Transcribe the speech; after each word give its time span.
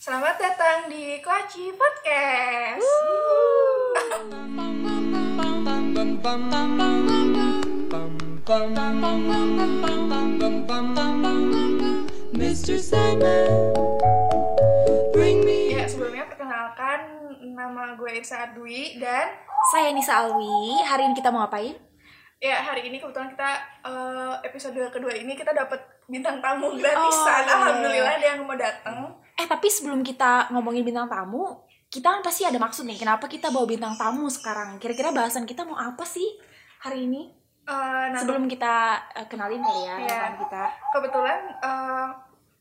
Selamat 0.00 0.40
datang 0.40 0.88
di 0.88 1.20
Koachi 1.20 1.76
Podcast. 1.76 2.88
Mr. 12.32 12.80
Simon, 12.80 13.76
bring 15.12 15.44
me. 15.44 15.76
Ya, 15.76 15.84
sebelumnya 15.84 16.24
perkenalkan 16.32 17.00
nama 17.52 17.92
gue 17.92 18.08
Irsa 18.16 18.56
Dwi 18.56 18.96
dan 18.96 19.36
Saya 19.68 19.92
Nisa 19.92 20.16
Alwi. 20.24 20.80
Hari 20.80 21.12
ini 21.12 21.14
kita 21.20 21.28
mau 21.28 21.44
ngapain? 21.44 21.76
ya 22.40 22.56
hari 22.64 22.88
ini 22.88 22.96
kebetulan 22.96 23.36
kita 23.36 23.52
eh, 23.84 24.34
episode 24.48 24.80
kedua 24.88 25.12
ini 25.12 25.36
kita 25.36 25.52
dapat 25.52 25.76
bintang 26.08 26.40
tamu 26.40 26.72
gratisan. 26.72 27.44
Oh, 27.44 27.44
iya. 27.44 27.52
Alhamdulillah 27.52 28.14
ada 28.16 28.26
yang 28.32 28.40
mau 28.48 28.56
datang. 28.56 29.19
Tapi 29.50 29.66
sebelum 29.66 30.00
kita 30.00 30.46
ngomongin 30.48 30.86
bintang 30.86 31.06
tamu, 31.06 31.58
kita 31.88 32.06
kan 32.08 32.22
pasti 32.22 32.46
ada 32.46 32.54
maksud 32.56 32.86
nih. 32.86 32.94
Kenapa 32.96 33.26
kita 33.26 33.50
bawa 33.50 33.66
bintang 33.66 33.94
tamu 33.94 34.30
sekarang? 34.30 34.78
Kira-kira 34.78 35.10
bahasan 35.10 35.42
kita 35.42 35.62
mau 35.62 35.74
apa 35.74 36.06
sih 36.06 36.38
hari 36.78 37.04
ini? 37.04 37.34
Eh, 37.62 37.74
nah, 38.08 38.14
Sebelum 38.16 38.46
kita 38.46 38.74
eh, 39.12 39.26
kenalin 39.26 39.58
kali 39.58 39.82
ya, 39.84 39.94
teman 39.98 40.38
kita. 40.38 40.62
kebetulan 40.90 41.38
eh, 41.60 42.06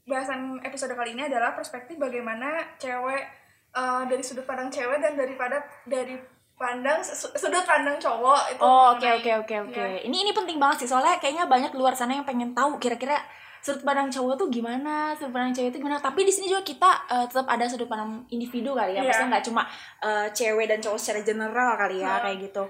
bahasan 0.03 0.39
episode 0.59 0.91
kali 0.91 1.13
ini 1.13 1.23
adalah 1.23 1.53
perspektif 1.53 1.95
bagaimana 1.95 2.49
cewek 2.75 3.23
eh, 3.71 4.01
dari 4.05 4.21
sudut 4.21 4.43
pandang 4.43 4.67
cewek 4.67 4.97
dan 4.97 5.13
daripada 5.13 5.57
dari 5.85 6.17
pandang 6.55 6.99
su- 6.99 7.31
sudut 7.31 7.63
pandang 7.63 7.95
cowok 7.95 8.41
itu 8.49 8.59
Oh, 8.59 8.91
oke 8.91 9.07
oke 9.15 9.31
oke 9.39 9.55
oke. 9.63 9.79
Iya. 9.79 10.03
Ini 10.03 10.17
ini 10.19 10.31
penting 10.31 10.57
banget 10.57 10.83
sih 10.83 10.89
soalnya 10.89 11.15
kayaknya 11.15 11.45
banyak 11.45 11.71
luar 11.71 11.93
sana 11.93 12.11
yang 12.11 12.27
pengen 12.27 12.51
tahu 12.51 12.75
kira-kira 12.77 13.15
sudut 13.59 13.81
pandang 13.81 14.07
cowok 14.07 14.35
tuh 14.35 14.47
gimana, 14.49 14.95
sudut 15.13 15.31
pandang 15.31 15.51
cewek 15.51 15.69
itu 15.69 15.77
gimana. 15.77 15.97
Tapi 15.97 16.21
di 16.21 16.29
sini 16.29 16.47
juga 16.47 16.61
kita 16.61 16.89
eh, 17.07 17.25
tetap 17.25 17.45
ada 17.45 17.63
sudut 17.63 17.85
pandang 17.85 18.23
individu 18.27 18.71
kali 18.71 18.93
ya. 18.93 18.99
Iya. 18.99 19.03
Maksudnya 19.05 19.29
nggak 19.29 19.45
cuma 19.45 19.61
eh, 19.99 20.27
cewek 20.29 20.65
dan 20.65 20.79
cowok 20.79 20.97
secara 20.97 21.21
general 21.21 21.69
kali 21.75 21.97
ya 21.97 22.11
Hmm. 22.11 22.23
kayak 22.23 22.37
gitu. 22.41 22.63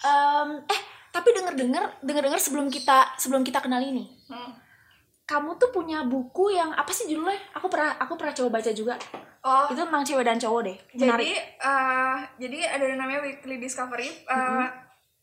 Em, 0.00 0.48
eh, 0.64 0.80
tapi 1.10 1.28
denger-denger 1.30 1.84
denger-denger 2.00 2.40
sebelum 2.40 2.66
kita 2.66 2.98
sebelum 3.14 3.42
kita 3.42 3.58
kenal 3.58 3.78
ini, 3.78 4.08
Hmm. 4.26 4.54
kamu 5.24 5.54
tuh 5.56 5.70
punya 5.70 6.02
buku 6.02 6.50
yang 6.50 6.72
apa 6.72 6.90
sih 6.90 7.06
judulnya? 7.06 7.36
Aku 7.52 7.66
pernah 7.66 7.94
aku 7.96 8.14
pernah 8.14 8.32
coba 8.32 8.56
baca 8.56 8.70
juga. 8.70 8.94
Oh, 9.40 9.64
Itu 9.66 9.80
tentang 9.80 10.02
cewek 10.02 10.20
dan 10.22 10.36
cowok 10.36 10.60
deh. 10.62 10.76
jadi 10.94 11.10
Menarik. 11.10 11.36
eh, 11.56 12.16
jadi 12.38 12.58
ada 12.70 12.84
namanya 12.94 13.20
weekly 13.20 13.56
discovery 13.56 14.12
Eh, 14.22 14.66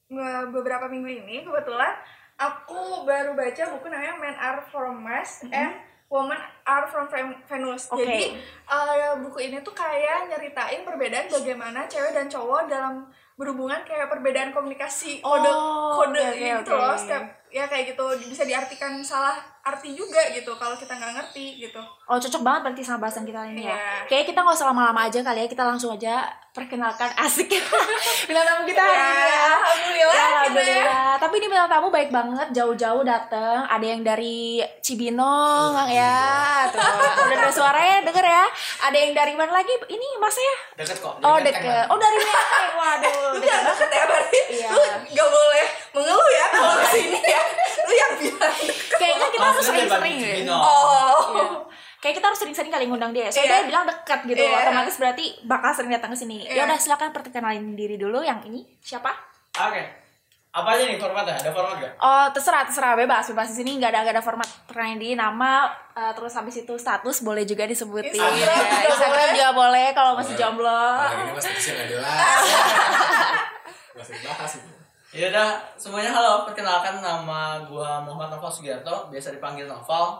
nge- 0.07 0.49
beberapa 0.49 0.85
minggu 0.85 1.05
ini 1.19 1.43
kebetulan 1.43 1.93
aku 2.37 2.79
baru 3.03 3.33
baca 3.33 3.63
buku 3.67 3.87
namanya 3.87 4.15
Men 4.15 4.35
Are 4.35 4.61
From 4.63 5.01
Mars 5.01 5.41
and 5.43 5.73
Women 6.07 6.37
Are 6.63 6.85
From 6.85 7.05
Ven- 7.05 7.41
Venus 7.43 7.89
Oke. 7.89 7.99
jadi 7.99 8.37
eh, 8.63 9.11
buku 9.17 9.43
ini 9.43 9.59
tuh 9.59 9.73
kayak 9.73 10.29
nyeritain 10.29 10.81
perbedaan 10.81 11.27
bagaimana 11.27 11.83
cewek 11.83 12.13
dan 12.13 12.25
cowok 12.25 12.65
dalam 12.65 13.09
berhubungan 13.33 13.81
kayak 13.83 14.07
perbedaan 14.07 14.49
komunikasi 14.49 15.19
kode 15.19 15.45
Oh, 15.45 15.97
kode 15.99 16.17
oke, 16.17 16.37
gitu 16.37 16.71
oke. 16.71 16.79
loh 16.79 16.95
setiap 16.95 17.25
ya 17.49 17.63
kayak 17.63 17.91
gitu 17.91 18.03
bisa 18.23 18.43
diartikan 18.43 18.99
salah 18.99 19.35
arti 19.61 19.91
juga 19.91 20.19
gitu 20.29 20.51
kalau 20.53 20.73
kita 20.73 20.91
nggak 20.91 21.13
ngerti 21.13 21.59
gitu 21.61 21.79
Oh 22.05 22.15
cocok 22.15 22.39
banget 22.39 22.61
berarti 22.63 22.81
sama 22.81 23.03
bahasan 23.03 23.23
kita 23.23 23.43
ini 23.45 23.61
ya. 23.61 23.75
Iya. 23.75 24.07
Kayaknya 24.07 24.25
kita 24.25 24.39
nggak 24.39 24.55
usah 24.55 24.67
lama-lama 24.67 25.01
aja 25.03 25.19
kali 25.19 25.43
ya, 25.43 25.47
kita 25.49 25.59
langsung 25.61 25.91
aja 25.91 26.23
perkenalkan 26.49 27.11
asik 27.19 27.51
bintang 28.23 28.47
tamu 28.47 28.63
kita. 28.63 28.79
hari 28.79 28.95
ya, 28.95 29.03
ini 29.03 29.27
ya. 29.27 29.43
alhamdulillah, 29.43 30.07
Ya, 30.07 30.07
gitu 30.07 30.07
ya. 30.07 30.23
alhamdulillah. 30.39 31.07
Tapi 31.19 31.33
ini 31.35 31.47
bintang 31.47 31.67
tamu 31.69 31.87
baik 31.89 32.09
banget, 32.09 32.47
jauh-jauh 32.53 33.03
dateng. 33.03 33.59
Ada 33.67 33.85
yang 33.85 34.01
dari 34.01 34.63
Cibinong, 34.79 35.75
ya. 35.89 36.15
Tuh, 36.71 36.79
udah 37.21 37.37
ada 37.37 37.51
suaranya, 37.51 37.97
denger 38.01 38.23
ya. 38.25 38.43
Ada 38.81 38.97
yang 38.97 39.11
dari 39.11 39.33
mana 39.33 39.51
lagi? 39.53 39.75
Ini 39.85 40.07
mas 40.17 40.35
ya? 40.35 40.55
Deket 40.77 40.97
kok. 40.97 41.19
Oh 41.19 41.37
deket. 41.37 41.85
Oh 41.87 41.99
dari 41.99 42.17
Menteng. 42.17 42.71
Waduh, 42.73 43.35
deket 43.35 43.51
banget. 43.51 43.67
deket 43.69 43.89
ya 43.91 44.03
berarti 44.05 44.39
Iya. 44.49 44.69
lu 44.71 44.79
gak 45.11 45.27
boleh 45.27 45.65
mengeluh 45.91 46.29
ya 46.31 46.45
kalau 46.47 46.75
ke 46.77 46.87
sini 46.89 47.19
ya 47.19 47.41
lu 47.83 47.93
yang 47.93 48.11
bilang 48.15 48.55
Kayaknya 48.93 49.27
kita 49.29 49.43
Oh, 49.43 49.51
dari 50.09 50.41
ya. 50.41 50.55
Oh 50.55 51.19
Iya. 51.27 51.47
Kayak 51.97 52.15
kita 52.21 52.25
harus 52.29 52.39
sering-sering 52.39 52.69
kali 52.69 52.85
ngundang 52.85 53.09
dia. 53.09 53.27
Soalnya 53.27 53.43
Iya. 53.43 53.57
dia 53.59 53.67
bilang 53.67 53.85
dekat 53.85 54.19
gitu. 54.23 54.37
Iya. 54.39 54.57
Otomatis 54.63 54.95
berarti 54.95 55.25
bakal 55.43 55.71
sering 55.73 55.91
datang 55.91 56.13
ke 56.13 56.17
sini. 56.17 56.37
Iya. 56.41 56.53
Ya 56.53 56.63
udah 56.65 56.77
silakan 56.77 57.09
perkenalin 57.09 57.73
diri 57.73 57.95
dulu 57.95 58.21
yang 58.21 58.39
ini. 58.43 58.63
Siapa? 58.79 59.09
Oke. 59.59 59.83
Apa 60.47 60.73
aja 60.73 60.85
nih 60.85 60.97
formatnya? 60.97 61.35
Ada 61.35 61.51
format 61.51 61.75
gak? 61.77 61.93
Oh, 61.97 62.25
terserah, 62.31 62.65
terserah 62.65 62.93
bebas, 62.95 63.25
bebas 63.27 63.47
di 63.47 63.61
sini 63.61 63.77
nggak 63.77 63.89
ada 63.89 63.99
nggak 64.01 64.15
ada 64.17 64.23
format 64.23 64.49
perkenalin 64.65 64.97
diri, 64.97 65.13
nama, 65.13 65.69
eh, 65.91 66.11
terus 66.13 66.33
habis 66.33 66.55
itu 66.55 66.73
status 66.73 67.21
boleh 67.21 67.45
juga 67.45 67.65
disebutin. 67.65 68.09
Instagram 68.09 68.33
Ya, 68.33 68.57
juga 68.73 68.89
Instagram 68.89 69.21
boleh. 69.21 69.35
juga 69.35 69.49
boleh 69.53 69.87
kalau 69.93 70.11
masih 70.17 70.33
jomblo. 70.33 70.65
Nah, 70.65 71.13
ini 71.13 71.31
mas 71.31 71.45
Trisha 71.45 71.71
nggak 71.73 71.87
jelas. 71.91 72.41
Masih 73.93 74.13
dibahas 74.15 74.51
itu. 74.55 74.76
Ya 75.15 75.31
udah, 75.31 75.55
semuanya 75.79 76.11
halo. 76.11 76.43
Perkenalkan 76.43 76.99
nama 76.99 77.63
gua 77.63 78.03
Muhammad 78.03 78.35
Noval 78.35 78.51
Sugiarto, 78.51 79.07
biasa 79.07 79.31
dipanggil 79.31 79.63
Noval. 79.63 80.19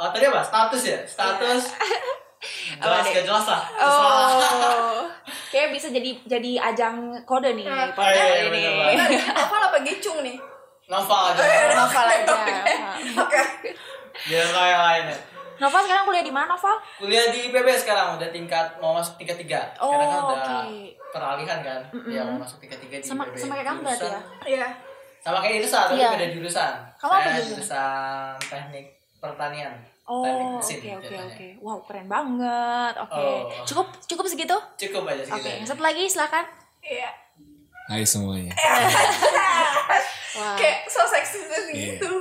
Oh, 0.00 0.08
tadi 0.08 0.24
apa? 0.24 0.40
Status 0.40 0.82
ya? 0.82 0.98
Status. 1.04 1.62
Apa 2.76 3.00
Jelas 3.00 3.08
gak 3.08 3.24
jelas 3.24 3.46
lah. 3.48 3.62
Oh, 3.80 5.00
kayak 5.52 5.72
bisa 5.72 5.88
jadi 5.88 6.12
jadi 6.28 6.60
ajang 6.60 7.16
kode 7.24 7.56
nih 7.56 7.64
Nah, 7.64 7.88
podcast 7.96 8.20
iya, 8.20 8.52
iya, 8.52 8.84
ini. 8.92 9.16
apa 9.32 9.56
apa 9.72 9.76
nih 9.80 10.36
Noval 10.84 11.32
aja. 11.32 11.40
Noval 11.72 12.04
aja. 12.04 12.36
oke 13.24 13.40
Biar 14.28 14.44
nggak 14.44 14.66
yang 14.68 14.82
lain 14.84 15.04
ya. 15.08 15.18
Noval 15.56 15.80
sekarang 15.88 16.04
kuliah 16.04 16.24
di 16.26 16.34
mana, 16.36 16.52
Noval? 16.52 16.76
Kuliah 17.00 17.32
di 17.32 17.48
IPB 17.48 17.68
sekarang 17.80 18.20
udah 18.20 18.28
tingkat 18.28 18.76
mau 18.76 18.92
masuk 18.92 19.16
tingkat 19.16 19.40
tiga. 19.40 19.72
Oh, 19.80 19.88
Sekarang 19.88 20.08
kan 20.12 20.20
udah 20.20 20.36
oke. 20.36 21.03
Peralihan 21.14 21.58
kan. 21.60 21.80
Ya 22.04 22.20
mau 22.24 22.36
masuk 22.36 22.58
tingkat 22.58 22.78
tiga 22.80 22.98
di 22.98 23.06
Sama 23.06 23.22
IPB. 23.24 23.38
sama 23.38 23.54
kayak 23.54 23.68
kamu 23.68 23.80
berarti 23.80 24.02
ya. 24.02 24.10
Jurusan- 24.10 24.26
iya 24.44 24.68
Sama 25.20 25.38
kayak 25.38 25.56
Irsa, 25.58 25.80
tapi 25.86 25.96
Iya. 25.96 26.08
beda 26.10 26.26
jurusan. 26.30 26.74
Kamu 26.98 27.12
apa 27.12 27.28
jurusan? 27.30 27.48
jurusan 27.48 28.32
teknik 28.44 28.86
pertanian. 29.16 29.74
Oh, 30.04 30.60
oke 30.60 30.90
oke 30.98 31.14
oke. 31.16 31.46
Wow, 31.58 31.78
keren 31.80 32.04
banget. 32.06 32.94
Oke. 33.00 33.16
Oh. 33.16 33.48
Cukup 33.64 33.88
cukup 34.04 34.26
segitu? 34.26 34.52
Cukup 34.76 35.06
aja 35.06 35.24
Oke, 35.24 35.40
segitu. 35.40 35.64
satu 35.64 35.80
lagi 35.80 36.04
silakan. 36.04 36.44
iya 36.82 37.08
Hai 37.86 38.00
semuanya. 38.02 38.52
Wah. 40.34 40.56
kayak 40.56 40.84
so 40.86 41.00
seksi 41.04 41.40
Iya. 41.70 41.96
gitu 41.96 42.12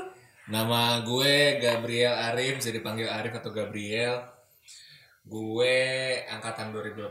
Nama 0.43 0.99
gue 1.01 1.35
Gabriel 1.57 2.11
Arif, 2.13 2.59
bisa 2.59 2.69
dipanggil 2.69 3.07
Arif 3.07 3.31
atau 3.33 3.49
Gabriel. 3.49 4.19
Gue 5.23 5.75
angkatan 6.27 6.75
2018, 6.75 7.07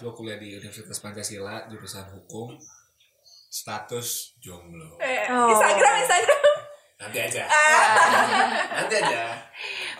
gue 0.00 0.12
kuliah 0.16 0.38
di 0.40 0.56
Universitas 0.56 0.98
Pancasila, 0.98 1.68
jurusan 1.68 2.08
hukum. 2.10 2.56
Status 3.50 4.38
jomblo. 4.38 4.96
Eh, 5.02 5.26
Oh. 5.26 5.50
Instagram 5.50 5.94
Instagram 6.00 6.40
Nanti 7.00 7.18
aja. 7.18 7.42
Ah. 7.48 7.96
Nanti 8.78 8.94
aja. 9.00 9.34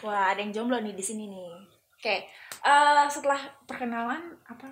Wah, 0.04 0.30
ada 0.30 0.38
yang 0.38 0.52
jomblo 0.52 0.78
nih 0.78 0.94
di 0.94 1.02
sini 1.02 1.26
nih. 1.26 1.50
Oke. 1.96 2.16
eh, 2.60 3.04
setelah 3.08 3.40
perkenalan 3.64 4.36
apa? 4.44 4.68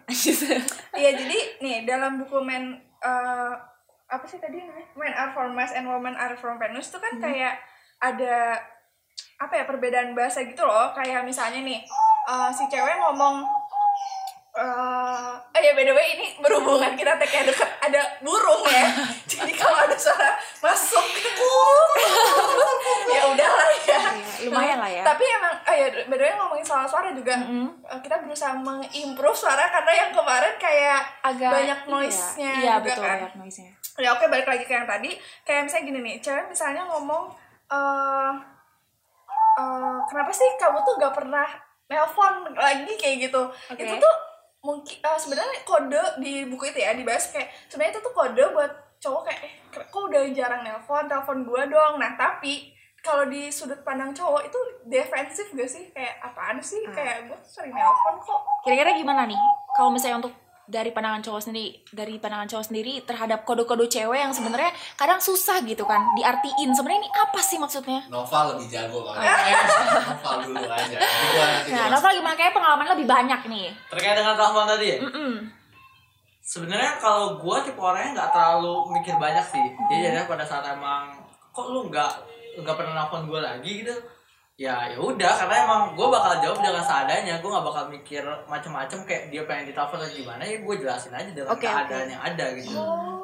iya 1.00 1.10
jadi 1.16 1.38
nih 1.60 1.88
dalam 1.88 2.20
buku 2.20 2.40
men 2.44 2.76
eh, 3.00 3.52
apa 4.08 4.24
sih 4.24 4.40
tadi 4.40 4.60
namanya 4.60 4.88
Men 4.96 5.12
Are 5.12 5.32
From 5.32 5.52
Mars 5.52 5.72
and 5.76 5.84
Women 5.84 6.16
Are 6.16 6.36
From 6.36 6.56
Venus 6.56 6.88
tuh 6.88 7.00
kan 7.00 7.20
kayak 7.20 7.60
ada 8.00 8.56
apa 9.36 9.52
ya 9.52 9.64
perbedaan 9.68 10.16
bahasa 10.16 10.44
gitu 10.44 10.64
loh 10.64 10.92
kayak 10.96 11.24
misalnya 11.24 11.60
nih 11.60 11.84
eh, 12.28 12.48
si 12.50 12.64
cewek 12.66 12.96
ngomong 12.98 13.40
eh 14.50 15.30
eh 15.54 15.60
ya 15.60 15.72
by 15.72 15.82
the 15.82 15.94
way 15.94 16.08
ini 16.12 16.34
berhubungan 16.36 16.92
kita 16.92 17.14
teh 17.16 17.28
kayak 17.28 17.46
deket 17.46 17.70
ada 17.78 18.02
burung 18.18 18.66
ya 18.66 18.90
jadi 19.30 19.52
kalau 19.54 19.78
ada 19.78 19.94
suara 19.94 20.34
masuk 20.58 20.98
ya 23.14 23.22
udahlah 23.28 23.68
ya 23.80 24.00
Iya, 24.38 24.50
lumayan 24.50 24.78
lah 24.78 24.86
ya. 24.88 25.02
tapi 25.04 25.24
emang 25.24 25.54
eh 25.64 25.76
ya 25.76 25.86
by 26.04 26.16
the 26.16 26.24
way 26.24 26.34
ngomongin 26.34 26.62
soal 26.62 26.84
suara 26.84 27.10
juga 27.10 27.38
Mm-mm. 27.38 27.70
eh, 27.84 28.00
kita 28.00 28.18
berusaha 28.18 28.54
mengimprove 28.56 29.34
suara 29.36 29.66
karena 29.68 29.92
yang 29.96 30.10
kemarin 30.12 30.54
kayak 30.56 31.00
Agak 31.20 31.50
banyak 31.50 31.78
ini 31.80 31.90
noise-nya 31.92 32.46
ya. 32.48 32.54
Iya, 32.56 32.72
juga 32.72 32.82
betul 32.84 33.02
kan. 33.04 33.10
banyak 33.14 33.34
noise-nya. 33.36 33.72
Ya 33.96 34.08
oke 34.12 34.24
balik 34.26 34.46
lagi 34.46 34.64
ke 34.64 34.72
yang 34.72 34.86
tadi 34.86 35.10
kayak 35.42 35.62
misalnya 35.64 35.84
gini 35.84 35.98
nih 36.00 36.16
cewek 36.18 36.46
misalnya 36.46 36.82
ngomong 36.84 37.30
eh 37.68 38.32
eh, 39.56 39.98
kenapa 40.04 40.30
sih 40.30 40.48
kamu 40.56 40.78
tuh 40.80 40.94
gak 40.96 41.14
pernah 41.14 41.46
nelpon 41.88 42.34
lagi 42.54 42.92
kayak 42.94 43.28
gitu 43.28 43.42
Oke. 43.68 43.80
itu 43.80 43.94
tuh 43.96 44.14
mungkin 44.58 44.96
eh, 44.98 45.18
sebenarnya 45.18 45.62
kode 45.62 46.02
di 46.18 46.44
buku 46.44 46.68
itu 46.68 46.78
ya 46.78 46.92
dibahas 46.92 47.30
kayak 47.30 47.48
sebenarnya 47.66 47.92
itu 47.94 48.02
tuh 48.02 48.12
kode 48.12 48.44
buat 48.52 48.72
cowok 48.98 49.22
kayak 49.24 49.40
eh 49.46 49.52
kok 49.70 50.02
udah 50.04 50.22
jarang 50.30 50.62
nelpon 50.62 51.06
telepon 51.06 51.38
gua 51.42 51.62
dong 51.64 51.96
nah 51.96 52.12
tapi 52.12 52.74
kalau 52.98 53.24
di 53.24 53.46
sudut 53.48 53.80
pandang 53.80 54.10
cowok 54.10 54.42
itu 54.44 54.58
defensif 54.84 55.54
gak 55.54 55.70
sih 55.70 55.86
kayak 55.90 56.18
apaan 56.18 56.58
sih 56.58 56.82
Ah. 56.82 56.92
kayak 56.92 57.16
gue 57.26 57.38
sering 57.40 57.70
nelpon 57.70 58.18
kok 58.18 58.40
Kira-kira 58.66 58.90
gimana 58.92 59.22
nih? 59.24 59.38
Kalau 59.72 59.88
misalnya 59.88 60.18
untuk 60.20 60.34
dari 60.68 60.92
pandangan 60.92 61.24
cowok 61.24 61.48
sendiri 61.48 61.80
dari 61.96 62.20
pandangan 62.20 62.44
cowok 62.44 62.64
sendiri 62.68 63.00
terhadap 63.08 63.48
kode-kode 63.48 63.88
cewek 63.88 64.20
yang 64.20 64.32
sebenarnya 64.36 64.68
kadang 65.00 65.16
susah 65.16 65.64
gitu 65.64 65.88
kan 65.88 66.04
diartiin. 66.14 66.76
Sebenarnya 66.76 67.08
ini 67.08 67.10
apa 67.10 67.40
sih 67.40 67.56
maksudnya? 67.56 68.04
Noval 68.12 68.54
lebih 68.54 68.68
jago 68.68 69.00
kalau 69.00 69.16
eh, 69.16 69.32
Noval 70.12 70.36
dulu 70.44 70.66
aja. 70.68 70.96
Nanti 71.00 71.26
gua 71.32 71.46
nanti 71.48 71.68
nah 71.72 71.86
Nova 71.88 72.08
gimana? 72.12 72.36
Kayak 72.36 72.52
pengalaman 72.52 72.86
lebih 72.92 73.06
banyak 73.08 73.40
nih. 73.48 73.66
Terkait 73.88 74.14
dengan 74.20 74.34
Rahman 74.36 74.66
tadi 74.68 74.86
ya? 74.86 74.98
Mm-mm. 75.00 75.32
sebenarnya 76.48 76.96
kalau 76.96 77.36
gue 77.36 77.56
tipe 77.60 77.76
orangnya 77.76 78.24
nggak 78.24 78.30
terlalu 78.32 78.74
mikir 78.92 79.16
banyak 79.16 79.44
sih. 79.44 79.64
Jadi 79.88 80.00
jadi 80.04 80.24
pada 80.28 80.44
saat 80.44 80.64
emang 80.68 81.16
kok 81.52 81.68
lu 81.72 81.88
nggak 81.88 82.12
nggak 82.60 82.76
pernah 82.76 82.92
nelfon 83.04 83.24
gue 83.24 83.40
lagi? 83.40 83.84
gitu 83.84 83.96
ya 84.58 84.90
ya 84.90 84.98
udah 84.98 85.32
karena 85.38 85.54
emang 85.62 85.82
gue 85.94 86.08
bakal 86.10 86.42
jawab 86.42 86.58
dengan 86.58 86.82
seadanya. 86.82 87.38
Gue 87.38 87.46
nggak 87.48 87.62
bakal 87.62 87.84
mikir 87.88 88.22
macem-macem 88.44 89.06
kayak 89.06 89.30
dia 89.30 89.46
pengen 89.46 89.70
ditelepon 89.70 90.02
atau 90.02 90.10
gimana 90.10 90.42
ya 90.42 90.58
gue 90.58 90.74
jelasin 90.76 91.14
aja 91.14 91.30
dengan 91.30 91.54
Oke, 91.54 91.62
keadaan 91.62 92.04
oke. 92.04 92.12
yang 92.12 92.22
ada 92.26 92.46
gitu. 92.58 92.74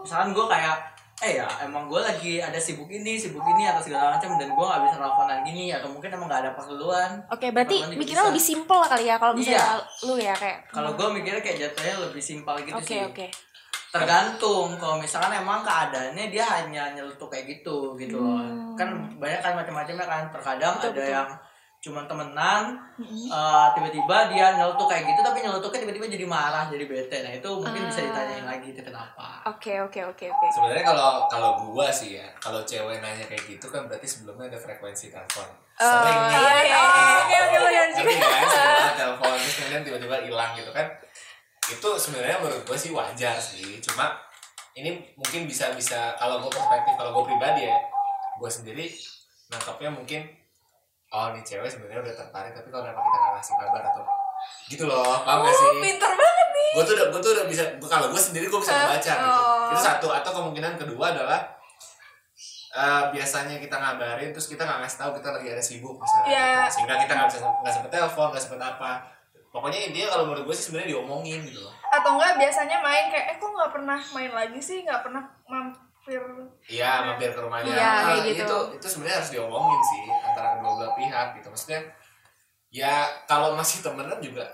Misalkan 0.06 0.30
gue 0.30 0.46
kayak 0.46 0.76
eh 1.22 1.38
ya 1.38 1.46
emang 1.62 1.86
gue 1.86 2.02
lagi 2.02 2.42
ada 2.42 2.58
sibuk 2.58 2.90
ini 2.90 3.14
sibuk 3.14 3.42
ini 3.46 3.70
atau 3.70 3.78
segala 3.78 4.18
macam 4.18 4.34
dan 4.34 4.50
gue 4.50 4.64
nggak 4.66 4.82
bisa 4.82 4.94
teleponan 4.98 5.38
gini 5.46 5.70
atau 5.70 5.86
mungkin 5.86 6.10
emang 6.10 6.26
nggak 6.26 6.42
ada 6.42 6.52
perluan 6.58 7.10
oke 7.30 7.46
berarti 7.54 7.76
Telepon 7.78 7.86
juga 7.86 8.00
mikirnya 8.02 8.18
bisa. 8.18 8.30
lebih 8.34 8.44
simpel 8.44 8.80
kali 8.82 9.04
ya 9.06 9.16
kalau 9.22 9.32
misalnya 9.38 9.62
Iya. 9.62 10.06
lu 10.10 10.14
ya 10.18 10.34
kayak 10.34 10.58
kalau 10.74 10.90
gue 10.98 11.08
mikirnya 11.14 11.38
kayak 11.38 11.58
jatuhnya 11.62 11.94
lebih 12.02 12.18
simpel 12.18 12.54
gitu 12.66 12.74
oke 12.74 12.82
sih. 12.84 12.98
oke 13.00 13.26
tergantung 13.94 14.74
kalau 14.74 14.98
misalkan 14.98 15.30
emang 15.32 15.62
keadaannya 15.62 16.26
dia 16.26 16.42
hanya 16.42 16.90
nyeletuk 16.90 17.28
kayak 17.28 17.46
gitu 17.48 17.94
gitu 17.94 18.18
loh 18.18 18.42
Hmm. 18.42 18.74
kan 18.74 18.90
banyak 19.16 19.38
kan 19.38 19.54
macam-macamnya 19.54 20.02
kan 20.02 20.22
terkadang 20.28 20.74
Betul, 20.76 20.90
ada 20.90 20.98
betul. 20.98 21.14
yang 21.14 21.28
cuma 21.78 22.00
temenan 22.02 22.62
Mm-mm. 22.96 23.28
eh, 23.28 23.66
tiba-tiba 23.70 24.16
dia 24.26 24.46
nyeletuk 24.52 24.82
kayak 24.84 25.04
gitu 25.04 25.20
tapi 25.20 25.38
nyeletuknya 25.38 25.80
tiba-tiba 25.84 26.06
jadi 26.08 26.26
marah 26.26 26.64
jadi 26.66 26.84
bete 26.84 27.16
nah 27.20 27.30
itu 27.30 27.48
mungkin 27.52 27.82
bisa 27.84 28.00
Ah. 28.00 28.06
ditanyain 28.08 28.46
lagi 28.48 28.68
itu 28.72 28.80
kenapa 28.82 29.26
oke 29.46 29.72
oke 29.84 30.00
oke 30.02 30.24
oke 30.26 30.46
sebenarnya 30.50 30.82
kalau 30.82 31.28
kalau 31.28 31.50
gua 31.62 31.86
sih 31.88 32.16
ya 32.16 32.26
kalau 32.36 32.64
cewek 32.64 32.98
nanya 32.98 33.22
kayak 33.22 33.44
gitu 33.46 33.68
kan 33.68 33.84
berarti 33.84 34.08
sebelumnya 34.08 34.48
ada 34.48 34.58
frekuensi 34.58 35.08
telepon 35.08 35.46
Oh, 35.74 35.82
sering 35.82 36.20
nih 36.24 36.38
iya, 36.38 36.54
iya. 36.62 36.78
Oke, 37.18 37.34
oke, 37.36 37.56
oke, 37.58 37.78
oke. 38.00 38.14
Kan 38.14 38.94
telepon 38.96 39.30
terus 39.34 39.54
kemudian 39.56 39.82
tiba-tiba 39.82 40.16
hilang 40.22 40.50
gitu 40.54 40.70
kan 40.70 40.86
itu 41.66 41.88
sebenarnya 41.94 42.38
menurut 42.38 42.62
gue 42.62 42.76
sih 42.76 42.90
wajar 42.90 43.36
sih 43.36 43.80
cuma 43.80 44.12
ini 44.74 44.90
mungkin 45.14 45.44
bisa 45.44 45.72
bisa 45.72 46.12
kalau 46.14 46.36
gue 46.38 46.50
perspektif 46.50 46.92
kalau 46.94 47.14
gue 47.14 47.24
pribadi 47.26 47.64
ya 47.64 47.78
gue 48.34 48.50
sendiri 48.50 48.86
nangkapnya 49.48 49.88
mungkin 49.88 50.20
oh 51.08 51.30
nih 51.30 51.40
cewek 51.40 51.66
sebenarnya 51.66 52.02
udah 52.02 52.14
tertarik 52.16 52.52
tapi 52.52 52.68
kalau 52.68 52.84
emang 52.84 53.00
kita 53.00 53.16
nggak 53.16 53.32
ngasih 53.34 53.54
kabar 53.56 53.82
atau 53.86 54.02
gitu 54.66 54.84
loh 54.84 55.22
paham 55.22 55.40
gak 55.40 55.54
sih 55.54 55.66
Oh, 55.66 55.80
pinter 55.80 56.10
banget 56.12 56.48
nih. 56.50 56.70
gue 56.74 56.82
tuh 56.82 56.94
udah 56.94 57.06
gue 57.08 57.20
tuh 57.22 57.30
udah 57.32 57.46
bisa 57.46 57.62
kalau 57.80 58.06
gue 58.08 58.20
sendiri 58.20 58.44
gue 58.44 58.60
bisa 58.60 58.72
membaca 58.74 59.12
gitu 59.14 59.24
Oh. 59.24 59.70
itu 59.70 59.78
satu 59.80 60.08
atau 60.10 60.30
kemungkinan 60.34 60.74
kedua 60.76 61.06
adalah 61.10 61.40
eh, 62.74 63.02
biasanya 63.08 63.56
kita 63.56 63.72
ngabarin 63.72 64.30
terus 64.30 64.50
kita 64.50 64.62
nggak 64.62 64.82
ngasih 64.82 64.98
tahu 64.98 65.10
kita 65.16 65.28
lagi 65.30 65.48
ada 65.48 65.62
sibuk 65.62 65.96
misalnya 65.96 66.26
Iya. 66.26 66.44
gitu. 66.60 66.72
sehingga 66.74 66.94
kita 66.98 67.12
nggak 67.14 67.28
bisa 67.30 67.38
nggak 67.40 67.72
sempet 67.72 67.90
telepon 67.90 68.26
nggak 68.28 68.42
sempet 68.42 68.60
apa 68.60 68.90
pokoknya 69.54 69.86
intinya 69.86 70.08
kalau 70.10 70.24
menurut 70.26 70.50
gue 70.50 70.54
sih 70.54 70.64
sebenarnya 70.66 70.90
diomongin 70.92 71.46
gitu 71.46 71.62
loh. 71.62 71.70
Atau 71.86 72.18
enggak 72.18 72.34
biasanya 72.36 72.82
main 72.82 73.06
kayak 73.06 73.26
eh 73.30 73.36
kok 73.38 73.46
nggak 73.48 73.70
pernah 73.70 73.98
main 74.10 74.32
lagi 74.34 74.58
sih, 74.58 74.82
nggak 74.82 75.00
pernah 75.00 75.22
mampir. 75.46 76.22
iya 76.66 77.06
mampir 77.06 77.30
ke 77.30 77.38
rumahnya. 77.38 77.70
Iya, 77.70 77.86
Ah, 77.86 78.00
kayak 78.10 78.22
gitu. 78.28 78.42
itu 78.42 78.58
itu 78.76 78.86
sebenarnya 78.90 79.16
harus 79.22 79.30
diomongin 79.30 79.80
sih 79.86 80.02
antara 80.10 80.48
kedua 80.52 80.72
belah 80.74 80.92
pihak 80.98 81.26
gitu. 81.38 81.48
Maksudnya 81.48 81.80
ya 82.68 82.94
kalau 83.24 83.54
masih 83.54 83.78
temenan 83.80 84.18
juga 84.18 84.44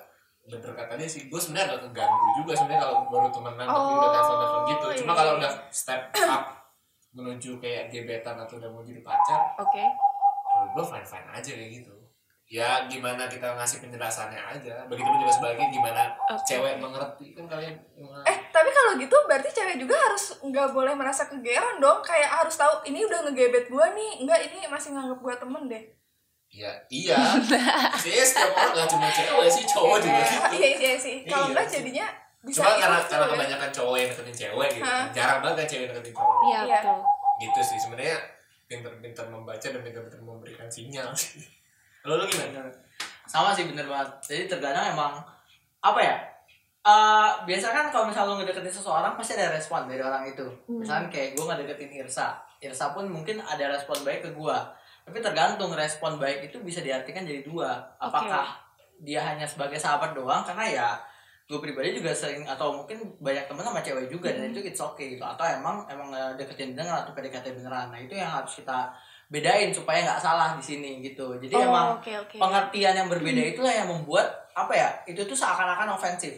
bener 0.44 0.70
katanya 0.76 1.08
sih. 1.08 1.26
Gue 1.26 1.40
sebenarnya 1.40 1.74
agak 1.74 1.80
keganggu 1.88 2.28
juga 2.38 2.52
sebenarnya 2.54 2.82
kalau 2.84 2.96
baru 3.08 3.28
temenan 3.30 3.66
tapi 3.66 3.80
udah 3.88 3.98
Oh, 3.98 4.12
telepon 4.12 4.36
telepon 4.36 4.62
gitu 4.68 4.86
cuma 5.00 5.10
iya. 5.10 5.18
kalau 5.18 5.32
udah 5.38 5.52
step 5.72 6.02
up 6.20 6.44
menuju 7.10 7.50
kayak 7.58 7.90
gebetan 7.90 8.36
atau 8.38 8.54
udah 8.56 8.70
mau 8.70 8.84
jadi 8.84 9.02
pacar 9.02 9.40
oke. 9.56 9.84
menurut 10.46 10.70
gue 10.70 10.84
fine 10.86 11.02
fine 11.04 11.28
aja 11.28 11.50
kayak 11.50 11.70
gitu 11.72 11.94
ya 12.50 12.82
gimana 12.84 13.24
kita 13.24 13.46
ngasih 13.54 13.78
penjelasannya 13.78 14.34
aja 14.36 14.82
begitupun 14.84 15.22
juga 15.22 15.32
sebaliknya 15.32 15.70
gimana 15.70 16.02
Oke. 16.28 16.42
cewek 16.44 16.74
mengerti 16.76 17.30
kan 17.30 17.46
kalian 17.46 17.78
Eh 18.20 18.36
tapi 18.50 18.66
kalau 18.68 18.98
gitu 18.98 19.14
berarti 19.24 19.48
cewek 19.48 19.78
juga 19.78 19.94
harus 19.94 20.34
nggak 20.40 20.68
boleh 20.70 20.90
merasa 20.92 21.24
kegeeran 21.24 21.78
dong. 21.78 22.02
Kayak 22.02 22.32
harus 22.34 22.56
tahu 22.56 22.82
ini 22.82 23.04
udah 23.04 23.22
ngegebet 23.22 23.68
gua 23.68 23.86
nih, 23.90 24.18
enggak 24.18 24.40
ini 24.42 24.66
masih 24.66 24.90
nganggap 24.90 25.18
gua 25.18 25.34
temen 25.36 25.62
deh. 25.64 25.84
ya 26.50 26.66
iya 26.88 27.14
sih 27.94 28.10
setiap 28.26 28.50
orang 28.50 28.74
gak 28.74 28.90
cuma 28.90 29.06
cewek 29.06 29.46
sih 29.46 29.62
cowok 29.64 29.98
juga 30.00 30.18
Iya, 30.18 30.26
gitu 30.26 30.50
Iya 30.50 30.68
iya 30.74 30.92
sih. 30.98 31.16
Kalau 31.22 31.46
Iya 31.46 31.50
enggak 31.54 31.64
sih. 31.64 31.74
jadinya 31.78 32.06
bisa 32.40 32.58
cuma 32.58 32.70
karena 32.74 32.98
karena 33.04 33.22
ya. 33.22 33.30
kebanyakan 33.30 33.70
cowok 33.70 33.94
yang 33.94 34.08
deketin 34.10 34.34
cewek 34.36 34.68
gitu 34.72 34.82
Hah? 34.82 35.04
jarang 35.12 35.38
banget 35.38 35.56
kan 35.56 35.66
cewek 35.68 35.86
deketin 35.86 36.14
cowok 36.16 36.36
iya 36.42 36.58
Iya. 36.64 36.78
betul 36.80 36.98
gitu 37.38 37.60
sih 37.62 37.78
sebenarnya 37.78 38.16
pinter-pinter 38.66 39.24
membaca 39.28 39.66
dan 39.68 39.80
pinter-pinter 39.80 40.20
memberikan 40.20 40.66
sinyal 40.66 41.14
sih 41.14 41.46
lo 42.04 42.20
lo 42.20 42.24
gimana? 42.24 42.70
Sama 43.28 43.52
sih 43.54 43.68
bener 43.68 43.86
banget. 43.86 44.08
Jadi 44.24 44.42
terkadang 44.50 44.94
emang 44.94 45.20
apa 45.80 46.00
ya 46.00 46.16
Eh 46.80 47.30
biasa 47.44 47.76
kan 47.76 47.92
kalau 47.92 48.08
misalnya 48.08 48.32
lu 48.32 48.36
ngedeketin 48.40 48.72
seseorang 48.72 49.12
pasti 49.12 49.36
ada 49.36 49.52
respon 49.52 49.84
dari 49.84 50.00
orang 50.00 50.24
itu. 50.24 50.48
Misalkan 50.64 51.12
kayak 51.12 51.36
gue 51.36 51.44
ngedeketin 51.44 51.92
Irsa. 52.00 52.40
Irsa 52.56 52.96
pun 52.96 53.04
mungkin 53.04 53.36
ada 53.44 53.68
respon 53.68 54.00
baik 54.00 54.24
ke 54.24 54.30
gue 54.32 54.58
tapi 55.00 55.16
tergantung 55.20 55.72
respon 55.76 56.20
baik 56.20 56.48
itu 56.52 56.56
bisa 56.64 56.80
diartikan 56.80 57.28
jadi 57.28 57.44
dua. 57.44 57.84
Apakah 58.00 58.56
dia 59.00 59.20
hanya 59.20 59.44
sebagai 59.44 59.76
sahabat 59.76 60.16
doang? 60.16 60.40
Karena 60.40 60.64
ya 60.64 60.88
gue 61.44 61.58
pribadi 61.60 62.00
juga 62.00 62.16
sering 62.16 62.48
atau 62.48 62.72
mungkin 62.72 62.96
banyak 63.20 63.44
temen 63.44 63.64
sama 63.66 63.84
cewek 63.84 64.06
juga 64.08 64.32
dan 64.32 64.48
itu 64.48 64.64
it's 64.64 64.80
okay 64.80 65.18
gitu. 65.18 65.24
Atau 65.24 65.44
emang 65.44 65.84
emang 65.84 66.16
deketin 66.40 66.72
beneran 66.72 67.04
atau 67.04 67.12
PDKT 67.12 67.60
beneran. 67.60 67.92
Nah 67.92 68.00
itu 68.00 68.16
yang 68.16 68.32
harus 68.40 68.56
kita 68.56 68.88
bedain 69.30 69.70
supaya 69.70 70.02
nggak 70.02 70.18
salah 70.20 70.58
di 70.58 70.62
sini 70.62 70.98
gitu. 71.00 71.38
Jadi 71.38 71.54
Oh, 71.54 71.62
emang 71.62 71.86
oke 72.02 72.10
oke. 72.26 72.36
pengertian 72.36 72.94
yang 72.98 73.08
berbeda 73.08 73.42
itulah 73.54 73.70
yang 73.70 73.86
membuat 73.86 74.26
apa 74.58 74.74
ya 74.74 74.88
itu 75.06 75.22
tuh 75.22 75.38
seakan-akan 75.38 75.94
ofensif. 75.94 76.34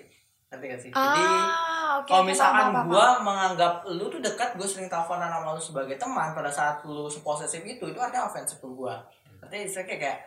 Ngerti 0.52 0.64
gak 0.68 0.80
sih? 0.84 0.90
Jadi 0.92 1.22
ah 1.24 2.04
oke 2.04 2.12
kalau 2.12 2.22
oke, 2.22 2.28
misalkan 2.28 2.68
gua 2.84 3.16
menganggap 3.24 3.88
lu 3.88 4.12
tuh 4.12 4.20
dekat 4.20 4.52
gue 4.60 4.68
sering 4.68 4.92
teleponan 4.92 5.32
sama 5.32 5.56
lu 5.56 5.62
sebagai 5.64 5.96
teman 5.96 6.36
pada 6.36 6.52
saat 6.52 6.84
lu 6.84 7.08
seposesif 7.08 7.64
itu 7.64 7.88
itu 7.88 7.96
artinya 7.96 8.28
ofensif 8.28 8.60
ke 8.60 8.68
gua. 8.68 9.00
Artinya 9.40 9.64
istilahnya 9.64 9.88
kayak, 9.96 10.00
kayak 10.04 10.18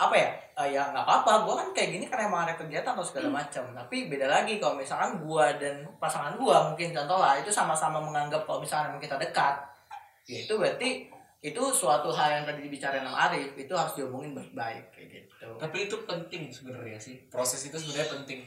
apa 0.00 0.14
ya 0.16 0.30
Eh, 0.60 0.76
ya 0.76 0.92
nggak 0.92 1.08
apa-apa 1.08 1.48
gua 1.48 1.54
kan 1.56 1.68
kayak 1.72 1.88
gini 1.96 2.04
karena 2.04 2.28
emang 2.28 2.44
ada 2.44 2.52
kegiatan 2.52 2.92
atau 2.92 3.00
segala 3.00 3.32
macam 3.40 3.64
tapi 3.72 4.12
beda 4.12 4.28
lagi 4.28 4.60
kalau 4.60 4.76
misalkan 4.76 5.16
gua 5.24 5.56
dan 5.56 5.88
pasangan 5.96 6.36
gua 6.36 6.68
mungkin 6.68 6.92
contoh 6.92 7.16
lah 7.16 7.40
itu 7.40 7.48
sama-sama 7.48 7.96
menganggap 7.96 8.44
kalau 8.44 8.60
misalkan 8.60 8.92
emang 8.92 9.00
kita 9.00 9.16
dekat 9.16 9.56
ya 10.28 10.44
itu 10.44 10.52
berarti 10.60 11.08
itu 11.40 11.62
suatu 11.72 12.12
hal 12.12 12.28
yang 12.36 12.44
tadi 12.44 12.68
dibicarain 12.68 13.00
sama 13.00 13.16
Arif 13.32 13.56
itu 13.56 13.72
harus 13.72 13.96
diomongin 13.96 14.36
baik-baik 14.36 14.92
kayak 14.92 15.08
gitu. 15.08 15.48
Tapi 15.56 15.88
itu 15.88 15.96
penting 16.04 16.52
sebenarnya 16.52 17.00
sih. 17.00 17.16
Proses 17.32 17.64
itu 17.64 17.76
sebenarnya 17.80 18.12
penting. 18.12 18.44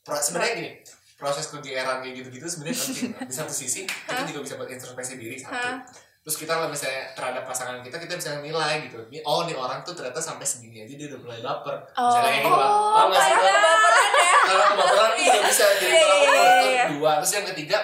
Pro- 0.00 0.18
sebenarnya 0.18 0.54
gini 0.56 0.70
proses. 1.14 1.46
kegeeran 1.54 2.02
kayak 2.02 2.14
gitu-gitu 2.18 2.46
sebenarnya 2.48 2.78
penting. 2.80 3.10
Di 3.30 3.34
satu 3.36 3.52
sisi 3.52 3.84
kita 3.84 4.24
juga 4.24 4.40
bisa 4.48 4.56
buat 4.56 4.66
introspeksi 4.66 5.20
diri 5.20 5.36
satu. 5.36 5.84
Terus 6.22 6.36
kita 6.38 6.54
kalau 6.54 6.70
misalnya 6.72 7.12
terhadap 7.12 7.44
pasangan 7.44 7.84
kita 7.84 8.00
kita 8.00 8.16
bisa 8.16 8.40
nilai 8.40 8.80
gitu. 8.88 8.96
Ini- 9.12 9.22
oh 9.28 9.44
nih 9.44 9.52
orang 9.52 9.84
tuh 9.84 9.92
ternyata 9.92 10.16
sampai 10.16 10.48
segini 10.48 10.88
aja 10.88 10.94
dia 10.96 11.06
udah 11.12 11.20
mulai 11.20 11.40
baper. 11.44 11.76
Oh. 12.00 12.16
misalnya 12.16 12.30
kayak 12.32 12.40
gitu 12.40 12.56
Bang. 12.56 12.72
Paham 12.72 13.06
nggak 13.12 13.22
sih 13.22 13.34
kayak 13.36 13.54
kebaperan 13.60 14.08
ya. 14.08 14.32
kalau 14.42 14.64
kebaperan 14.72 15.10
itu 15.20 15.38
bisa 15.52 15.64
jadi 15.76 15.94
tolak 16.00 16.16
iya, 16.16 16.32
iya, 16.32 16.64
iya. 16.64 16.84
dua 16.96 17.10
terus 17.20 17.32
yang 17.36 17.46
ketiga 17.46 17.78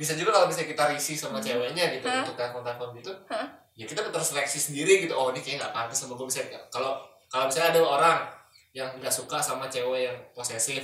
bisa 0.00 0.16
juga 0.16 0.32
kalau 0.32 0.48
misalnya 0.48 0.72
kita 0.72 0.84
risih 0.96 1.16
sama 1.20 1.36
ceweknya 1.44 1.92
gitu 1.92 2.08
Hah? 2.08 2.24
untuk 2.24 2.32
telepon-telepon 2.40 2.88
gitu 2.96 3.12
Hah? 3.28 3.44
ya 3.76 3.84
kita 3.84 4.00
terseleksi 4.08 4.56
sendiri 4.56 5.04
gitu 5.04 5.12
oh 5.12 5.28
ini 5.28 5.44
kayaknya 5.44 5.68
nggak 5.68 5.74
pantas 5.76 6.00
sama 6.00 6.16
gue 6.16 6.24
misalnya 6.24 6.56
kalau 6.72 7.04
kalau 7.28 7.44
misalnya 7.44 7.68
ada 7.76 7.80
orang 7.84 8.18
yang 8.72 8.88
nggak 8.96 9.12
suka 9.12 9.36
sama 9.44 9.68
cewek 9.68 10.08
yang 10.08 10.16
posesif 10.32 10.80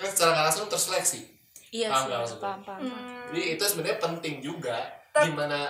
kan 0.00 0.08
secara 0.08 0.48
langsung 0.48 0.64
terseleksi 0.64 1.28
iya 1.68 1.92
Paham 1.92 2.24
sih 2.24 2.40
paham 2.40 2.60
paham 2.64 2.80
paham. 2.80 2.80
Hmm, 2.88 3.28
jadi 3.36 3.60
itu 3.60 3.64
sebenarnya 3.68 3.98
penting 4.00 4.34
juga 4.40 4.76
gimana 5.12 5.68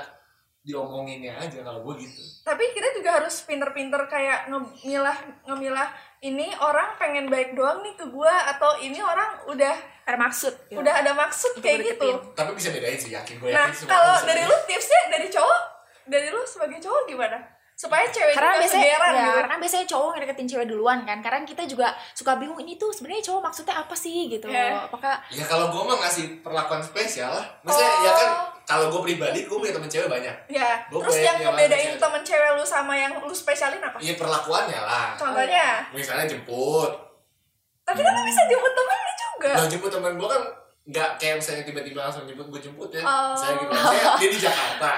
diomonginnya 0.65 1.37
aja 1.37 1.61
kalau 1.61 1.85
gue 1.85 2.09
gitu 2.09 2.25
tapi 2.41 2.73
kita 2.73 2.97
juga 2.97 3.21
harus 3.21 3.37
pinter-pinter 3.45 4.01
kayak 4.09 4.49
ngemilah 4.49 5.17
ngemilah 5.45 5.89
ini 6.25 6.49
orang 6.57 6.97
pengen 6.97 7.29
baik 7.29 7.53
doang 7.53 7.85
nih 7.85 7.93
ke 8.01 8.09
gua 8.09 8.33
atau 8.57 8.81
ini 8.81 8.97
orang 8.97 9.45
udah 9.45 9.77
ada 10.09 10.17
maksud 10.17 10.57
gitu. 10.73 10.81
udah 10.81 11.05
ada 11.05 11.13
maksud 11.13 11.53
Untuk 11.57 11.65
kayak 11.69 11.85
gitu. 11.85 12.09
tapi 12.33 12.57
bisa 12.57 12.73
bedain 12.73 12.97
sih 12.97 13.13
yakin 13.13 13.37
gue 13.37 13.53
Nah, 13.53 13.69
yakin 13.69 13.77
semua 13.77 13.93
kalau 13.93 14.15
dari 14.25 14.43
lu 14.49 14.57
tipsnya 14.65 15.01
dari 15.13 15.29
cowok, 15.29 15.61
dari 16.09 16.29
lu 16.33 16.41
sebagai 16.49 16.81
cowok 16.81 17.03
gimana? 17.09 17.37
Supaya 17.75 18.07
cewek 18.07 18.39
karena 18.39 18.55
juga 18.55 18.63
biasanya 18.63 18.87
ya, 18.87 18.99
gitu. 19.03 19.31
karena 19.43 19.55
biasanya 19.59 19.87
cowok 19.91 20.09
ngedeketin 20.15 20.47
cewek 20.47 20.67
duluan 20.71 20.99
kan. 21.03 21.19
Karena 21.19 21.43
kita 21.43 21.67
juga 21.67 21.91
suka 22.15 22.39
bingung 22.39 22.59
ini 22.63 22.79
tuh 22.79 22.95
sebenarnya 22.95 23.27
cowok 23.27 23.43
maksudnya 23.51 23.75
apa 23.75 23.95
sih? 23.99 24.31
gitu 24.31 24.47
Iya. 24.47 24.87
apakah 24.87 25.19
ya 25.35 25.45
kalau 25.45 25.75
gue 25.75 25.83
mah 25.83 25.99
ngasih 26.07 26.39
perlakuan 26.41 26.81
spesial 26.81 27.35
lah. 27.35 27.47
Maksudnya 27.67 27.95
ya 28.07 28.13
kan 28.15 28.29
kalau 28.65 28.87
gue 28.95 29.01
pribadi 29.11 29.45
gue 29.45 29.57
punya 29.59 29.75
temen 29.75 29.91
cewek 29.91 30.07
banyak. 30.07 30.37
Ya, 30.49 30.87
Gua 30.89 31.03
terus 31.03 31.19
yang 31.21 31.37
ngebedain 31.43 31.99
temen 31.99 32.23
cewek 32.23 32.51
lu 32.55 32.65
sama 32.65 32.95
yang 32.95 33.13
lu 33.19 33.35
spesialin 33.35 33.83
apa? 33.83 33.99
Iya 33.99 34.15
perlakuannya 34.15 34.81
lah. 34.81 35.19
Contohnya, 35.19 35.83
misalnya 35.91 36.31
jemput. 36.31 36.91
Tapi 37.85 38.01
kan 38.01 38.13
lu 38.17 38.23
bisa 38.23 38.43
jemput 38.49 38.73
temen 38.73 38.99
lu 39.03 39.13
juga. 39.19 39.51
Nah 39.59 39.65
jemput 39.69 39.91
temen 39.91 40.13
gue 40.15 40.29
kan 40.31 40.43
nggak 40.85 41.17
kayak 41.17 41.41
misalnya 41.41 41.65
tiba-tiba 41.65 42.05
langsung 42.05 42.29
jemput 42.29 42.49
gue 42.49 42.61
jemput 42.61 42.91
ya. 42.93 43.01
Oh. 43.01 43.33
saya 43.33 43.57
gitu. 43.57 43.73
Saya 43.73 44.13
dia 44.21 44.29
di 44.29 44.39
Jakarta. 44.39 44.91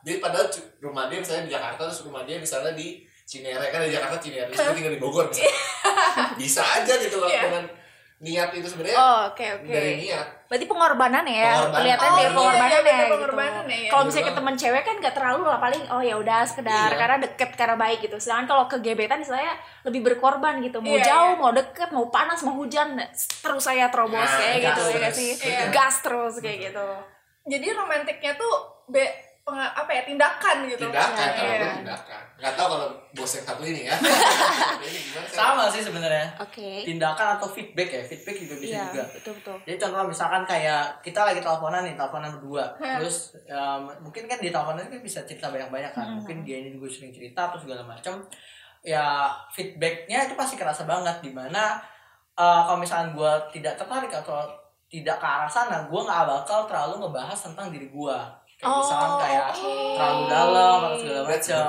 Dia 0.00 0.14
padahal 0.20 0.46
rumah 0.80 1.08
dia 1.08 1.18
misalnya 1.18 1.44
di 1.48 1.52
Jakarta 1.52 1.80
terus 1.88 2.02
rumah 2.04 2.22
dia 2.24 2.36
misalnya 2.36 2.72
di 2.72 2.88
Cinere. 3.24 3.72
Kan 3.72 3.84
di 3.84 3.92
Jakarta 3.92 4.16
Cinere 4.18 4.48
terus 4.48 4.60
dia 4.60 4.76
tinggal 4.76 4.94
di 4.94 5.00
Bogor 5.00 5.26
misalnya. 5.28 5.56
Bisa 6.40 6.60
aja 6.60 6.92
gitu 6.96 7.16
loh 7.16 7.28
Iya. 7.28 7.48
dengan 7.48 7.64
niat 8.20 8.52
itu 8.52 8.68
sebenarnya 8.68 8.94
Oh, 8.94 9.18
oke 9.28 9.40
oke. 9.56 9.64
dari 9.64 9.96
niat 9.98 10.26
Berarti 10.44 10.66
pengorbanan 10.66 11.24
ya, 11.24 11.56
kelihatan 11.64 12.04
Oh, 12.04 12.12
dia 12.12 12.20
iya, 12.20 12.30
pengorbanan 12.30 12.68
iya, 12.68 12.80
ya. 12.82 12.98
gitu. 12.98 13.12
pengorbanan 13.14 13.64
ya, 13.64 13.76
iya. 13.78 13.88
Kalau 13.88 14.02
misalnya 14.02 14.20
ke 14.20 14.28
Iya. 14.28 14.36
temen 14.36 14.54
cewek 14.56 14.82
kan 14.82 14.96
gak 14.98 15.14
terlalu 15.14 15.42
lah 15.46 15.58
paling 15.58 15.82
oh 15.88 16.02
ya 16.02 16.14
udah 16.16 16.40
sekedar 16.42 16.90
Iya. 16.90 16.98
karena 16.98 17.16
deket 17.18 17.50
karena 17.54 17.76
baik 17.76 17.98
gitu. 18.00 18.16
Sedangkan 18.16 18.46
kalau 18.46 18.64
ke 18.66 18.76
gebetan 18.78 19.22
saya 19.22 19.54
lebih 19.82 20.00
berkorban 20.04 20.58
gitu. 20.60 20.78
Mau 20.78 20.90
Iya, 20.90 21.06
jauh, 21.06 21.32
iya. 21.32 21.40
mau 21.40 21.50
deket, 21.50 21.88
mau 21.88 22.06
panas, 22.08 22.42
mau 22.42 22.54
hujan, 22.54 22.98
terus 23.14 23.62
saya 23.62 23.88
terobos 23.88 24.18
Nah, 24.18 24.36
kayak 24.36 24.58
gas 24.58 24.60
gitu 24.60 24.60
ya 24.60 24.74
terus. 24.82 24.98
nggak 24.98 25.14
sih. 25.14 25.30
Iya. 25.40 25.64
Gas 25.70 25.94
terus 26.00 26.34
kayak 26.38 26.58
gitu. 26.66 26.88
jadi 27.42 27.66
romantiknya 27.72 28.32
tuh 28.34 28.52
be, 28.86 29.00
apa 29.52 29.90
ya 29.90 30.02
tindakan 30.02 30.56
gitu. 30.64 30.84
Tindakan 30.84 31.10
Iya, 31.16 31.32
kalau 31.32 31.50
iya. 31.50 31.72
tindakan. 31.76 32.20
Nggak 32.40 32.52
tahu 32.54 32.66
kalau 32.68 32.88
bos 33.10 33.32
yang 33.32 33.44
satu 33.44 33.62
ini 33.62 33.82
ya. 33.84 33.94
Ini 34.80 34.98
gimana 35.04 35.26
sama 35.28 35.64
sih 35.66 35.80
sebenarnya. 35.80 36.26
Oke. 36.36 36.82
tindakan 36.82 37.36
atau 37.36 37.46
feedback 37.46 37.88
ya 37.90 38.02
feedback 38.02 38.36
juga 38.38 38.54
bisa 38.56 38.72
Iya, 38.72 38.84
juga. 38.88 39.04
betul 39.10 39.32
betul. 39.36 39.56
jadi 39.62 39.76
contoh 39.78 40.02
misalkan 40.06 40.42
kayak 40.44 40.82
kita 41.00 41.20
lagi 41.20 41.40
teleponan 41.40 41.82
nih 41.82 41.94
teleponan 41.94 42.30
berdua. 42.34 42.64
Hmm. 42.76 42.96
terus 42.96 43.16
um, 43.46 43.82
mungkin 44.00 44.24
kan 44.24 44.38
di 44.38 44.48
teleponan 44.48 44.84
kan 44.84 45.00
bisa 45.00 45.20
cerita 45.24 45.48
banyak-banyak 45.48 45.92
kan. 45.92 46.06
Hmm. 46.06 46.16
mungkin 46.16 46.36
dia 46.40 46.56
ini 46.58 46.72
juga 46.72 46.88
sering 46.88 47.10
cerita 47.10 47.52
atau 47.52 47.58
segala 47.58 47.84
macam 47.84 48.24
ya 48.80 49.28
feedbacknya 49.52 50.24
itu 50.24 50.34
pasti 50.34 50.56
kerasa 50.56 50.84
banget. 50.84 51.20
Di 51.20 51.28
mana 51.30 51.76
uh, 52.34 52.60
kalau 52.64 52.80
misalkan 52.80 53.12
gue 53.12 53.32
tidak 53.52 53.76
tertarik 53.76 54.08
atau 54.08 54.48
tidak 54.88 55.20
ke 55.20 55.26
arah 55.26 55.46
sana 55.46 55.86
gue 55.86 56.00
nggak 56.00 56.26
bakal 56.26 56.66
terlalu 56.66 57.04
ngebahas 57.04 57.38
tentang 57.38 57.70
diri 57.70 57.86
gue 57.86 58.16
kayak 58.60 58.76
misalkan 58.84 59.12
kayak 59.24 59.44
oke. 59.56 59.72
terlalu 59.96 60.22
dalam 60.28 60.78
atau 60.84 60.98
segala 61.00 61.20
macam. 61.24 61.62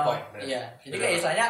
iya. 0.44 0.62
Jadi 0.84 0.96
kayak 1.00 1.14
istilahnya 1.20 1.46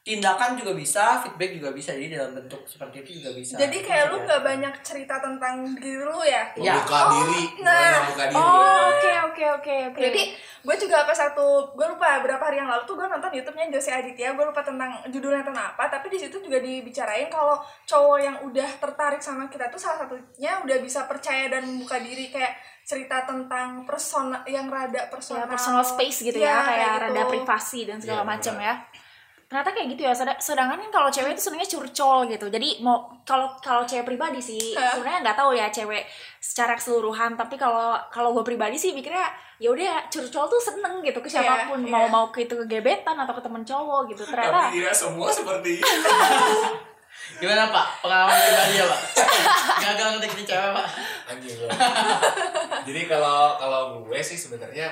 tindakan 0.00 0.56
juga 0.56 0.72
bisa 0.72 1.20
feedback 1.20 1.52
juga 1.54 1.70
bisa 1.70 1.92
jadi 1.92 2.16
dalam 2.16 2.32
bentuk 2.34 2.64
seperti 2.64 3.04
itu 3.04 3.20
juga 3.20 3.36
bisa 3.36 3.54
jadi 3.54 3.78
kayak 3.78 4.04
lu 4.06 4.16
Maksudnya. 4.16 4.24
nggak 4.26 4.42
banyak 4.42 4.74
cerita 4.80 5.14
tentang 5.20 5.54
diri 5.76 6.00
lu 6.00 6.20
ya 6.20 6.44
Iya. 6.56 6.72
membuka 6.80 6.96
Oh, 6.96 7.08
diri 7.12 7.42
nah. 7.60 8.00
diri 8.08 8.32
Oh, 8.32 8.80
oke 8.90 9.12
oke 9.28 9.44
oke 9.60 9.76
oke. 9.92 10.00
Jadi 10.00 10.22
gue 10.60 10.76
juga 10.78 11.04
pas 11.04 11.12
satu 11.14 11.44
gue 11.70 11.84
lupa 11.86 12.16
berapa 12.18 12.40
hari 12.40 12.56
yang 12.56 12.68
lalu 12.68 12.84
tuh 12.84 12.96
gue 12.96 13.06
nonton 13.06 13.28
YouTube-nya 13.30 13.68
Jose 13.70 13.92
Aditya 13.92 14.32
gue 14.32 14.40
lupa 14.42 14.60
tentang 14.60 14.88
judulnya 15.06 15.40
tentang 15.42 15.66
apa 15.68 15.84
tapi 15.86 16.08
di 16.08 16.16
situ 16.16 16.36
juga 16.38 16.56
dibicarain 16.58 17.28
kalau 17.28 17.56
cowok 17.84 18.18
yang 18.18 18.36
udah 18.42 18.68
tertarik 18.78 19.20
sama 19.20 19.48
kita 19.48 19.68
tuh 19.68 19.76
salah 19.76 20.00
satunya 20.00 20.52
udah 20.58 20.76
bisa 20.80 21.04
percaya 21.04 21.48
dan 21.48 21.64
membuka 21.66 21.96
diri 21.96 22.28
kayak 22.28 22.56
cerita 22.82 23.22
tentang 23.22 23.84
persona 23.84 24.40
yang 24.44 24.64
rada 24.66 24.96
ya, 24.98 25.04
personal 25.06 25.44
personal 25.44 25.84
space 25.84 26.24
gitu 26.24 26.40
Iya, 26.40 26.48
ya, 26.50 26.60
kayak 26.62 26.88
gitu. 26.88 27.02
rada 27.04 27.22
privasi 27.28 27.80
dan 27.84 27.96
segala 27.96 28.22
Iya, 28.22 28.28
macam 28.30 28.54
benar. 28.54 28.64
ya. 28.66 28.74
Ternyata 29.50 29.74
kayak 29.74 29.88
gitu 29.90 30.02
ya. 30.02 30.14
Seda- 30.14 30.38
Sedangkan 30.38 30.78
kan 30.78 30.90
kalau 30.92 31.10
cewek 31.10 31.34
itu 31.34 31.42
sebenarnya 31.42 31.66
curcol 31.68 32.18
gitu. 32.24 32.46
Jadi 32.46 32.78
mau 32.80 33.02
kalau 33.20 33.50
kalau 33.58 33.82
cewek 33.82 34.06
pribadi 34.06 34.38
sih 34.38 34.72
sebenarnya 34.72 35.26
nggak 35.26 35.34
tahu 35.36 35.50
ya 35.52 35.66
cewek 35.68 36.06
secara 36.38 36.72
keseluruhan. 36.72 37.34
Tapi 37.34 37.58
kalau 37.58 37.98
kalau 38.08 38.30
gue 38.30 38.46
pribadi 38.46 38.78
sih 38.78 38.94
mikirnya 38.94 39.26
ya 39.58 39.68
udah 39.68 40.06
curcol 40.06 40.46
tuh 40.46 40.62
seneng 40.62 41.02
gitu 41.02 41.18
ke 41.18 41.28
Iya, 41.28 41.42
siapa 41.42 41.68
pun 41.68 41.82
iya. 41.82 41.90
mau 41.90 42.06
mau 42.06 42.24
ke 42.28 42.46
itu 42.46 42.54
ke 42.54 42.64
gebetan 42.64 43.18
atau 43.18 43.34
ke 43.34 43.42
temen 43.42 43.60
cowok 43.60 44.08
gitu. 44.08 44.22
Ternyata 44.24 44.70
tapi 44.70 44.78
tidak 44.78 44.94
semua 44.94 45.28
seperti 45.42 45.76
itu 45.76 46.08
Gimana 47.36 47.68
Pak? 47.68 47.86
Pengalaman 48.00 48.36
pribadi 48.38 48.74
ya 48.76 48.86
Pak? 48.86 49.00
Gagal 49.82 50.06
ngedeketin 50.14 50.46
cewek 50.46 50.70
Pak? 50.72 50.86
anjing 51.26 51.56
lo 51.56 51.68
jadi 52.82 53.00
kalau 53.06 53.54
kalau 53.54 53.82
gue 54.02 54.18
sih 54.18 54.34
sebenarnya 54.34 54.90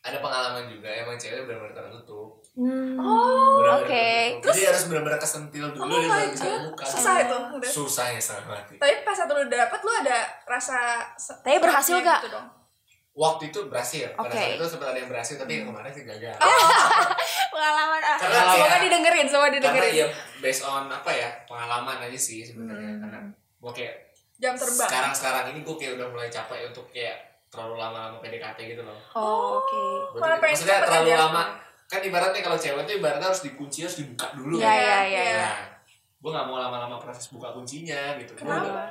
ada 0.00 0.18
pengalaman 0.18 0.66
juga 0.66 0.90
emang 0.90 1.14
cewek 1.14 1.46
benar-benar 1.46 1.78
tertutup 1.78 2.42
hmm, 2.58 2.98
Oh, 2.98 3.62
oke. 3.76 3.86
tertutup. 4.34 4.50
jadi 4.50 4.62
harus 4.68 4.82
benar-benar 4.84 5.16
kesentil 5.16 5.66
dulu 5.70 5.86
Oh 5.88 6.02
God. 6.02 6.60
buka 6.68 6.84
susah 6.84 7.14
itu 7.20 7.36
udah. 7.54 7.70
susah 7.70 8.06
ya 8.08 8.18
sangat 8.18 8.44
mati 8.44 8.74
tapi 8.76 8.94
pas 9.00 9.14
satu 9.14 9.32
lu 9.32 9.46
dapet 9.46 9.78
lu 9.78 9.92
ada 9.96 10.18
rasa 10.44 11.06
Tapi 11.16 11.56
berhasil 11.56 11.94
gak? 11.96 12.20
gitu 12.20 12.34
dong. 12.34 12.46
waktu 13.14 13.42
itu 13.48 13.60
berhasil 13.64 14.10
pada 14.12 14.24
Oke. 14.24 14.34
saat 14.36 14.54
itu 14.54 14.66
sempat 14.68 14.88
ada 14.88 14.98
yang 14.98 15.08
berhasil 15.08 15.34
tapi 15.36 15.52
yang 15.56 15.66
kemarin 15.66 15.90
sih 15.90 16.02
gagal 16.02 16.34
Pengalaman 17.48 18.00
ah. 18.00 18.16
Karena 18.16 18.38
semoga 18.44 18.54
kayak- 18.68 18.82
didengerin, 18.84 19.26
semoga 19.26 19.42
karena 19.44 19.56
didengerin. 19.56 19.94
ya 19.96 20.06
based 20.38 20.62
on 20.62 20.84
apa 20.86 21.10
ya 21.10 21.28
pengalaman 21.44 21.98
aja 22.00 22.18
sih 22.20 22.42
sebenarnya 22.42 22.90
Hmm. 22.92 23.00
karena 23.02 23.18
gue 23.58 23.72
kayak 23.72 23.94
jam 24.36 24.54
terbang 24.54 24.86
sekarang 24.86 25.12
sekarang 25.12 25.44
ini 25.50 25.60
gue 25.60 25.74
kayak 25.74 25.92
udah 25.94 26.06
mulai 26.08 26.28
capek 26.28 26.60
untuk 26.64 26.86
kayak 26.88 27.18
terlalu 27.48 27.74
lama-lama 27.76 28.18
PDKT 28.18 28.58
gitu 28.68 28.82
loh 28.82 28.94
Oh, 29.12 29.58
oke. 29.58 29.80
Gua 30.14 30.36
pengen 30.36 30.52
maksudnya 30.52 30.78
cepet 30.78 30.86
terlalu 30.86 31.10
lama 31.12 31.42
kan 31.88 32.00
ibaratnya 32.00 32.40
kalau 32.40 32.54
cewek 32.54 32.84
tuh 32.84 32.94
ibaratnya 32.94 33.26
harus 33.26 33.40
dikunci 33.40 33.82
harus 33.82 33.96
dibuka 33.96 34.28
dulu 34.32 34.56
Iya, 34.56 34.64
kan. 34.64 34.76
iya, 34.76 34.96
iya. 35.02 35.22
Iya. 35.24 35.40
nah 35.40 35.56
gue 36.18 36.30
gak 36.30 36.46
mau 36.46 36.58
lama-lama 36.58 36.96
proses 36.96 37.26
buka 37.28 37.48
kuncinya 37.50 38.14
gitu 38.16 38.34
Kenapa? 38.34 38.60
udah 38.60 38.90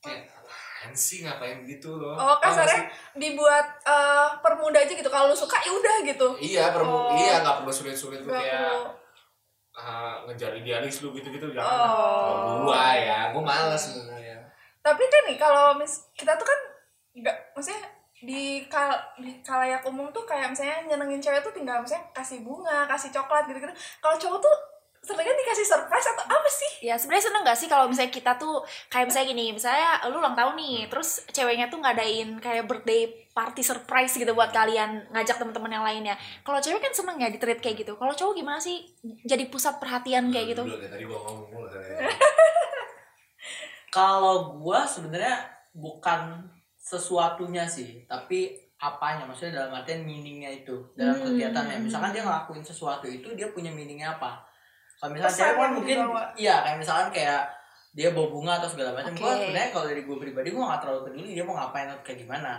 kayak 0.00 0.26
apaan 0.32 0.92
sih 0.92 1.20
ngapain 1.20 1.62
gitu 1.62 1.90
loh 1.92 2.12
oh 2.12 2.34
Tau 2.34 2.40
gak 2.40 2.64
kasarnya 2.64 2.82
dibuat 3.14 3.66
eh, 3.82 4.28
permudah 4.40 4.80
aja 4.80 4.90
gitu 4.90 5.06
kalau 5.06 5.28
lu 5.28 5.36
suka 5.36 5.58
ya 5.58 5.70
udah 5.70 5.96
gitu 6.02 6.28
iya 6.38 6.70
perlu 6.70 6.88
Oh. 6.88 7.14
iya 7.14 7.38
nggak 7.40 7.62
perlu 7.62 7.70
sulit-sulit 7.70 8.20
lu 8.20 8.30
kayak 8.30 8.64
perlu 8.64 8.82
ah, 9.76 10.24
ngejar 10.24 10.52
idealis 10.54 10.98
lu 10.98 11.12
gitu-gitu 11.12 11.52
jangan 11.52 11.68
Oh. 11.68 12.24
kalau 12.24 12.34
gua 12.64 12.82
ya 12.94 13.18
gua 13.30 13.42
males 13.44 13.82
sebenarnya 13.84 14.38
tapi 14.80 15.02
kan 15.04 15.22
nih 15.24 15.36
kalau 15.36 15.76
mis 15.76 15.92
kita 16.12 16.32
tuh 16.32 16.46
kan 16.46 16.58
nggak 17.14 17.36
maksudnya 17.52 17.82
di 18.18 18.66
kal 18.66 18.98
di 19.18 19.38
kalayak 19.46 19.82
umum 19.86 20.10
tuh 20.10 20.26
kayak 20.26 20.50
misalnya 20.50 20.90
nyenengin 20.90 21.22
cewek 21.22 21.42
tuh 21.42 21.54
tinggal 21.54 21.78
misalnya 21.78 22.10
kasih 22.10 22.42
bunga 22.42 22.86
kasih 22.90 23.14
coklat 23.14 23.46
gitu 23.46 23.62
gitu 23.62 23.74
kalau 24.02 24.18
cowok 24.18 24.38
tuh 24.42 24.56
seringnya 24.98 25.30
dikasih 25.30 25.66
surprise 25.66 26.10
atau 26.10 26.26
apa 26.26 26.50
sih 26.50 26.68
Ya 26.78 26.94
sebenarnya 26.94 27.26
seneng 27.30 27.42
gak 27.42 27.58
sih 27.58 27.66
kalau 27.66 27.90
misalnya 27.90 28.14
kita 28.14 28.38
tuh 28.38 28.62
kayak 28.86 29.10
misalnya 29.10 29.34
gini, 29.34 29.50
misalnya 29.50 29.98
lu 30.06 30.22
ulang 30.22 30.38
tahun 30.38 30.54
nih, 30.54 30.86
terus 30.86 31.26
ceweknya 31.34 31.66
tuh 31.66 31.82
ngadain 31.82 32.38
kayak 32.38 32.70
birthday 32.70 33.10
party 33.34 33.66
surprise 33.66 34.14
gitu 34.14 34.30
buat 34.30 34.54
kalian 34.54 35.10
ngajak 35.10 35.42
teman-teman 35.42 35.74
yang 35.74 35.82
lainnya. 35.82 36.14
Kalau 36.46 36.62
cewek 36.62 36.78
kan 36.78 36.94
seneng 36.94 37.18
ya 37.18 37.34
di 37.34 37.38
treat 37.42 37.58
kayak 37.58 37.82
gitu. 37.82 37.98
Kalau 37.98 38.14
cowok 38.14 38.34
gimana 38.38 38.62
sih 38.62 38.94
jadi 39.26 39.50
pusat 39.50 39.82
perhatian 39.82 40.30
kayak 40.30 40.54
gitu? 40.54 40.62
Kalau 43.94 44.62
gua 44.62 44.86
sebenarnya 44.86 45.50
bukan 45.74 46.46
sesuatunya 46.88 47.68
sih, 47.68 48.08
tapi 48.08 48.56
apanya 48.78 49.26
maksudnya 49.26 49.60
dalam 49.60 49.76
artian 49.76 50.06
meaningnya 50.06 50.48
itu 50.54 50.72
dalam 50.94 51.18
Hmm. 51.18 51.26
kegiatannya. 51.28 51.76
Misalkan 51.82 52.14
dia 52.14 52.22
ngelakuin 52.22 52.62
sesuatu 52.62 53.04
itu 53.04 53.28
dia 53.34 53.50
punya 53.50 53.68
meaningnya 53.68 54.16
apa? 54.16 54.40
Kalau 54.96 55.12
misalnya 55.12 55.28
Pesan 55.30 55.44
cewek 55.44 55.58
kan 55.60 55.70
mungkin 55.76 55.96
iya 56.34 56.54
kayak 56.62 56.78
misalkan 56.78 57.08
kayak 57.12 57.42
dia 57.92 58.08
bawa 58.14 58.28
bunga 58.30 58.52
atau 58.56 58.70
segala 58.70 58.94
macam. 58.94 59.12
Gua 59.12 59.34
Oke. 59.34 59.40
sebenarnya 59.44 59.70
kalau 59.70 59.86
dari 59.86 60.02
gua 60.02 60.16
pribadi 60.16 60.48
gua 60.50 60.64
nggak 60.70 60.80
terlalu 60.80 61.00
peduli 61.04 61.30
dia 61.34 61.44
mau 61.44 61.54
ngapain 61.54 61.86
atau 61.86 62.02
kayak 62.02 62.18
gimana. 62.22 62.52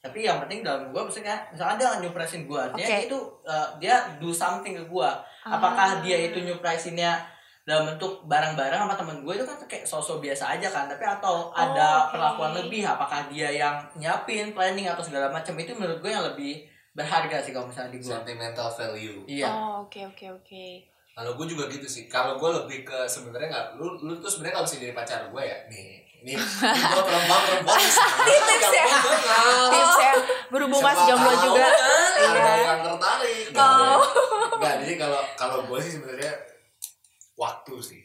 Tapi 0.00 0.18
yang 0.24 0.38
penting 0.42 0.60
dalam 0.60 0.90
gua 0.90 1.02
maksudnya 1.04 1.36
misalkan 1.48 1.76
dia 1.76 1.88
nyupresin 2.00 2.42
gua, 2.44 2.62
dia 2.72 2.86
Oke. 2.86 2.96
itu 3.06 3.18
uh, 3.44 3.68
dia 3.78 3.94
do 4.18 4.30
something 4.30 4.74
ke 4.74 4.84
gua. 4.86 5.22
Apakah 5.40 5.88
Ah. 5.88 6.00
dia 6.00 6.18
itu 6.26 6.38
nyupresinnya 6.40 7.20
dalam 7.62 7.84
bentuk 7.86 8.24
barang-barang 8.24 8.80
sama 8.80 8.94
temen 8.94 9.20
gue 9.20 9.32
itu 9.32 9.44
kan 9.44 9.56
kayak 9.62 9.84
sosok 9.84 10.18
biasa 10.18 10.56
aja 10.56 10.66
kan 10.66 10.84
tapi 10.84 11.02
atau 11.02 11.50
ada 11.50 12.02
oke. 12.02 12.10
perlakuan 12.10 12.52
lebih 12.54 12.82
apakah 12.82 13.26
dia 13.26 13.48
yang 13.48 13.76
nyiapin 13.94 14.50
planning 14.50 14.84
atau 14.84 15.00
segala 15.00 15.28
macam 15.28 15.54
itu 15.54 15.70
menurut 15.72 15.98
gue 15.98 16.08
yang 16.08 16.24
lebih 16.24 16.64
berharga 16.90 17.38
sih 17.38 17.50
kalau 17.50 17.66
misalnya 17.66 17.92
di 17.92 17.98
gue 17.98 18.10
sentimental 18.10 18.66
value 18.68 19.22
iya 19.24 19.46
Oh, 19.46 19.84
oke 19.84 20.00
oke 20.04 20.26
oke. 20.32 20.66
kalau 21.12 21.32
gue 21.34 21.46
juga 21.46 21.68
gitu 21.68 21.86
sih 21.86 22.04
kalau 22.06 22.34
gue 22.34 22.50
lebih 22.56 22.82
ke 22.82 22.98
sebenarnya 23.04 23.48
nggak 23.48 23.66
lu 23.76 23.86
lu 24.00 24.14
tuh 24.16 24.26
sebenarnya 24.28 24.54
kalau 24.56 24.66
bisa 24.66 24.76
jadi 24.78 24.92
pacar 24.92 25.20
gue 25.24 25.42
ya 25.42 25.56
nih 25.68 25.88
ini 26.20 26.32
gue 26.92 27.02
perempuan 27.02 27.40
perempuan 27.46 27.76
tips 27.76 27.96
ya? 28.70 28.84
Tips 29.72 29.96
ya 29.98 30.12
berhubung 30.48 30.76
masih 30.78 31.04
jomblo 31.06 31.32
juga. 31.40 31.64
ada 31.64 32.40
Iya. 32.40 32.74
tertarik 32.82 33.46
Oh. 33.54 34.00
nggak 34.56 34.74
jadi 34.82 34.94
kalau 34.98 35.20
kalau 35.34 35.56
gue 35.64 35.78
sih 35.78 35.92
sebenarnya 35.94 36.32
waktu 37.40 37.74
sih. 37.80 38.02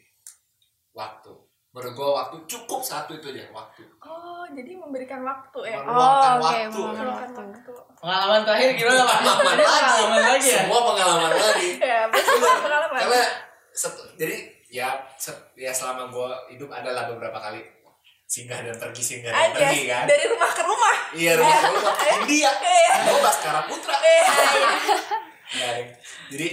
Waktu. 0.91 1.35
Menurut 1.69 1.91
gue 1.91 2.07
waktu 2.09 2.35
cukup 2.47 2.79
satu 2.79 3.11
itu 3.13 3.27
aja 3.29 3.51
waktu. 3.51 3.83
Oh 3.99 4.47
jadi 4.47 4.71
memberikan 4.73 5.19
waktu 5.21 5.59
ya? 5.67 5.75
Meluangkan 5.77 6.31
Oh, 6.31 6.39
oke, 6.39 6.47
waktu. 6.47 6.79
meluangkan 6.79 7.07
waktu. 7.11 7.41
waktu. 7.43 7.71
Pengalaman 7.99 8.41
terakhir 8.41 8.69
gimana 8.73 9.01
pak? 9.03 9.17
Pengalaman 9.19 9.57
lagi 9.59 9.75
pengalaman 9.75 10.21
lagi. 10.23 10.47
ya? 10.47 10.55
Semua 10.57 10.79
pengalaman 10.87 11.31
lagi. 11.35 11.69
Ya 11.83 11.99
pengalaman. 12.55 12.95
karena 12.97 13.21
set- 13.69 14.07
jadi 14.15 14.35
ya 14.71 14.87
set- 15.13 15.51
ya 15.53 15.69
selama 15.69 16.07
gue 16.07 16.27
hidup 16.55 16.71
adalah 16.71 17.11
beberapa 17.11 17.35
kali 17.35 17.59
singgah 18.25 18.57
dan 18.57 18.73
pergi 18.73 19.03
singgah 19.03 19.29
dan 19.29 19.43
aja 19.45 19.59
pergi 19.61 19.81
kan? 19.85 20.03
dari 20.07 20.25
rumah 20.25 20.49
ke 20.49 20.63
rumah. 20.63 20.95
Iya 21.11 21.31
rumah 21.35 21.57
ke 21.59 21.69
rumah. 21.69 21.93
India. 22.17 22.51
Iya. 22.55 22.93
gue 23.03 23.19
Baskara 23.19 23.61
Putra. 23.67 23.95
Eh, 23.95 24.23
Nggak, 25.45 25.71
Deng. 25.73 25.89
jadi 26.31 26.47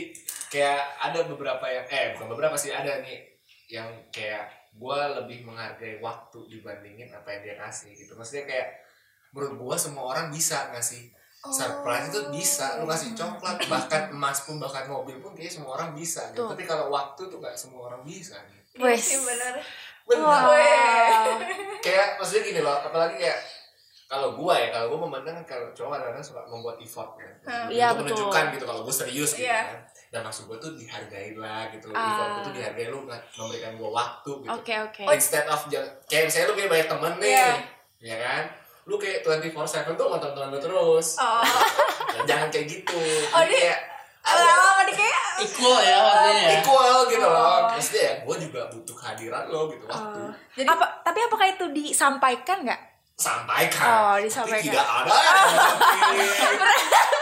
kayak 0.53 0.81
ada 1.01 1.25
beberapa 1.25 1.65
yang 1.65 1.87
eh 1.89 2.13
bukan 2.13 2.29
beberapa 2.29 2.55
sih 2.55 2.69
ada 2.69 3.01
nih 3.01 3.25
yang 3.67 3.89
kayak 4.13 4.53
gue 4.71 4.99
lebih 5.17 5.43
menghargai 5.43 5.97
waktu 5.99 6.39
dibandingin 6.47 7.09
apa 7.09 7.29
yang 7.31 7.41
dia 7.43 7.57
kasih 7.59 7.89
gitu 7.91 8.13
maksudnya 8.13 8.45
kayak 8.45 8.69
menurut 9.33 9.57
gue 9.57 9.77
semua 9.79 10.05
orang 10.07 10.29
bisa 10.29 10.69
ngasih 10.71 11.09
surprise 11.43 12.07
itu 12.07 12.21
bisa 12.31 12.79
lu 12.79 12.87
kasih 12.87 13.13
coklat 13.13 13.59
bahkan 13.67 14.13
emas 14.13 14.45
pun 14.45 14.57
bahkan 14.57 14.87
mobil 14.87 15.19
pun 15.19 15.33
kayak 15.33 15.51
semua 15.51 15.75
orang 15.75 15.91
bisa 15.91 16.29
gitu. 16.31 16.45
Tuh. 16.45 16.49
tapi 16.53 16.63
kalau 16.63 16.87
waktu 16.89 17.23
tuh 17.27 17.37
nggak 17.37 17.57
semua 17.57 17.89
orang 17.89 18.05
bisa 18.05 18.37
gitu. 18.47 18.61
Iya 18.79 18.85
Wes. 18.87 19.01
sih 19.03 19.19
bener 19.19 19.55
Bener. 20.03 20.21
Wow. 20.21 20.51
kayak 21.79 22.17
maksudnya 22.17 22.43
gini 22.45 22.61
loh 22.61 22.77
apalagi 22.77 23.17
kayak 23.17 23.39
kalau 24.07 24.35
gua 24.35 24.55
ya 24.55 24.69
kalau 24.69 24.87
gua 24.91 25.09
memandang 25.09 25.41
kalau 25.43 25.73
cowok 25.73 25.97
kadang-kadang 25.97 26.23
suka 26.23 26.41
membuat 26.47 26.77
effort 26.79 27.11
kan 27.17 27.33
Hmm. 27.43 27.67
untuk 27.67 27.75
Iya, 27.75 27.87
betul. 27.89 27.99
menunjukkan 28.05 28.45
gitu 28.53 28.65
kalau 28.65 28.81
gua 28.83 28.95
serius 28.95 29.31
gitu 29.33 29.47
Iya. 29.47 29.61
kan 29.67 29.81
dan 30.13 30.21
maksud 30.21 30.45
gua 30.45 30.61
tuh 30.61 30.77
dihargai 30.77 31.33
lah 31.35 31.67
gitu 31.69 31.89
Ah. 31.91 32.05
effort 32.05 32.29
gua 32.31 32.43
tuh 32.43 32.53
dihargai 32.53 32.87
lu 32.87 32.99
nggak 33.03 33.21
memberikan 33.35 33.73
gua 33.75 33.91
waktu 33.95 34.31
gitu 34.39 34.53
Oke 34.53 34.75
oke. 34.79 35.03
instead 35.11 35.47
of 35.47 35.61
kayak 36.05 36.29
misalnya 36.29 36.47
lu 36.47 36.55
punya 36.55 36.69
banyak 36.69 36.87
temen 36.87 37.13
nih 37.17 37.33
Iya. 37.33 37.53
ya 38.05 38.17
kan 38.19 38.43
lu 38.83 38.95
kayak 38.97 39.23
24/7 39.23 39.57
tuh 39.95 40.05
sama 40.05 40.19
temen-temen 40.19 40.49
lu 40.51 40.59
terus 40.61 41.09
oh 41.17 41.41
Nah, 42.13 42.25
jangan 42.25 42.47
kayak 42.47 42.67
gitu 42.69 43.01
Oh, 43.31 43.41
Jadi 43.41 43.57
dia- 43.57 43.81
kayak 44.23 44.45
lama 44.45 44.83
nih 44.85 44.95
kayak 44.95 45.21
equal 45.41 45.79
ya 45.81 45.97
maksudnya 45.99 46.51
equal 46.55 46.99
gitu 47.09 47.25
loh 47.25 47.33
Oh. 47.33 47.59
maksudnya 47.67 48.03
ya 48.03 48.15
gua 48.21 48.37
juga 48.37 48.61
butuh 48.69 48.95
kehadiran 48.95 49.45
lo 49.49 49.61
gitu 49.67 49.85
waktu 49.87 50.21
Oh. 50.21 50.31
jadi 50.53 50.69
Apa 50.69 50.85
tapi 51.01 51.19
apakah 51.21 51.47
itu 51.49 51.65
disampaikan 51.73 52.59
nggak? 52.63 52.81
sampaikan 53.15 53.87
Oh, 53.87 54.15
Tapi 54.15 54.25
disampaikan. 54.25 54.67
tidak 54.67 54.83
ada 54.85 55.11
Tidak 55.11 56.81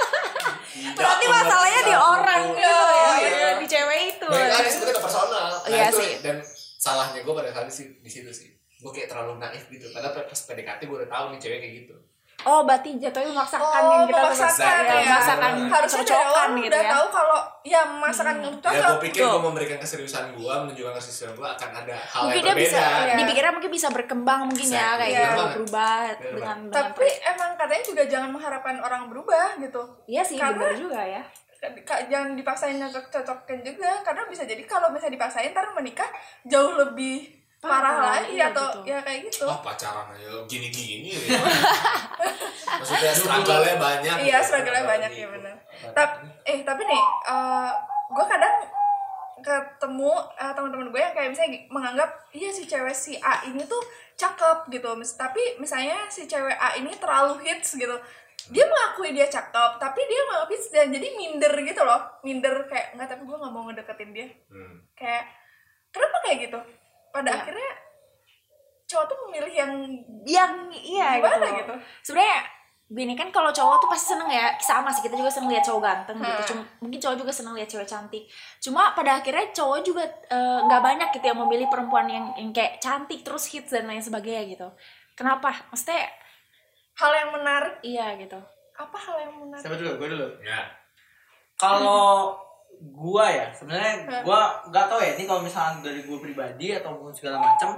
Berarti 0.92 1.24
masalahnya 1.26 1.80
di 1.80 1.92
mengerti 1.92 1.94
orang 1.94 2.42
gitu 2.50 2.80
ya, 2.90 3.10
Iya. 3.16 3.48
di 3.56 3.66
cewek 3.66 4.00
itu. 4.10 4.26
Baik 4.26 4.50
lagi 4.50 4.68
sebenarnya 4.68 4.96
ke 4.96 5.02
personal. 5.02 5.48
Nah, 5.50 5.68
Iya 5.68 5.84
itu 5.86 5.98
sih. 5.98 6.12
dan 6.20 6.36
salahnya 6.76 7.20
gue 7.20 7.34
pada 7.34 7.50
kali 7.52 7.70
sih 7.70 7.86
di 7.98 8.10
situ 8.10 8.30
sih. 8.30 8.48
Gue 8.78 8.90
kayak 8.90 9.08
terlalu 9.08 9.36
naif 9.36 9.68
gitu. 9.68 9.86
Padahal 9.90 10.24
pas 10.24 10.40
PDKT 10.40 10.80
gue 10.82 10.96
udah 10.96 11.10
tahu 11.10 11.24
nih 11.30 11.38
cewek 11.38 11.58
kayak 11.60 11.74
gitu. 11.84 11.94
Oh, 12.42 12.60
berarti 12.62 12.96
jatuhnya 12.96 13.30
memaksakan 13.30 13.80
Oh, 13.80 13.92
yang 13.92 14.04
kita 14.06 14.20
memaksakan, 14.22 14.56
ya, 14.80 14.90
ya. 14.90 15.00
memaksakan 15.04 15.52
harusnya 15.66 15.98
dari 15.98 16.08
cocokan 16.08 16.24
awal 16.24 16.56
gitu 16.56 16.66
udah 16.66 16.80
ya. 16.80 16.90
tahu 16.90 17.06
kalau 17.10 17.38
ya 17.60 17.80
masakan 17.84 18.36
yang 18.38 18.54
Ya 18.54 18.62
cocok 18.62 18.88
gue 18.90 19.00
pikir 19.04 19.22
gue 19.22 19.42
memberikan 19.42 19.78
keseriusan 19.78 20.24
gue, 20.32 20.52
menunjukkan 20.56 20.94
keseriusan 20.94 21.30
gue 21.32 21.48
akan 21.50 21.70
ada 21.76 21.96
hal 21.96 22.20
Mungkin 22.22 22.34
yang 22.34 22.46
dia 22.46 22.54
berbeda. 22.54 22.64
bisa 22.66 22.80
Iya. 22.80 23.14
dipikirnya 23.14 23.52
mungkin 23.52 23.70
bisa 23.70 23.88
berkembang 23.88 24.40
mungkin 24.46 24.66
ya 24.66 24.72
Exactly. 24.72 25.00
kayak 25.00 25.12
Iya. 25.12 25.28
gitu 25.30 25.44
berubah 25.54 25.98
Bener 26.00 26.32
dengan 26.32 26.58
tapi 26.70 27.06
emang 27.26 27.50
katanya 27.54 27.84
juga 27.84 28.02
jangan 28.06 28.28
mengharapkan 28.30 28.76
orang 28.78 29.02
berubah 29.06 29.46
gitu 29.56 29.82
Iya 30.06 30.22
sih 30.22 30.36
karena- 30.36 30.56
benar 30.58 30.76
juga 30.76 31.00
ya. 31.02 31.22
Jangan 32.06 32.32
dipaksain 32.34 32.80
cocok-cocokin 32.80 33.60
juga 33.62 34.00
karena 34.00 34.24
bisa 34.24 34.42
jadi 34.42 34.64
kalau 34.64 34.88
misalnya 34.88 35.12
dipaksain 35.14 35.52
ntar 35.52 35.68
menikah 35.70 36.08
jauh 36.42 36.72
lebih 36.74 37.39
parah, 37.60 37.76
Parah, 37.92 37.94
lagi 38.16 38.32
iya, 38.34 38.48
atau 38.48 38.66
betul. 38.72 38.88
ya 38.88 38.98
kayak 39.00 39.20
gitu 39.26 39.44
Oh 39.44 39.60
pacaran 39.60 40.08
aja 40.10 40.32
gini-gini 40.44 41.12
ya. 41.12 41.36
Maksudnya 42.80 43.12
struggle-nya 43.12 43.76
banyak. 43.76 44.16
iya 44.22 44.38
gitu. 44.38 44.46
struggle-nya 44.48 44.84
banyak 44.86 45.12
ya 45.12 45.26
benar 45.28 45.56
tapi 45.90 46.14
eh 46.44 46.58
tapi 46.60 46.82
nih 46.82 47.02
gue 48.10 48.26
kadang 48.26 48.54
ketemu 49.38 50.12
eh, 50.34 50.52
teman-teman 50.52 50.88
gue 50.88 51.00
yang 51.00 51.14
kayak 51.14 51.30
misalnya 51.30 51.50
menganggap 51.68 52.10
iya 52.30 52.48
si 52.48 52.64
cewek 52.64 52.92
si 52.92 53.16
A 53.18 53.40
ini 53.42 53.64
tuh 53.64 53.80
cakep 54.14 54.68
gitu 54.70 54.92
Mis- 54.94 55.16
tapi 55.16 55.40
misalnya 55.56 55.96
si 56.06 56.24
cewek 56.24 56.52
A 56.54 56.76
ini 56.76 56.92
terlalu 56.94 57.40
hits 57.42 57.74
gitu 57.74 57.96
dia 58.50 58.64
mengakui 58.64 59.12
dia 59.12 59.24
cakep 59.26 59.76
tapi 59.76 60.00
dia 60.02 60.20
menganggap 60.22 60.50
hits 60.50 60.68
dan 60.68 60.88
jadi 60.88 61.08
minder 61.14 61.52
gitu 61.58 61.80
loh 61.80 62.00
minder 62.20 62.52
kayak 62.66 62.92
nggak 62.94 63.04
tapi 63.06 63.22
gue 63.22 63.36
nggak 63.36 63.48
mau 63.50 63.64
ngedeketin 63.64 64.10
dia 64.10 64.28
Hmm. 64.46 64.76
kayak 64.92 65.24
kenapa 65.90 66.16
kayak 66.20 66.38
gitu 66.46 66.60
pada 67.10 67.30
Ya. 67.30 67.36
akhirnya 67.42 67.70
cowok 68.86 69.04
tuh 69.06 69.18
memilih 69.26 69.52
yang 69.54 69.72
Yang 70.26 70.52
iya 70.84 71.16
gimana 71.18 71.46
gitu. 71.46 71.56
gitu, 71.62 71.74
Sebenarnya 72.04 72.40
gini 72.90 73.14
kan 73.14 73.30
kalau 73.30 73.54
cowok 73.54 73.76
tuh 73.80 73.88
pasti 73.88 74.12
seneng 74.12 74.26
ya. 74.28 74.50
Sama 74.58 74.90
sih 74.90 75.00
kita 75.00 75.14
juga 75.14 75.30
seneng 75.30 75.54
lihat 75.54 75.62
cowok 75.62 75.80
ganteng 75.80 76.18
gitu. 76.18 76.28
Hmm. 76.42 76.48
Cuma, 76.50 76.62
mungkin 76.82 76.98
cowok 77.00 77.16
juga 77.16 77.32
seneng 77.32 77.54
lihat 77.54 77.70
cewek 77.70 77.86
cantik. 77.86 78.24
Cuma 78.58 78.92
pada 78.92 79.22
akhirnya 79.22 79.46
cowok 79.54 79.78
juga 79.80 80.02
eh, 80.06 80.58
nggak 80.66 80.82
banyak 80.82 81.08
gitu 81.14 81.24
yang 81.24 81.40
memilih 81.40 81.66
perempuan 81.70 82.06
yang, 82.10 82.26
yang 82.34 82.50
kayak 82.50 82.82
cantik 82.82 83.22
terus 83.22 83.46
hits 83.48 83.70
dan 83.70 83.86
lain 83.86 84.02
sebagainya 84.02 84.42
gitu. 84.50 84.68
Kenapa? 85.14 85.54
Maksudnya 85.70 86.10
hal 86.98 87.10
yang 87.14 87.30
menarik. 87.32 87.74
Iya 87.80 88.06
gitu. 88.18 88.38
Apa 88.74 88.96
hal 88.98 89.16
yang 89.22 89.32
menarik? 89.38 89.62
Siapa 89.62 89.76
dulu? 89.78 89.90
Gue 89.96 90.08
dulu? 90.10 90.28
Ya. 90.42 90.60
kalau 91.56 92.36
gua 92.80 93.28
ya. 93.28 93.46
Sebenarnya 93.52 94.24
gua 94.24 94.56
nggak 94.66 94.86
tahu 94.88 95.00
ya 95.00 95.12
ini 95.14 95.24
kalau 95.24 95.40
misalnya 95.40 95.84
dari 95.84 96.00
gua 96.02 96.18
pribadi 96.18 96.72
ataupun 96.72 97.12
segala 97.12 97.36
macam 97.36 97.76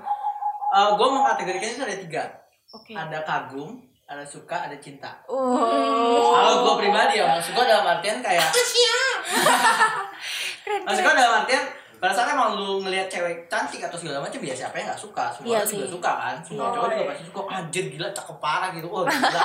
eh, 0.73 0.91
gua 0.95 1.09
mengkategorikannya 1.11 1.75
itu 1.75 1.83
ada 1.83 1.97
tiga. 1.99 2.25
Oke. 2.73 2.93
Ada 2.95 3.19
kagum 3.27 3.83
ada 4.07 4.25
suka 4.27 4.69
ada 4.69 4.77
cinta. 4.77 5.09
Oh. 5.27 6.33
Kalau 6.33 6.55
gua 6.63 6.75
pribadi 6.77 7.19
ya 7.19 7.27
maksud 7.27 7.53
gua 7.53 7.65
dalam 7.65 7.87
artian 7.89 8.21
kayak 8.21 8.45
keren 10.65 10.81
maksud 10.87 11.03
gua 11.03 11.15
dalam 11.15 11.35
artian 11.43 11.65
pada 12.03 12.11
saat 12.11 12.35
emang 12.35 12.59
lu 12.59 12.83
ngelihat 12.83 13.07
cewek 13.07 13.47
cantik 13.47 13.79
atau 13.79 13.95
segala 13.95 14.19
macam 14.19 14.43
ya 14.43 14.51
siapa 14.51 14.75
yang 14.75 14.91
nggak 14.91 14.99
suka? 14.99 15.31
Semua 15.31 15.55
Iya 15.55 15.59
orang 15.63 15.71
juga 15.71 15.87
suka 15.87 16.13
kan? 16.19 16.37
Semua 16.43 16.65
Iya. 16.67 16.75
cowok 16.75 16.89
juga 16.91 17.05
pasti 17.15 17.25
suka 17.31 17.41
anjir 17.47 17.85
gila 17.95 18.09
cakep 18.11 18.37
parah 18.43 18.71
gitu. 18.75 18.89
Wah 18.91 19.07
gila 19.07 19.43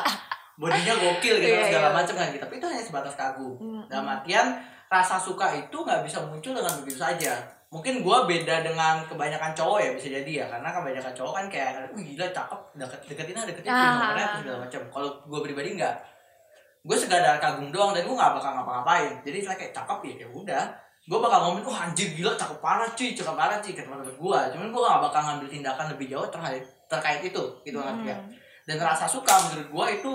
bodinya 0.58 0.94
gokil 0.98 1.36
gitu 1.38 1.54
Iya, 1.54 1.70
segala 1.70 1.90
iya. 1.94 1.98
macam 2.02 2.14
kan 2.18 2.28
gitu. 2.34 2.42
Tapi 2.42 2.54
itu 2.58 2.66
hanya 2.66 2.82
sebatas 2.82 3.14
kagum. 3.14 3.54
Hmm, 3.62 3.82
dalam 3.86 4.10
artian 4.10 4.46
rasa 4.88 5.16
suka 5.20 5.52
itu 5.54 5.78
nggak 5.78 6.04
bisa 6.08 6.24
muncul 6.24 6.56
dengan 6.56 6.74
begitu 6.84 7.00
saja. 7.00 7.36
Mungkin 7.68 8.00
gua 8.00 8.24
beda 8.24 8.64
dengan 8.64 9.04
kebanyakan 9.04 9.52
cowok 9.52 9.80
ya 9.84 9.90
bisa 9.92 10.08
jadi 10.08 10.32
ya. 10.44 10.46
Karena 10.48 10.72
kebanyakan 10.72 11.12
cowok 11.12 11.34
kan 11.36 11.46
kayak 11.52 11.92
wih 11.92 12.16
gila 12.16 12.28
cakep 12.32 12.60
deket 12.80 13.00
deketin 13.12 13.36
aja 13.36 13.48
deketin 13.52 13.72
Ah. 13.72 13.84
nomornya 14.00 14.26
apa 14.26 14.38
segala 14.40 14.58
macam. 14.64 14.82
Kalau 14.88 15.10
gua 15.28 15.40
pribadi 15.44 15.70
nggak. 15.76 15.96
Gue 16.88 16.96
sekadar 16.96 17.36
kagum 17.44 17.68
doang 17.68 17.92
dan 17.92 18.08
gue 18.08 18.16
nggak 18.16 18.32
bakal 18.40 18.56
ngapa-ngapain. 18.56 19.20
Jadi 19.28 19.44
saya 19.44 19.60
kayak 19.60 19.76
cakep 19.76 20.00
ya 20.08 20.14
ya 20.24 20.28
udah. 20.32 20.64
Gue 21.04 21.20
bakal 21.20 21.40
ngomongin 21.44 21.68
wah 21.68 21.80
anjir 21.84 22.08
gila 22.16 22.32
cakep 22.40 22.60
parah 22.64 22.88
cuy 22.96 23.12
cakep 23.12 23.36
parah 23.36 23.60
cuy 23.60 23.72
ke 23.76 23.84
teman-teman 23.84 24.16
gue 24.16 24.40
cuman 24.56 24.68
gue 24.72 24.82
gak 24.84 25.02
bakal 25.08 25.22
ngambil 25.24 25.48
tindakan 25.48 25.86
lebih 25.96 26.08
jauh 26.12 26.28
terkait 26.28 26.64
terkait 26.88 27.20
itu 27.24 27.44
gitu 27.64 27.80
kan 27.80 27.96
ya. 28.04 28.12
Hmm. 28.12 28.28
dan 28.68 28.76
rasa 28.84 29.08
suka 29.08 29.32
menurut 29.48 29.68
gue 29.72 29.86
itu 30.04 30.12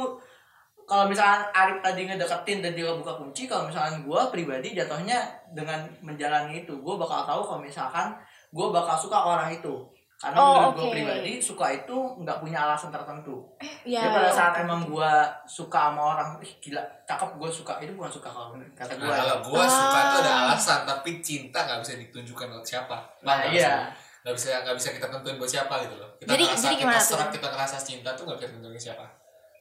kalau 0.85 1.07
misalnya 1.07 1.47
Arif 1.51 1.79
tadi 1.79 2.05
ngedeketin 2.05 2.59
dan 2.61 2.73
dia 2.73 2.91
buka 2.91 3.13
kunci 3.13 3.45
kalau 3.45 3.65
misalnya 3.65 3.99
gue 3.99 4.21
pribadi 4.29 4.73
jatuhnya 4.73 5.19
dengan 5.49 5.81
menjalani 6.01 6.61
itu 6.61 6.75
gue 6.75 6.95
bakal 6.95 7.23
tahu 7.23 7.41
kalau 7.43 7.61
misalkan 7.61 8.13
gue 8.49 8.67
bakal 8.69 8.95
suka 8.95 9.17
ke 9.17 9.29
orang 9.29 9.51
itu 9.51 9.75
karena 10.17 10.39
Oh, 10.39 10.55
menurut 10.55 10.73
gue 10.73 10.85
oke. 10.85 10.95
pribadi 10.95 11.33
suka 11.37 11.67
itu 11.75 11.97
nggak 12.17 12.39
punya 12.39 12.59
alasan 12.63 12.89
tertentu 12.89 13.43
ya 13.83 13.99
ya 13.99 14.11
pada 14.13 14.31
saat 14.31 14.55
emang 14.57 14.87
gua 14.87 15.27
suka 15.43 15.91
sama 15.91 16.15
orang 16.15 16.39
ih 16.39 16.53
gila 16.61 16.79
cakep 17.03 17.31
gua 17.35 17.51
suka 17.51 17.73
itu 17.79 17.91
bukan 17.91 18.07
suka 18.09 18.31
kalau 18.31 18.55
kata 18.71 18.95
Nah, 18.95 19.03
gua 19.03 19.15
kalau 19.19 19.37
gue 19.43 19.65
suka 19.67 19.91
Ah. 19.93 20.05
itu 20.05 20.17
ada 20.21 20.33
alasan, 20.47 20.79
tapi 20.85 21.11
cinta 21.19 21.59
nggak 21.61 21.83
bisa 21.83 21.93
ditunjukkan 21.99 22.47
buat 22.49 22.63
siapa. 22.63 22.97
nah 23.21 23.35
nggak 23.41 23.51
iya? 23.51 23.91
Nggak 24.23 24.35
bisa 24.39 24.47
nggak 24.63 24.77
bisa 24.79 24.89
kita 24.95 25.07
tentuin 25.11 25.35
buat 25.35 25.51
siapa 25.51 25.75
gitu 25.83 25.95
loh. 25.97 26.07
Kita 26.15 26.31
Jadi- 26.31 26.47
ngerasa 26.47 26.63
jadi 26.63 26.71
kita 26.71 26.83
gimana 26.87 26.95
tuh? 26.97 27.09
serak, 27.11 27.29
kita 27.35 27.47
ngerasa 27.51 27.77
cinta 27.83 28.11
tuh 28.15 28.23
nggak 28.23 28.39
bisa 28.39 28.49
tentuin 28.53 28.79
siapa. 28.79 29.05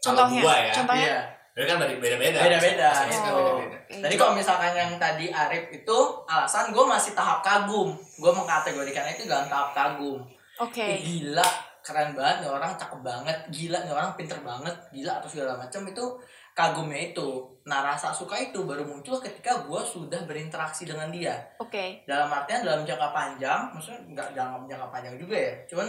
Contohnya, 0.01 0.41
gua 0.41 0.55
ya, 0.57 0.73
contohnya. 0.73 1.05
iya. 1.05 1.19
Jadi 1.51 1.65
kan 1.67 1.77
beda 1.77 2.15
beda. 2.17 2.39
Beda-beda, 2.41 2.89
kan 2.89 3.05
Oh. 3.29 3.59
beda-beda. 3.59 4.01
tadi 4.01 4.15
kalau 4.15 4.33
misalkan 4.33 4.71
yang 4.71 4.91
tadi 4.95 5.25
Arif 5.29 5.67
itu 5.69 5.97
alasan 6.25 6.71
gua 6.71 6.85
masih 6.89 7.11
tahap 7.13 7.43
kagum. 7.45 7.93
Gua 8.17 8.31
mengkategorikan 8.33 9.05
itu 9.11 9.27
dalam 9.27 9.45
tahap 9.45 9.75
kagum. 9.75 10.23
Oke. 10.57 10.81
Ih, 10.81 10.99
gila 10.99 11.45
keren 11.81 12.15
banget 12.15 12.45
nih 12.45 12.49
orang 12.49 12.71
cakep 12.73 13.01
banget. 13.03 13.37
Gila 13.51 13.77
nih 13.83 13.93
orang 13.93 14.15
pinter 14.15 14.39
banget. 14.41 14.73
Gila 14.89 15.19
atau 15.19 15.29
segala 15.29 15.53
macam 15.59 15.81
itu 15.83 16.05
kagumnya 16.51 16.99
itu. 17.11 17.29
Nah 17.67 17.83
rasa 17.83 18.09
suka 18.09 18.39
itu 18.39 18.63
baru 18.63 18.87
muncul 18.87 19.19
ketika 19.19 19.61
gua 19.67 19.83
sudah 19.83 20.23
berinteraksi 20.23 20.87
dengan 20.87 21.11
dia. 21.11 21.35
Oke. 21.59 22.01
Dalam 22.07 22.31
artian 22.31 22.63
dalam 22.63 22.87
jangka 22.87 23.11
panjang 23.11 23.69
maksudnya 23.69 23.99
nggak 24.07 24.29
dalam 24.33 24.63
jangka 24.65 24.87
panjang 24.87 25.19
juga 25.19 25.35
ya. 25.35 25.53
Cuman 25.67 25.87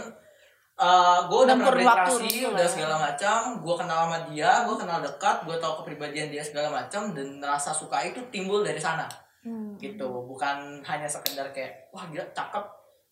uh, 0.79 1.29
gue 1.29 1.39
udah 1.45 1.55
berinteraksi 1.57 2.47
udah 2.47 2.65
lah. 2.65 2.69
segala 2.69 2.95
macam. 2.97 3.37
Gue 3.61 3.75
kenal 3.77 3.99
sama 4.07 4.17
dia 4.31 4.51
gue 4.65 4.75
kenal 4.77 4.99
dekat 5.03 5.37
gue 5.45 5.55
tahu 5.59 5.73
kepribadian 5.83 6.29
dia 6.33 6.43
segala 6.43 6.69
macam 6.73 7.13
dan 7.13 7.37
rasa 7.43 7.75
suka 7.75 8.01
itu 8.05 8.19
timbul 8.33 8.65
dari 8.65 8.79
sana. 8.79 9.05
Hmm. 9.43 9.75
gitu. 9.75 10.07
Bukan 10.07 10.79
hanya 10.87 11.03
sekedar 11.03 11.51
kayak 11.51 11.91
wah 11.91 12.07
gila 12.07 12.23
cakep 12.31 12.65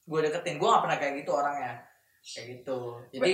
gue 0.08 0.20
deketin. 0.30 0.56
Gue 0.58 0.68
gak 0.72 0.84
pernah 0.88 0.98
kayak 0.98 1.14
gitu 1.22 1.32
orangnya. 1.36 1.74
Kayak 2.24 2.46
gitu. 2.56 2.80
Jadi 3.12 3.34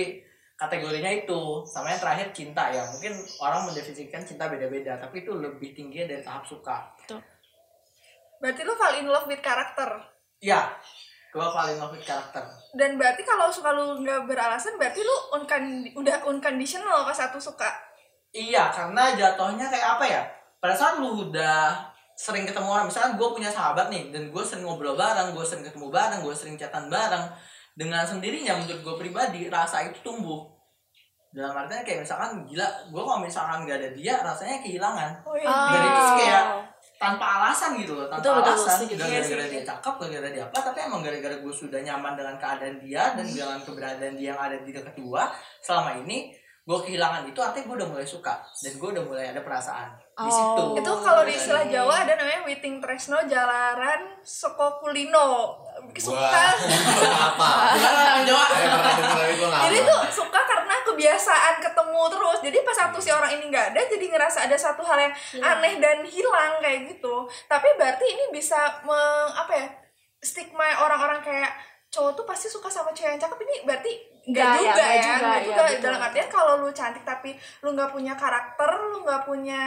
kategorinya 0.58 1.10
itu. 1.14 1.40
Sama 1.62 1.94
yang 1.94 2.02
terakhir 2.02 2.34
cinta 2.34 2.74
ya. 2.74 2.82
Mungkin 2.90 3.14
orang 3.38 3.70
mendefinisikan 3.70 4.26
cinta 4.26 4.50
beda-beda 4.50 4.98
tapi 4.98 5.22
itu 5.22 5.30
lebih 5.30 5.78
tinggi 5.78 6.10
dari 6.10 6.20
tahap 6.26 6.42
suka. 6.42 6.90
Berarti 8.38 8.62
lu 8.66 8.74
fall 8.74 8.98
in 9.02 9.06
love 9.06 9.30
with 9.30 9.42
karakter? 9.42 10.02
Ya 10.38 10.78
gue 11.28 11.44
paling 11.44 11.76
love 11.76 11.92
with 11.92 12.04
karakter. 12.04 12.44
Dan 12.72 12.96
berarti 12.96 13.22
kalau 13.24 13.52
suka 13.52 13.72
lu 13.76 14.00
nggak 14.00 14.24
beralasan 14.24 14.80
berarti 14.80 15.04
lu 15.04 15.16
uncon- 15.36 15.92
udah 15.96 16.24
unconditional 16.24 17.04
pas 17.04 17.16
satu 17.16 17.36
suka? 17.36 17.68
Iya, 18.32 18.68
karena 18.68 19.16
jatuhnya 19.16 19.68
kayak 19.72 19.88
apa 19.96 20.04
ya? 20.04 20.22
Pada 20.60 20.76
saat 20.76 21.00
lu 21.00 21.28
udah 21.28 21.80
sering 22.18 22.44
ketemu 22.44 22.68
orang, 22.68 22.90
misalnya 22.90 23.14
gue 23.14 23.28
punya 23.30 23.48
sahabat 23.48 23.88
nih, 23.88 24.10
dan 24.10 24.28
gue 24.28 24.42
sering 24.42 24.66
ngobrol 24.66 24.98
bareng, 24.98 25.32
gue 25.32 25.44
sering 25.46 25.62
ketemu 25.62 25.88
bareng, 25.88 26.20
gue 26.26 26.34
sering 26.34 26.58
chatan 26.58 26.90
bareng, 26.90 27.24
dengan 27.78 28.02
sendirinya 28.02 28.58
menurut 28.58 28.82
gue 28.82 28.94
pribadi 28.98 29.46
rasa 29.46 29.86
itu 29.86 30.02
tumbuh. 30.02 30.50
Dalam 31.30 31.54
artinya 31.54 31.86
kayak 31.86 32.02
misalkan 32.02 32.42
gila 32.48 32.66
gue 32.90 33.02
kalau 33.04 33.20
misalkan 33.22 33.68
gak 33.68 33.78
ada 33.78 33.90
dia 33.94 34.18
rasanya 34.18 34.58
kehilangan. 34.64 35.22
Oh, 35.22 35.36
iya. 35.38 35.46
Dan 35.46 35.80
itu 35.86 36.02
kayak 36.18 36.44
tanpa 36.98 37.24
alasan 37.38 37.78
gitu 37.78 37.94
loh 37.94 38.06
tanpa 38.06 38.18
Betul, 38.20 38.34
betul, 38.36 38.54
alasan 38.54 38.74
setuju. 38.76 38.94
gak 38.94 39.06
Iya 39.06 39.20
gara-gara 39.22 39.46
dia 39.48 39.62
cakep 39.64 39.94
gak 39.94 40.08
gara-gara 40.08 40.28
dia 40.28 40.44
apa 40.44 40.58
tapi 40.60 40.78
emang 40.82 41.00
gara-gara 41.00 41.36
gue 41.36 41.54
sudah 41.54 41.80
nyaman 41.80 42.12
dengan 42.12 42.36
keadaan 42.36 42.76
dia 42.78 43.02
dan 43.14 43.24
dengan 43.24 43.58
keberadaan 43.60 44.14
dia 44.14 44.26
yang 44.28 44.40
ada 44.40 44.56
di 44.58 44.70
dekat 44.70 44.94
gue 44.94 45.22
selama 45.58 45.90
ini 46.00 46.34
gue 46.60 46.78
kehilangan 46.78 47.24
itu 47.24 47.38
artinya 47.38 47.64
gue 47.64 47.76
udah 47.76 47.88
mulai 47.88 48.04
suka 48.04 48.34
dan 48.44 48.72
gue 48.74 48.88
udah 48.90 49.00
mulai 49.02 49.24
ada 49.26 49.40
perasaan 49.40 49.88
di 49.94 50.04
Oh. 50.20 50.26
situ 50.28 50.62
Itu 50.76 50.92
kalau 50.98 51.22
di 51.22 51.32
istilah 51.32 51.64
Jawa 51.64 52.02
ada 52.02 52.12
namanya 52.12 52.42
Witing 52.44 52.76
Tresno 52.76 53.22
Jalaran 53.24 54.18
Soko 54.20 54.76
Kulino. 54.76 55.54
Suka. 55.94 56.58
apa 57.30 57.50
Orang 57.72 58.26
Jawa 58.26 58.44
Jadi 59.62 59.78
tuh 59.80 60.00
suka 60.12 60.40
kebiasaan 60.98 61.54
ketemu 61.62 62.02
terus. 62.10 62.38
Jadi 62.42 62.58
pas 62.66 62.74
satu 62.74 62.98
si 62.98 63.14
orang 63.14 63.30
ini 63.38 63.46
nggak 63.46 63.66
ada, 63.72 63.80
jadi 63.86 64.04
ngerasa 64.10 64.50
ada 64.50 64.56
satu 64.58 64.82
hal 64.82 64.98
yang 64.98 65.14
aneh 65.38 65.78
dan 65.78 66.02
hilang 66.02 66.58
kayak 66.58 66.90
gitu. 66.90 67.30
Tapi 67.46 67.68
berarti 67.78 68.02
ini 68.10 68.24
bisa 68.34 68.82
meng, 68.82 69.30
apa 69.38 69.52
ya? 69.54 69.66
Stigma 70.18 70.82
orang-orang 70.82 71.22
kayak 71.22 71.54
cowok 71.88 72.18
tuh 72.18 72.26
pasti 72.26 72.50
suka 72.50 72.66
sama 72.66 72.90
cewek 72.90 73.16
yang 73.16 73.22
cakep 73.22 73.38
ini 73.48 73.54
berarti 73.64 73.92
enggak 74.28 74.44
Nggak 74.44 74.52
ya, 74.52 74.58
juga 74.60 74.68
nggak 74.74 74.90
ya, 74.90 75.00
juga, 75.00 75.14
nggak 75.14 75.38
ya, 75.38 75.46
juga. 75.46 75.62
betul. 75.62 75.80
Dalam 75.86 76.00
artian 76.04 76.28
kalau 76.28 76.52
lu 76.60 76.68
cantik 76.74 77.04
tapi 77.06 77.30
lu 77.64 77.68
nggak 77.72 77.90
punya 77.94 78.14
karakter, 78.18 78.70
lu 78.92 78.98
nggak 79.06 79.22
punya 79.24 79.62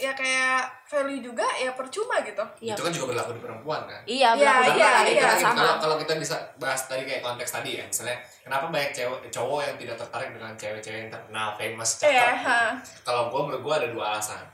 ya 0.00 0.12
kayak 0.12 0.64
value 0.84 1.20
juga 1.22 1.44
ya 1.54 1.70
percuma 1.70 2.18
gitu. 2.20 2.40
Iya. 2.58 2.72
itu 2.72 2.80
kan 2.80 2.90
juga 2.90 3.06
berlaku 3.10 3.30
di 3.36 3.40
perempuan 3.40 3.80
kan 3.84 4.00
Iya, 4.02 4.32
Iya, 4.32 4.34
berlaku 4.34 4.64
iya, 4.64 4.72
juga, 4.72 4.88
Karena 4.90 5.04
iya, 5.04 5.20
kita- 5.20 5.38
sama. 5.38 5.54
kalau 5.54 5.74
kalau 5.78 5.96
kita 5.98 6.12
bisa 6.16 6.36
bahas 6.56 6.80
tadi 6.82 7.02
kayak 7.04 7.20
konteks 7.20 7.50
tadi 7.52 7.70
ya 7.74 7.84
misalnya 7.84 8.16
kenapa 8.40 8.64
banyak 8.66 8.90
cewek 8.90 9.20
cowok 9.28 9.60
yang 9.62 9.76
tidak 9.76 9.96
tertarik 9.96 10.30
dengan 10.30 10.52
cewek-cewek 10.54 10.98
yang 10.98 11.10
terkenal 11.10 11.48
famous 11.54 11.90
cakep 11.96 12.10
Iya, 12.10 12.28
gitu. 12.32 12.56
kalau 13.02 13.22
gue 13.28 13.40
menurut 13.42 13.62
gue 13.62 13.74
ada 13.76 13.88
dua 13.88 14.04
alasan 14.10 14.44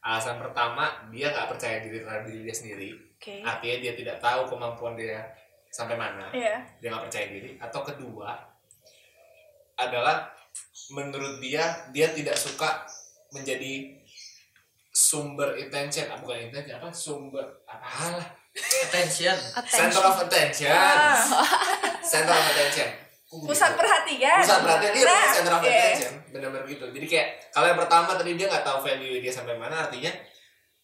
alasan 0.00 0.36
pertama 0.36 0.84
dia 1.08 1.26
nggak 1.28 1.48
percaya 1.48 1.76
diri 1.78 1.98
terhadap 2.00 2.24
diri 2.24 2.40
dia 2.42 2.56
sendiri 2.56 2.90
Oke. 3.14 3.34
artinya 3.40 3.76
dia 3.80 3.92
tidak 3.94 4.16
tahu 4.18 4.40
kemampuan 4.46 4.94
dia 4.94 5.22
sampai 5.68 5.94
mana 5.94 6.26
Iya. 6.30 6.58
dia 6.76 6.88
nggak 6.88 7.06
percaya 7.06 7.26
diri 7.28 7.54
atau 7.56 7.80
kedua 7.82 8.34
adalah 9.76 10.26
menurut 10.90 11.38
dia 11.38 11.62
dia 11.88 12.10
tidak 12.10 12.34
suka 12.34 12.82
menjadi 13.30 13.94
sumber 14.98 15.54
attention 15.54 16.06
ah, 16.06 16.18
bukan 16.18 16.50
attention 16.50 16.74
apa 16.74 16.90
sumber 16.90 17.46
apalah 17.64 18.26
attention 18.58 19.36
center 19.64 20.02
of 20.02 20.18
attention 20.20 20.66
Ah. 20.68 21.14
center 22.02 22.34
of 22.34 22.46
attention 22.48 22.90
Pusat 23.28 23.44
gitu? 23.70 23.78
perhatian. 23.78 24.40
pusat 24.40 24.58
perhatian 24.58 24.90
dia 24.90 25.04
Nah, 25.04 25.28
center 25.30 25.52
of 25.52 25.60
iya. 25.60 25.70
attention 25.70 26.12
benar-benar 26.28 26.64
gitu 26.66 26.84
jadi 26.90 27.06
kayak 27.06 27.28
kalau 27.50 27.66
yang 27.66 27.78
pertama 27.78 28.10
tadi 28.10 28.30
dia 28.34 28.46
nggak 28.48 28.64
tahu 28.64 28.78
value 28.80 29.20
dia 29.20 29.30
sampai 29.30 29.54
mana 29.54 29.84
artinya 29.84 30.10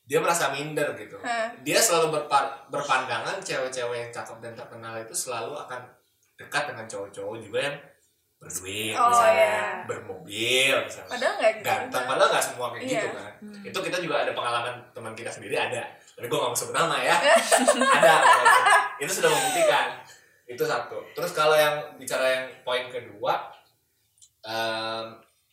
dia 0.05 0.21
merasa 0.21 0.53
minder 0.53 0.93
gitu 0.95 1.17
Hah. 1.19 1.49
dia 1.59 1.81
selalu 1.81 2.13
berpa- 2.13 2.69
berpandangan 2.69 3.41
cewek-cewek 3.41 3.97
yang 3.99 4.13
cakep 4.13 4.37
dan 4.39 4.53
terkenal 4.55 4.95
itu 4.95 5.11
selalu 5.11 5.57
akan 5.57 5.81
dekat 6.37 6.69
dengan 6.69 6.85
cowok-cowok 6.85 7.37
juga 7.41 7.59
yang 7.63 7.77
berduit 8.45 8.93
Oh, 8.93 9.09
misalnya 9.09 9.49
iya. 9.49 9.65
bermobil 9.89 10.75
misalnya 10.85 11.11
Padahal 11.11 11.35
nggak 11.35 11.53
gitu. 11.57 11.65
ganteng 11.65 12.05
padahal 12.05 12.29
nggak 12.31 12.45
semua 12.45 12.67
kayak 12.71 12.83
gitu 12.85 13.07
Iya. 13.07 13.17
kan 13.17 13.33
itu 13.65 13.79
kita 13.81 13.97
juga 13.99 14.15
ada 14.21 14.33
pengalaman 14.33 14.75
teman 14.93 15.13
kita 15.13 15.31
sendiri 15.31 15.57
ada 15.57 15.83
tapi 16.15 16.31
gue 16.31 16.39
gak 16.39 16.47
mau 16.47 16.55
sebut 16.55 16.71
nama 16.73 16.95
ya. 17.03 17.17
Ada. 17.99 18.15
Itu 19.03 19.11
sudah 19.11 19.27
membuktikan. 19.27 19.99
Itu 20.47 20.63
satu. 20.63 21.03
Terus 21.11 21.35
kalau 21.35 21.59
yang 21.59 21.75
bicara 21.99 22.23
yang 22.23 22.45
poin 22.63 22.87
kedua 22.87 23.51
em, 24.43 25.05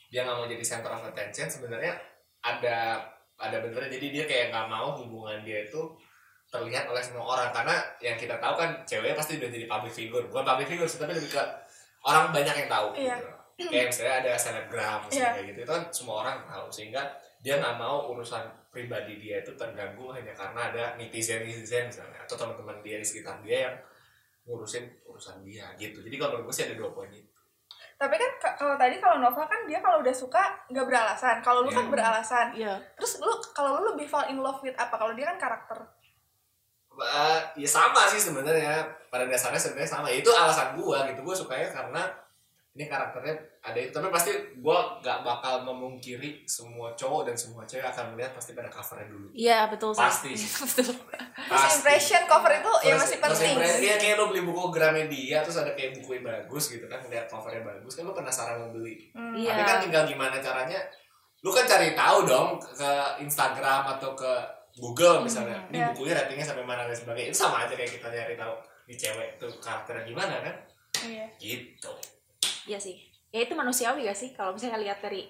dia 0.05 0.21
nggak 0.21 0.37
mau 0.37 0.45
jadi 0.45 0.61
center 0.61 0.91
of 0.91 1.01
attention 1.01 1.49
sebenarnya 1.49 1.97
ada 2.41 3.01
ada 3.37 3.57
benernya. 3.57 3.89
Jadi 3.89 4.07
dia 4.11 4.23
kayak 4.29 4.53
nggak 4.53 4.67
mau 4.69 4.93
hubungan 4.93 5.41
dia 5.41 5.65
itu 5.65 5.81
terlihat 6.45 6.85
oleh 6.85 7.01
semua 7.01 7.25
orang. 7.25 7.49
Karena 7.49 7.81
yang 7.97 8.13
kita 8.13 8.37
tahu 8.37 8.53
kan 8.53 8.85
ceweknya 8.85 9.17
pasti 9.17 9.41
udah 9.41 9.49
jadi 9.49 9.65
public 9.65 9.93
figure. 9.95 10.25
Bukan 10.29 10.45
public 10.45 10.67
figure 10.69 10.85
sih, 10.85 11.01
tapi 11.01 11.17
lebih 11.17 11.31
ke 11.31 11.43
orang 12.01 12.29
banyak 12.29 12.55
yang 12.55 12.69
tahu 12.69 12.87
Iya. 12.93 13.15
gitu 13.55 13.69
kayak 13.69 13.87
misalnya 13.87 14.15
ada 14.19 14.31
selebgram 14.35 14.99
misalnya 15.03 15.21
Iya. 15.21 15.31
kayak 15.31 15.47
gitu 15.47 15.59
itu 15.59 15.71
kan 15.71 15.83
semua 15.89 16.15
orang 16.19 16.37
tahu 16.43 16.65
sehingga 16.67 17.01
dia 17.37 17.57
nggak 17.57 17.75
mau 17.75 18.09
urusan 18.09 18.43
pribadi 18.67 19.17
dia 19.17 19.39
itu 19.39 19.51
terganggu 19.53 20.09
hanya 20.09 20.31
karena 20.31 20.59
ada 20.67 20.83
netizen 20.95 21.41
netizen 21.41 21.85
misalnya 21.85 22.17
atau 22.19 22.35
teman-teman 22.35 22.79
dia 22.79 22.95
di 22.95 23.03
sekitar 23.03 23.37
dia 23.39 23.67
yang 23.67 23.75
ngurusin 24.43 24.85
urusan 25.03 25.41
dia 25.41 25.69
gitu 25.75 26.01
jadi 26.01 26.15
kalau 26.17 26.31
menurut 26.35 26.47
gue 26.47 26.55
sih 26.55 26.65
ada 26.65 26.75
dua 26.75 26.89
poin 26.89 27.09
itu 27.09 27.29
Tapi 27.95 28.17
kan 28.17 28.31
ka- 28.35 28.57
kalau 28.57 28.73
tadi 28.75 28.97
kalau 28.97 29.21
Nova 29.21 29.45
kan 29.45 29.61
dia 29.63 29.77
kalau 29.77 30.01
udah 30.01 30.09
suka 30.11 30.41
nggak 30.65 30.89
beralasan. 30.89 31.37
Kalau 31.37 31.61
lu 31.61 31.69
kan 31.69 31.85
Iya. 31.85 31.91
beralasan. 31.91 32.47
Iya. 32.51 32.73
Terus 32.97 33.21
lu 33.21 33.29
kalau 33.53 33.77
lu 33.77 33.93
lebih 33.93 34.09
fall 34.09 34.25
in 34.25 34.41
love 34.41 34.57
with 34.59 34.73
apa? 34.73 34.97
Kalau 34.97 35.13
dia 35.13 35.29
kan 35.29 35.37
karakter. 35.37 35.77
Eh, 37.03 37.39
ya 37.57 37.67
sama 37.67 38.05
sih 38.05 38.17
sebenarnya 38.17 38.77
pada 39.07 39.25
dasarnya 39.25 39.57
sebenarnya 39.57 39.89
sama 39.91 40.07
itu 40.07 40.29
alasan 40.29 40.73
gua 40.73 41.03
gitu 41.03 41.19
gua 41.19 41.33
sukanya 41.33 41.67
karena 41.67 42.03
ini 42.71 42.85
karakternya 42.85 43.35
ada 43.59 43.75
itu 43.75 43.91
tapi 43.91 44.07
pasti 44.07 44.31
gua 44.57 44.95
gak 44.97 45.19
bakal 45.21 45.59
memungkiri 45.61 46.45
semua 46.45 46.93
cowok 46.93 47.25
dan 47.25 47.35
semua 47.35 47.61
cewek 47.61 47.83
akan 47.83 48.13
melihat 48.13 48.31
pasti 48.31 48.51
pada 48.51 48.67
covernya 48.67 49.07
dulu 49.07 49.27
Iya, 49.33 49.67
betul 49.67 49.91
sih. 49.91 49.99
Pasti 49.99 50.31
sih. 50.33 50.47
betul. 50.61 50.95
First 51.43 51.67
impression 51.75 52.23
cover 52.25 52.51
itu 52.53 52.71
ya 52.81 52.95
masih 52.95 53.17
penting. 53.19 53.53
impression, 53.53 53.81
Iya 53.81 53.95
kayak 53.97 54.15
lo 54.15 54.25
beli 54.27 54.41
buku 54.41 54.63
Gramedia 54.69 55.37
terus 55.41 55.57
ada 55.57 55.73
kayak 55.73 55.97
buku 55.97 56.09
yang 56.13 56.25
bagus 56.25 56.63
gitu 56.69 56.85
kan 56.85 57.01
ngeliat 57.01 57.27
covernya 57.27 57.63
bagus 57.65 57.91
kan 57.91 58.03
lo 58.03 58.13
penasaran 58.13 58.55
mau 58.57 58.71
beli 58.71 59.11
Hmm. 59.11 59.33
Iya. 59.33 59.51
tapi 59.51 59.61
kan 59.65 59.77
tinggal 59.81 60.03
gimana 60.05 60.37
caranya 60.37 60.79
lu 61.39 61.49
kan 61.49 61.65
cari 61.65 61.91
tahu 61.91 62.23
dong 62.23 62.55
ke 62.55 62.91
Instagram 63.19 63.81
atau 63.89 64.13
ke 64.13 64.31
Google 64.73 65.19
misalnya 65.21 65.67
ini 65.67 65.77
Iya. 65.77 65.91
bukunya 65.91 66.13
ratingnya 66.15 66.45
sampai 66.45 66.63
mana 66.63 66.83
dan 66.83 66.93
sebagainya 66.93 67.29
itu 67.29 67.37
sama 67.37 67.57
aja 67.61 67.73
kayak 67.73 67.91
kita 67.91 68.07
nyari 68.07 68.35
tahu 68.35 68.53
di 68.83 68.95
cewek 68.95 69.35
itu 69.35 69.47
karakternya 69.57 70.03
gimana 70.03 70.35
kan 70.39 70.55
Iya. 71.01 71.25
gitu 71.37 71.91
Iya 72.63 72.77
sih. 72.77 72.95
Ya 73.29 73.41
itu 73.41 73.51
manusiawi 73.51 74.03
gak 74.03 74.13
sih 74.13 74.31
kalau 74.31 74.53
misalnya 74.53 74.79
lihat 74.79 74.99
dari 74.99 75.27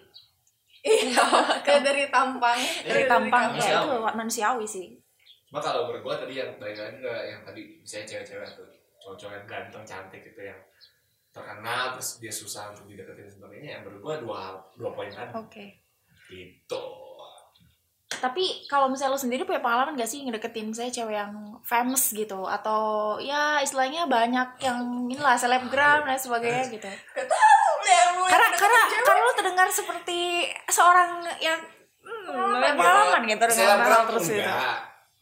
Iya. 0.79 1.21
Kayak 1.61 1.81
dari 1.83 2.03
tampang. 2.07 2.57
dari 2.83 3.05
tampang 3.05 3.53
ya 3.55 3.79
itu 3.79 3.89
manusiawi 4.11 4.65
sih. 4.65 4.87
cuma 5.45 5.59
kalau 5.59 5.83
menurut 5.83 6.01
gua 6.01 6.15
tadi 6.15 6.33
yang 6.33 6.55
balik 6.55 6.73
lagi 6.73 6.97
ke 6.97 7.13
yang 7.27 7.41
tadi 7.41 7.61
misalnya 7.77 8.07
cewek-cewek 8.07 8.45
atau 8.45 8.63
cowok-cowok 8.97 9.33
yang 9.33 9.45
ganteng 9.45 9.83
cantik 9.83 10.21
gitu 10.23 10.41
yang 10.41 10.55
terkenal 11.29 11.91
terus 11.91 12.09
dia 12.17 12.31
susah 12.31 12.71
untuk 12.71 12.87
dideketin 12.87 13.27
sebagainya 13.29 13.69
yang 13.69 13.81
menurut 13.83 13.99
gua 14.01 14.15
dua 14.17 14.41
dua 14.73 14.89
poin 14.91 15.07
tadi 15.07 15.31
Oke. 15.33 15.65
gitu 16.25 16.81
Tapi 18.19 18.67
kalau 18.67 18.91
misalnya 18.91 19.15
lo 19.15 19.19
sendiri 19.19 19.47
punya 19.47 19.63
pengalaman 19.63 19.95
gak 19.95 20.09
sih 20.09 20.19
ngedeketin 20.21 20.67
misalnya 20.67 20.91
cewek 20.91 21.15
yang 21.15 21.31
famous 21.63 22.11
gitu 22.11 22.43
atau 22.43 23.15
ya 23.17 23.63
istilahnya 23.63 24.03
banyak 24.05 24.59
yang 24.59 24.83
inilah 25.07 25.39
selebgram 25.39 26.03
dan 26.03 26.19
sebagainya 26.19 26.67
gitu. 26.67 26.91
Karena 28.27 28.47
karena 28.51 28.79
cewek. 28.83 29.03
karena 29.07 29.21
lo 29.21 29.33
terdengar 29.33 29.67
seperti 29.71 30.19
seorang 30.67 31.23
yang 31.39 31.59
hmm, 32.03 32.27
Pengalaman 32.27 32.59
punya 32.59 32.73
pengalaman 32.75 33.21
gitu 33.23 33.43
dengan 33.47 33.77
terus 34.07 34.25
gitu. 34.27 34.41
enggak 34.43 34.77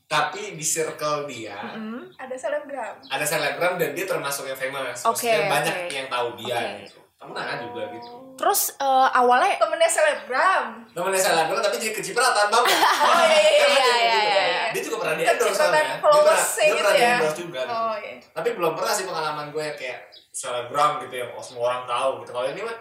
tapi 0.10 0.58
di 0.58 0.66
circle 0.66 1.30
dia 1.30 1.54
Mm. 1.78 2.10
ada 2.18 2.34
selebgram. 2.34 2.98
ada 3.14 3.26
selebgram 3.26 3.78
dan 3.78 3.94
dia 3.94 4.10
termasuk 4.10 4.50
yang 4.50 4.58
famous 4.58 5.06
Oke, 5.06 5.30
Maksudnya 5.30 5.46
banyak 5.46 5.76
yang 5.86 6.08
tahu 6.10 6.28
dia 6.42 6.58
Oke. 6.58 6.82
gitu 6.90 7.00
pernah 7.20 7.44
juga 7.60 7.82
gitu 7.92 8.16
Terus 8.40 8.62
eh, 8.74 9.08
awalnya 9.12 9.60
Temennya 9.60 9.92
selebgram. 9.92 10.64
namanya 10.96 11.20
selebgram 11.20 11.60
tapi 11.60 11.76
jadi 11.78 11.92
kecipratan 11.92 12.48
banget 12.48 12.72
Oh 13.06 13.24
iya 13.28 13.42
iya 13.44 13.60
Kan 13.60 13.70
iya. 13.70 13.76
iya, 13.76 13.92
gitu. 13.92 14.00
iya, 14.00 14.42
iya. 14.48 14.64
dia 14.72 14.82
juga 14.82 14.98
pernah 14.98 15.16
di 15.16 15.24
endorse 15.24 15.44
Kecipratan 15.44 15.60
soalnya. 15.60 15.84
dia 15.84 16.00
pernah, 16.00 16.24
dia 16.24 16.64
gitu 16.64 16.80
pernah 16.80 16.94
di 16.96 17.02
ya. 17.04 17.12
endorse 17.12 17.38
juga 17.38 17.60
gitu. 17.60 17.76
Oh 17.76 17.96
iya. 18.00 18.16
tapi 18.32 18.50
belum 18.56 18.72
pernah 18.74 18.94
sih 18.96 19.06
pengalaman 19.06 19.46
gue 19.52 19.66
kayak 19.76 20.00
selebgram 20.32 20.92
gitu 21.04 21.14
yang 21.14 21.30
oh, 21.36 21.44
semua 21.44 21.64
orang 21.68 21.84
tahu 21.84 22.10
gitu 22.24 22.32
kalau 22.32 22.48
ini 22.48 22.62
mah 22.64 22.78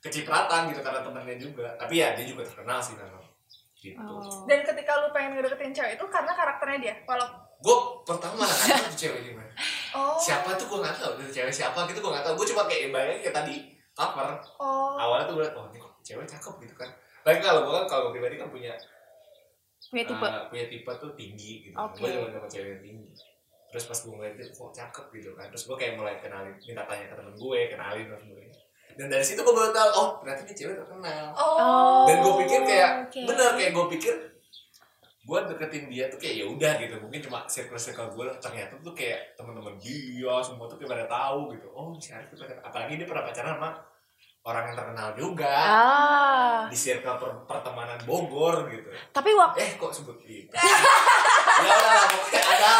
kecipratan 0.00 0.60
gitu 0.72 0.80
karena 0.80 1.00
temennya 1.00 1.36
juga 1.36 1.66
tapi 1.76 1.94
ya 1.94 2.16
dia 2.16 2.24
juga 2.24 2.42
terkenal 2.42 2.80
sih 2.80 2.96
memang 2.96 3.20
gitu 3.76 3.98
Oh. 3.98 4.46
Dan 4.46 4.62
ketika 4.62 4.94
lu 4.96 5.10
pengen 5.10 5.34
ngedeketin 5.34 5.74
cewek 5.74 5.98
itu 5.98 6.04
karena 6.06 6.30
karakternya 6.30 6.78
dia. 6.78 6.94
Kalau 7.02 7.26
gue 7.58 7.76
pertama 8.02 8.38
nggak 8.40 8.58
tahu 8.62 8.86
tuh 8.86 8.98
cewek 8.98 9.20
gimana 9.22 9.50
oh 9.94 10.18
siapa 10.18 10.50
tuh 10.54 10.66
gue 10.66 10.78
nggak 10.82 10.96
tahu 10.98 11.10
tuh 11.14 11.30
cewek 11.30 11.50
siapa 11.50 11.78
gitu 11.86 11.98
gue 11.98 12.10
nggak 12.10 12.26
tahu 12.26 12.34
gue 12.34 12.46
cuma 12.50 12.62
kayak 12.66 12.90
bayangin 12.90 13.18
kayak 13.22 13.36
tadi 13.38 13.54
cover 14.02 14.28
oh. 14.58 14.98
Awalnya 14.98 15.24
tuh 15.30 15.34
gue 15.38 15.44
liat 15.46 15.54
oh 15.54 15.66
ini 15.70 15.78
kok 15.78 15.92
cewek 16.02 16.26
cakep 16.26 16.54
gitu 16.66 16.74
kan. 16.74 16.90
Lagi 17.22 17.38
kalau 17.38 17.60
gue 17.62 17.72
kan 17.78 17.86
kalau 17.86 18.02
gue 18.10 18.12
pribadi 18.18 18.36
kan 18.42 18.50
punya 18.50 18.74
punya 19.92 20.04
tipe. 20.08 20.26
eh, 20.26 20.44
punya 20.50 20.66
tipe 20.66 20.92
tuh 20.98 21.10
tinggi 21.14 21.52
gitu. 21.70 21.76
Oke. 21.78 22.02
gue 22.02 22.08
juga 22.10 22.28
sama 22.34 22.48
cewek 22.50 22.68
yang 22.74 22.82
tinggi. 22.82 23.10
Terus 23.72 23.84
pas 23.88 23.98
gue 24.02 24.14
ngeliat 24.18 24.34
dia 24.36 24.46
kok 24.50 24.72
cakep 24.74 25.06
gitu 25.14 25.30
kan. 25.38 25.46
Terus 25.54 25.64
gue 25.70 25.76
kayak 25.78 25.94
mulai 25.94 26.14
kenalin 26.18 26.54
minta 26.66 26.82
tanya 26.84 27.06
ke 27.06 27.14
temen 27.14 27.34
gue 27.38 27.58
kenalin 27.70 28.06
dan 28.10 28.18
sebagainya 28.18 28.62
dan 28.96 29.06
dari 29.08 29.24
situ 29.24 29.40
gue 29.40 29.54
baru 29.54 29.72
tahu 29.72 29.90
oh 29.96 30.10
ternyata 30.20 30.40
ini 30.44 30.54
cewek 30.56 30.76
terkenal. 30.76 31.24
Oh. 31.36 32.04
Dan 32.04 32.16
gue 32.20 32.34
pikir 32.44 32.60
kayak 32.68 32.90
oke. 33.08 33.20
bener 33.24 33.50
kayak 33.56 33.72
gue 33.72 33.86
pikir 33.96 34.14
gue 35.22 35.38
deketin 35.54 35.84
dia 35.86 36.04
tuh 36.10 36.18
kayak 36.20 36.34
ya 36.44 36.46
udah 36.48 36.72
gitu. 36.76 36.94
Mungkin 37.00 37.20
cuma 37.24 37.38
circle 37.48 37.80
circle 37.80 38.12
gue 38.12 38.26
ternyata 38.42 38.76
tuh 38.82 38.92
kayak 38.92 39.38
teman-teman 39.38 39.74
dia 39.80 40.34
semua 40.44 40.66
tuh 40.68 40.76
kayak 40.76 40.90
pada 40.92 41.06
tahu 41.08 41.56
gitu. 41.56 41.68
Oh 41.72 41.96
si 41.96 42.12
Arif 42.12 42.28
tuh 42.36 42.44
apalagi 42.44 43.00
dia 43.00 43.08
pernah 43.08 43.24
pacaran 43.24 43.56
sama 43.56 43.70
orang 44.42 44.70
yang 44.70 44.76
terkenal 44.76 45.08
juga 45.14 45.54
ah. 45.54 46.58
di 46.66 46.74
circle 46.74 47.14
per- 47.14 47.46
pertemanan 47.46 47.98
Bogor 48.02 48.66
gitu. 48.74 48.90
Tapi 49.14 49.30
waktu 49.38 49.62
eh 49.62 49.70
kok 49.78 49.94
sebut 49.94 50.18
gitu? 50.26 50.50
Ya 51.62 51.78
lah 51.78 52.04
pokoknya 52.10 52.42
ada 52.58 52.74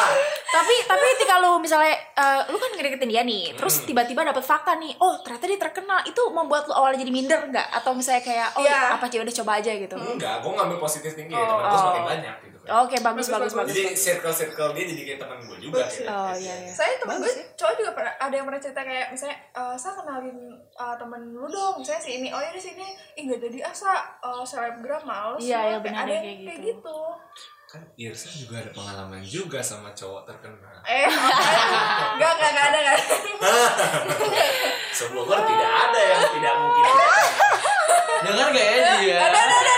tapi 0.52 0.74
tapi 0.84 1.04
ketika 1.14 1.34
lu 1.38 1.56
misalnya 1.56 1.90
eh, 2.12 2.40
lu 2.46 2.56
kan 2.56 2.70
ngedeketin 2.70 3.08
dia 3.08 3.22
nih 3.22 3.52
terus 3.52 3.74
Hmm. 3.74 3.88
tiba-tiba 3.88 4.20
dapet 4.22 4.42
fakta 4.42 4.76
nih 4.76 4.92
oh 4.96 5.16
ternyata 5.18 5.44
dia 5.46 5.58
terkenal 5.58 6.00
itu 6.02 6.22
membuat 6.28 6.64
lu 6.64 6.74
awalnya 6.74 7.00
jadi 7.00 7.08
minder 7.10 7.40
nggak 7.46 7.68
atau 7.72 7.92
misalnya 7.92 8.20
kayak 8.20 8.48
oh 8.52 8.62
Iya. 8.62 8.94
apa 8.94 9.04
sih 9.06 9.18
udah 9.18 9.34
coba 9.34 9.52
aja 9.56 9.72
gitu 9.72 9.96
enggak 9.96 10.34
gue 10.38 10.50
ngambil 10.50 10.78
positif 10.78 11.10
tinggi 11.10 11.32
ya 11.32 11.40
Oh. 11.40 11.48
teman 11.48 11.64
gue 11.64 11.78
semakin 11.78 12.04
banyak 12.06 12.34
gitu 12.38 12.56
kan 12.60 12.72
oke 12.78 12.94
bagus 12.96 13.02
Bagus, 13.02 13.26
bagus 13.26 13.32
bagus. 13.32 13.54
bagus 13.56 13.74
jadi 13.74 13.84
circle 13.96 14.34
circle 14.34 14.70
dia 14.70 14.84
jadi 14.86 15.02
kayak 15.04 15.20
teman 15.20 15.38
gue 15.42 15.56
juga 15.58 15.76
Bagus. 15.80 15.94
kayak 15.96 16.12
Oh, 16.12 16.30
gitu. 16.30 16.42
iya, 16.42 16.54
iya. 16.60 16.70
saya 16.70 16.92
Bagus 17.02 17.32
gue 17.32 17.44
cowok 17.54 17.74
juga 17.74 17.90
pernah 17.92 18.12
ada 18.14 18.34
yang 18.34 18.46
pernah 18.46 18.60
cerita 18.60 18.80
kayak 18.82 19.06
misalnya 19.10 19.36
eh, 19.50 19.74
saya 19.74 19.92
kenalin 19.96 20.38
eh, 20.54 20.94
temen 20.94 21.22
lu 21.32 21.46
dong 21.46 21.74
misalnya 21.76 22.02
si 22.02 22.10
ini 22.14 22.28
oh 22.28 22.38
ya 22.38 22.50
di 22.50 22.60
sini 22.60 22.86
ih 23.14 23.22
gak 23.26 23.40
jadi 23.42 23.58
asa 23.64 23.92
eh, 24.20 24.42
selebgram 24.42 25.02
males 25.02 25.40
Iya, 25.40 25.56
Cuma 25.56 25.64
iya, 25.64 25.70
kayak 25.70 25.82
benar, 25.82 25.98
ada 25.98 26.12
kayak 26.12 26.22
yang 26.22 26.38
kayak 26.44 26.60
gitu. 26.60 26.68
gitu 26.78 26.98
kan 27.72 27.80
Irsa 27.96 28.28
juga 28.28 28.60
ada 28.60 28.68
pengalaman 28.68 29.24
juga 29.24 29.64
sama 29.64 29.96
cowok 29.96 30.28
terkenal 30.28 30.76
eh 30.84 31.08
enggak 32.20 32.30
enggak 32.36 32.50
enggak 32.52 32.66
ada 32.68 32.78
enggak 32.84 32.98
Bogor 35.12 35.44
tidak 35.44 35.68
ada 35.68 36.00
yang 36.00 36.22
tidak 36.24 36.54
mungkin 36.56 36.84
Dengar 38.22 38.48
gak 38.54 38.64
ya 38.64 38.92
dia? 39.02 39.18
udah 39.18 39.44
udah 39.50 39.76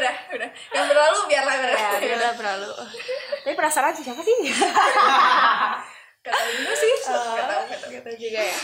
udah 0.00 0.14
udah. 0.38 0.50
Yang 0.70 0.86
berlalu 0.86 1.18
biarlah 1.26 1.54
ya 1.54 1.60
biarlah 1.60 1.98
dia 1.98 2.14
udah 2.14 2.32
berlalu. 2.38 2.70
Tapi 3.42 3.54
penasaran 3.58 3.92
sih 3.92 4.04
siapa 4.06 4.22
sih? 4.22 4.36
Kata 6.24 6.46
juga 6.52 6.74
sih 6.76 6.90
nggak 7.10 7.46
tahu. 7.48 7.90
gitu 7.90 8.10
juga 8.28 8.40
ya. 8.44 8.58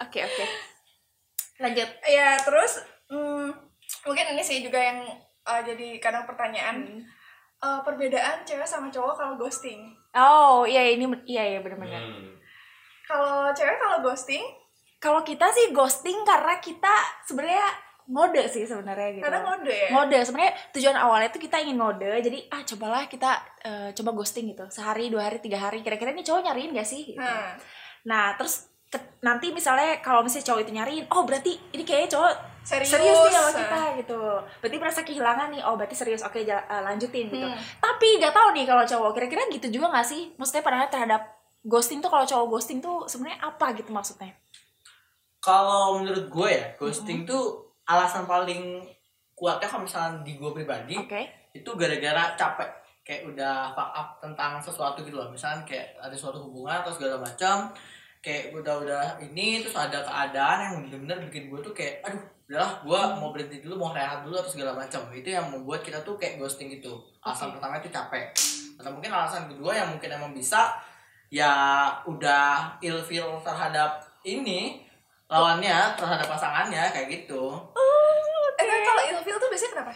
Oke 0.00 0.18
oke. 0.24 0.44
Lanjut. 1.60 1.88
Ya 2.08 2.40
terus 2.40 2.72
hmm, 3.12 3.48
mungkin 4.08 4.24
ini 4.32 4.42
sih 4.42 4.64
juga 4.64 4.80
yang 4.80 5.04
eh, 5.48 5.62
jadi 5.64 5.88
kadang 5.98 6.24
pertanyaan 6.24 6.76
Hmm. 6.78 7.02
Eh, 7.58 7.80
perbedaan 7.82 8.46
cewek 8.46 8.62
sama 8.62 8.86
cowok 8.86 9.14
kalau 9.14 9.34
ghosting. 9.34 9.90
Oh 10.14 10.62
iya 10.62 10.78
ini 10.88 11.04
iya 11.26 11.42
iya 11.44 11.58
benar-benar 11.58 11.98
Hmm. 11.98 12.38
kalau 13.02 13.50
cewek 13.50 13.74
kalau 13.76 13.98
ghosting? 14.00 14.46
Kalau 14.98 15.22
kita 15.22 15.46
sih 15.48 15.70
ghosting 15.70 16.22
karena 16.22 16.58
kita 16.58 16.94
sebenarnya 17.24 17.66
ngode 18.06 18.46
sih 18.46 18.62
sebenarnya 18.62 19.10
gitu. 19.12 19.24
Kadang 19.24 19.42
ngode 19.42 19.74
ya? 19.74 19.88
Ngode 19.90 20.18
sebenarnya 20.22 20.52
tujuan 20.70 20.96
awalnya 20.96 21.28
tuh 21.28 21.38
kita 21.40 21.58
ingin 21.58 21.76
ngode 21.76 22.08
jadi 22.20 22.38
ah 22.48 22.62
cobalah 22.64 23.04
kita 23.04 23.30
eh, 23.60 23.88
coba 23.92 24.10
ghosting 24.12 24.46
gitu 24.48 24.62
sehari 24.68 25.10
dua 25.10 25.26
hari 25.26 25.38
tiga 25.38 25.58
hari. 25.60 25.82
Kira-kira 25.82 26.10
ini 26.10 26.22
cowok 26.22 26.42
nyariin 26.44 26.70
gak 26.72 26.86
sih 26.86 27.02
gitu. 27.04 27.18
nah 27.18 27.58
nah 28.00 28.32
terus 28.32 28.54
ke- 28.86 29.18
nanti 29.20 29.50
misalnya 29.50 29.98
kalau 29.98 30.22
misalnya 30.22 30.46
cowok 30.46 30.62
itu 30.62 30.72
nyariin 30.72 31.04
oh 31.10 31.22
berarti 31.22 31.58
ini 31.70 31.82
kayaknya 31.82 32.14
cowok 32.14 32.32
serius, 32.68 32.92
serius. 32.92 33.16
nih 33.16 33.32
sama 33.32 33.50
kita 33.56 33.80
gitu. 34.04 34.20
Berarti 34.60 34.76
merasa 34.76 35.00
kehilangan 35.00 35.48
nih. 35.56 35.62
Oh 35.64 35.74
berarti 35.80 35.96
serius. 35.96 36.20
Oke 36.20 36.44
jala- 36.44 36.68
eh, 36.68 36.82
lanjutin 36.84 37.32
gitu. 37.32 37.46
Hmm. 37.48 37.56
tapi 37.80 38.20
gak 38.20 38.36
tahu 38.36 38.52
nih 38.52 38.68
kalau 38.68 38.84
cowok. 38.84 39.10
Kira-kira 39.16 39.42
gitu 39.48 39.66
juga 39.72 39.88
gak 39.88 40.04
sih? 40.04 40.36
Maksudnya 40.36 40.60
padahal 40.60 40.88
terhadap 40.92 41.22
ghosting 41.64 42.04
tuh 42.04 42.12
kalau 42.12 42.28
cowok 42.28 42.46
ghosting 42.52 42.78
tuh 42.78 43.08
sebenarnya 43.08 43.40
apa 43.40 43.72
gitu 43.72 43.90
maksudnya? 43.90 44.36
Kalau 45.40 45.96
menurut 45.98 46.28
gue 46.28 46.48
ya, 46.52 46.64
ghosting 46.76 47.24
tuh 47.24 47.72
alasan 47.88 48.28
paling 48.28 48.84
kuatnya 49.32 49.70
kalau 49.70 49.86
misalnya 49.86 50.20
di 50.26 50.34
gue 50.36 50.50
pribadi 50.50 50.98
oke. 50.98 51.22
itu 51.56 51.70
gara-gara 51.78 52.36
capek. 52.36 52.70
Kayak 53.00 53.22
udah 53.32 53.72
fuck 53.72 53.90
up 53.96 54.08
tentang 54.20 54.60
sesuatu 54.60 55.00
gitu 55.00 55.16
loh. 55.16 55.32
Misalnya 55.32 55.64
kayak 55.64 55.96
ada 55.96 56.12
suatu 56.12 56.44
hubungan 56.44 56.84
atau 56.84 56.92
segala 56.92 57.24
macam 57.24 57.72
kayak 58.18 58.50
udah-udah 58.50 59.22
ini 59.22 59.62
terus 59.62 59.78
ada 59.78 60.02
keadaan 60.02 60.58
yang 60.58 60.74
bener-bener 60.84 61.30
bikin 61.30 61.48
gue 61.48 61.60
tuh 61.62 61.70
kayak 61.70 62.02
aduh 62.02 62.18
udahlah 62.48 62.80
gue 62.80 63.00
mau 63.20 63.28
berhenti 63.28 63.60
dulu 63.60 63.76
mau 63.76 63.90
rehat 63.92 64.24
dulu 64.24 64.40
atau 64.40 64.48
segala 64.48 64.72
macam. 64.72 65.04
Itu 65.12 65.28
yang 65.28 65.52
membuat 65.52 65.84
kita 65.84 66.00
tuh 66.00 66.16
kayak 66.16 66.40
ghosting 66.40 66.72
gitu. 66.72 66.96
Alasan 67.20 67.52
pertama 67.52 67.76
itu 67.76 67.92
capek. 67.92 68.32
Atau 68.80 68.96
mungkin 68.96 69.12
alasan 69.12 69.52
kedua 69.52 69.76
yang 69.76 69.92
mungkin 69.92 70.08
emang 70.08 70.32
bisa 70.32 70.72
ya 71.28 71.52
udah 72.08 72.80
ilfeel 72.80 73.36
terhadap 73.44 74.00
ini 74.24 74.80
lawannya 75.28 75.92
terhadap 75.92 76.24
pasangannya 76.24 76.88
kayak 76.88 77.08
gitu. 77.12 77.52
Eh 78.56 78.64
kan 78.64 78.80
kalau 78.80 79.02
ilfeel 79.12 79.36
tuh 79.36 79.48
biasanya 79.52 79.72
kenapa? 79.76 79.92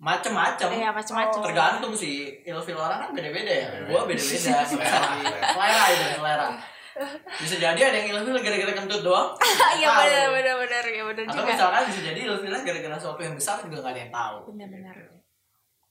Macem-macem. 0.00 0.68
Iya 0.80 0.88
macam-macam 0.96 1.40
tergantung 1.44 1.92
sih. 1.92 2.40
Ilfil 2.40 2.80
orang 2.80 3.04
kan 3.04 3.10
beda-beda 3.12 3.52
ya. 3.52 3.68
Beda-beda. 3.68 3.92
gua 3.92 4.00
beda-beda. 4.08 4.64
Selera. 4.72 5.00
Selera 5.52 5.82
itu 5.92 6.04
selera 6.16 6.48
bisa 7.36 7.54
jadi 7.56 7.80
ada 7.86 7.96
yang 7.96 8.08
ilfil 8.14 8.36
gara-gara 8.40 8.72
kentut 8.72 9.02
doang? 9.02 9.28
Iya 9.76 9.88
benar 9.92 10.26
benar 10.32 10.54
benar 10.56 10.84
ya 10.84 11.02
benar 11.04 11.24
atau 11.24 11.36
juga. 11.36 11.50
misalkan 11.52 11.82
bisa 11.86 12.00
jadi 12.02 12.20
ilfilnya 12.24 12.60
gara-gara 12.64 12.96
sesuatu 12.96 13.20
yang 13.20 13.36
besar 13.36 13.56
juga 13.60 13.76
gak 13.82 13.92
ada 13.92 14.00
yang 14.00 14.12
tahu. 14.12 14.36
Benar-benar 14.52 14.96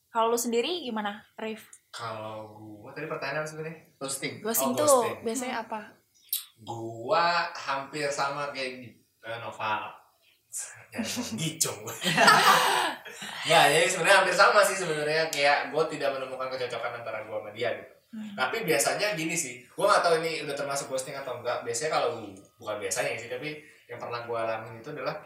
kalau 0.10 0.32
lu 0.32 0.40
sendiri 0.40 0.80
gimana 0.82 1.20
Rif? 1.36 1.68
Kalau 1.92 2.48
gua 2.80 2.96
tadi 2.96 3.04
pertanyaan 3.06 3.44
apa 3.44 3.50
sebenarnya? 3.52 3.78
Ghosting 4.00 4.40
ghosting 4.40 4.72
Oh, 4.72 4.80
tuh 4.80 4.88
ghosting. 4.88 5.18
biasanya 5.22 5.56
apa? 5.68 5.80
Gua 6.58 7.26
hampir 7.52 8.08
sama 8.08 8.50
kayak 8.50 8.80
di 8.80 8.88
eh, 9.22 9.38
Nova 9.44 9.92
ya 10.96 11.04
gicung 11.36 11.84
ya 13.52 13.68
jadi 13.68 13.84
sebenarnya 13.84 14.24
hampir 14.24 14.32
sama 14.32 14.64
sih 14.64 14.80
sebenarnya. 14.80 15.28
Kayak 15.28 15.70
gua 15.70 15.84
tidak 15.86 16.16
menemukan 16.16 16.48
kecocokan 16.48 17.04
antara 17.04 17.28
gua 17.28 17.44
sama 17.44 17.52
dia 17.52 17.76
gitu 17.76 17.95
Hmm. 18.14 18.32
tapi 18.38 18.64
biasanya 18.64 19.18
gini 19.18 19.36
sih 19.36 19.66
gua 19.76 19.92
nggak 19.92 20.04
tahu 20.06 20.16
ini 20.24 20.32
udah 20.48 20.56
termasuk 20.56 20.88
ghosting 20.88 21.18
atau 21.18 21.42
enggak 21.42 21.66
biasanya 21.68 22.00
kalau 22.00 22.24
bukan 22.56 22.76
biasanya 22.80 23.18
sih 23.20 23.28
tapi 23.28 23.60
yang 23.92 24.00
pernah 24.00 24.24
gua 24.24 24.48
alami 24.48 24.80
itu 24.80 24.90
adalah 24.94 25.20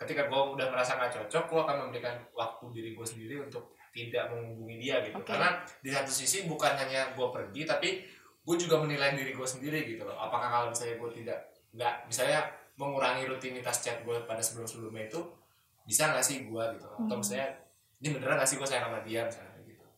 ketika 0.00 0.26
gua 0.26 0.56
udah 0.56 0.66
merasa 0.72 0.98
nggak 0.98 1.12
cocok 1.14 1.44
gua 1.46 1.60
akan 1.68 1.76
memberikan 1.86 2.18
waktu 2.34 2.64
diri 2.74 2.90
gua 2.96 3.06
sendiri 3.06 3.38
untuk 3.38 3.70
tidak 3.92 4.32
menghubungi 4.32 4.76
dia 4.82 5.04
gitu 5.04 5.14
Oke. 5.20 5.30
karena 5.30 5.62
di 5.84 5.90
satu 5.92 6.10
sisi 6.10 6.48
bukan 6.48 6.74
hanya 6.74 7.12
gua 7.14 7.30
pergi 7.30 7.62
tapi 7.68 8.02
gue 8.42 8.56
juga 8.58 8.82
menilai 8.82 9.14
diri 9.14 9.30
gue 9.30 9.46
sendiri 9.46 9.86
gitu 9.86 10.02
loh 10.02 10.18
apakah 10.18 10.50
kalau 10.50 10.66
misalnya 10.74 10.98
gue 10.98 11.10
tidak 11.22 11.38
nggak 11.78 11.94
misalnya 12.10 12.40
mengurangi 12.74 13.22
rutinitas 13.30 13.86
chat 13.86 14.02
gue 14.02 14.16
pada 14.26 14.42
sebelum 14.42 14.66
sebelumnya 14.66 15.06
itu 15.06 15.22
bisa 15.86 16.10
nggak 16.10 16.24
sih 16.26 16.50
gue 16.50 16.64
gitu 16.74 16.86
atau 16.90 17.06
Hmm. 17.06 17.22
misalnya 17.22 17.48
ini 18.02 18.08
beneran 18.18 18.34
nggak 18.42 18.48
sih 18.50 18.58
gue 18.58 18.66
sayang 18.66 18.90
sama 18.90 18.98
dia 19.06 19.22
misalnya 19.22 19.51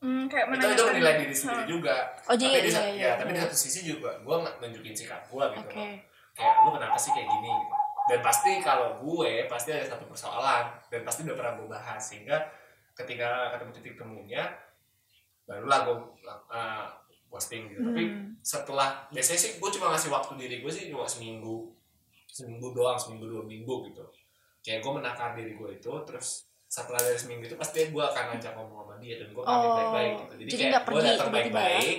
hmm, 0.04 0.24
kayak 0.28 0.46
itu 0.52 0.66
itu 0.70 0.84
menilai 0.86 1.14
diri 1.18 1.34
sendiri 1.34 1.62
Hmm. 1.62 1.72
juga. 1.72 1.96
Oh 2.24 2.36
jadi 2.36 2.52
tapi 2.52 2.60
di, 2.60 2.68
iya, 2.68 2.76
sa- 2.76 2.84
iya, 2.86 3.00
ya, 3.00 3.12
tapi 3.16 3.30
di 3.30 3.34
iya. 3.34 3.44
satu 3.44 3.56
sisi 3.56 3.80
juga 3.82 4.10
gue 4.16 4.34
nggak 4.36 4.54
nunjukin 4.60 4.92
sikap 4.94 5.22
gue 5.24 5.44
gitu 5.50 5.64
oke. 5.64 5.74
loh. 5.74 5.88
Kayak 6.34 6.54
lu 6.60 6.70
kenapa 6.72 6.96
sih 6.96 7.10
kayak 7.10 7.28
gini? 7.30 7.48
gitu. 7.50 7.74
dan 8.04 8.20
pasti 8.20 8.60
kalau 8.60 9.00
gue 9.00 9.48
pasti 9.48 9.72
ada 9.72 9.88
satu 9.88 10.04
persoalan. 10.04 10.76
Dan 10.86 11.00
pasti 11.02 11.24
udah 11.24 11.32
pernah 11.34 11.52
gue 11.56 11.64
bahas. 11.66 12.02
Sehingga 12.04 12.36
ketika 12.92 13.28
ketemu 13.50 13.70
titik 13.72 13.94
temunya 13.96 14.44
barulah 15.44 15.78
gue 15.84 15.96
uh, 16.50 16.84
posting 17.26 17.66
gitu. 17.66 17.80
Tapi 17.82 18.02
Hmm. 18.04 18.36
setelah 18.40 19.08
biasanya 19.08 19.40
sih 19.40 19.52
gue 19.56 19.70
cuma 19.70 19.88
ngasih 19.90 20.08
waktu 20.08 20.32
diri 20.36 20.56
gue 20.60 20.68
sih 20.68 20.88
cuma 20.88 21.04
seminggu. 21.06 21.72
Seminggu 22.26 22.72
doang 22.72 22.94
seminggu 22.94 23.24
dua 23.24 23.42
minggu 23.42 23.88
gitu. 23.88 24.04
Kayak 24.60 24.80
gue 24.80 24.92
menakar 24.94 25.32
diri 25.32 25.52
gue 25.54 25.70
itu 25.74 25.92
terus 26.04 26.44
setelah 26.74 26.98
dari 26.98 27.14
seminggu 27.14 27.46
itu 27.46 27.54
pasti 27.54 27.86
gue 27.86 28.02
akan 28.02 28.24
ngajak 28.34 28.52
ngomong 28.52 28.82
sama 28.82 28.94
dia 28.98 29.14
dan 29.22 29.28
gue 29.30 29.42
pamit 29.42 29.62
Oh, 29.64 29.76
baik-baik 29.78 30.10
gitu 30.10 30.34
jadi, 30.34 30.50
jadi 30.50 30.62
kayak 30.64 30.74
gue 30.74 30.86
pergi 30.90 31.06
datang 31.06 31.28
ya? 31.28 31.34
baik-baik 31.38 31.98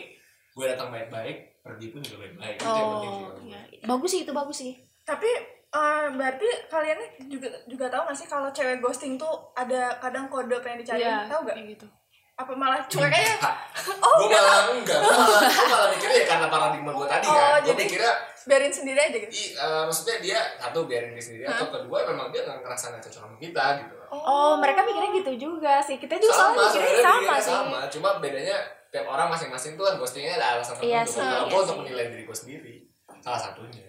gue 0.52 0.66
datang 0.68 0.90
baik-baik 0.92 1.38
pergi 1.64 1.86
pun 1.88 2.00
juga 2.04 2.18
baik-baik 2.22 2.56
itu 2.58 2.68
yang 2.68 2.90
penting 2.92 3.12
sih 3.12 3.24
oh 3.24 3.32
gue. 3.32 3.46
iya. 3.48 3.60
bagus 3.88 4.10
sih 4.12 4.22
itu 4.22 4.32
bagus 4.36 4.58
sih 4.60 4.74
tapi 5.08 5.30
eh, 5.72 6.06
berarti 6.12 6.48
kalian 6.68 7.00
juga 7.26 7.48
juga 7.66 7.86
tahu 7.88 8.02
gak 8.06 8.18
sih 8.18 8.28
kalau 8.28 8.50
cewek 8.52 8.84
ghosting 8.84 9.16
tuh 9.16 9.32
ada 9.56 9.96
kadang 9.98 10.28
kode 10.28 10.60
pengen 10.60 10.84
dicari 10.84 11.00
Iya, 11.00 11.24
tahu 11.32 11.48
gak 11.48 11.56
gitu 11.64 11.88
apa 12.36 12.52
malah 12.52 12.84
cuek 12.84 13.08
aja? 13.08 13.36
Gue 14.20 14.28
malah 14.28 14.68
enggak 14.70 15.00
gue 15.00 15.08
malah, 15.10 15.42
gue 15.46 15.66
malah 15.68 15.88
mikirnya 15.88 16.18
ya 16.20 16.26
karena 16.28 16.48
paradigma 16.48 16.92
gue 16.92 17.08
tadi 17.08 17.26
Oh, 17.26 17.32
kan. 17.32 17.48
Gue 17.58 17.68
jadi- 17.70 17.80
mikirnya 17.82 18.14
biarin 18.46 18.74
sendiri 18.76 19.00
aja 19.02 19.18
gitu? 19.18 19.32
I, 19.32 19.44
eh, 19.56 19.82
maksudnya 19.84 20.16
dia 20.20 20.40
satu 20.56 20.80
biarin 20.84 21.12
dia 21.12 21.24
sendiri 21.24 21.44
atau 21.46 21.68
kedua 21.70 21.98
memang 22.06 22.30
dia 22.30 22.44
nggak 22.44 22.60
ngerasa 22.62 22.86
nggak 22.92 23.04
cocok 23.04 23.22
sama 23.22 23.38
kita 23.40 23.64
gitu. 23.80 23.96
Oh. 24.12 24.60
Mereka 24.60 24.80
mikirnya 24.84 25.12
gitu 25.16 25.32
juga 25.42 25.74
sih. 25.80 25.96
Kita 25.96 26.16
juga 26.16 26.34
sama 26.34 26.52
soalnya 26.62 26.68
mikirnya 26.78 26.96
sama 27.02 27.16
mikirnya 27.18 27.40
sih. 27.40 27.52
sama. 27.52 27.80
Cuma 27.88 28.10
bedanya 28.20 28.58
tiap 28.88 29.06
orang 29.08 29.28
masing-masing 29.28 29.72
tuh 29.74 29.84
kan 29.84 29.96
ghostingnya 29.96 30.34
ada 30.36 30.48
alasan 30.54 30.76
tertentu. 30.76 30.92
Iya 30.92 31.02
Kalau 31.02 31.10
sih, 31.10 31.24
gue 31.24 31.50
iya 31.50 31.64
untuk 31.64 31.78
menilai 31.82 32.06
diri 32.10 32.24
gue 32.24 32.38
sendiri 32.38 32.74
salah 33.20 33.42
satunya. 33.42 33.88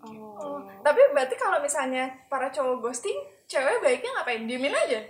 Oh, 0.00 0.56
tapi 0.80 1.00
berarti 1.12 1.34
kalau 1.34 1.60
misalnya 1.60 2.08
para 2.28 2.48
cowok 2.48 2.80
ghosting 2.82 3.16
cewek 3.44 3.80
baiknya 3.80 4.12
ngapain? 4.14 4.44
Diemin 4.44 4.72
aja? 4.72 5.00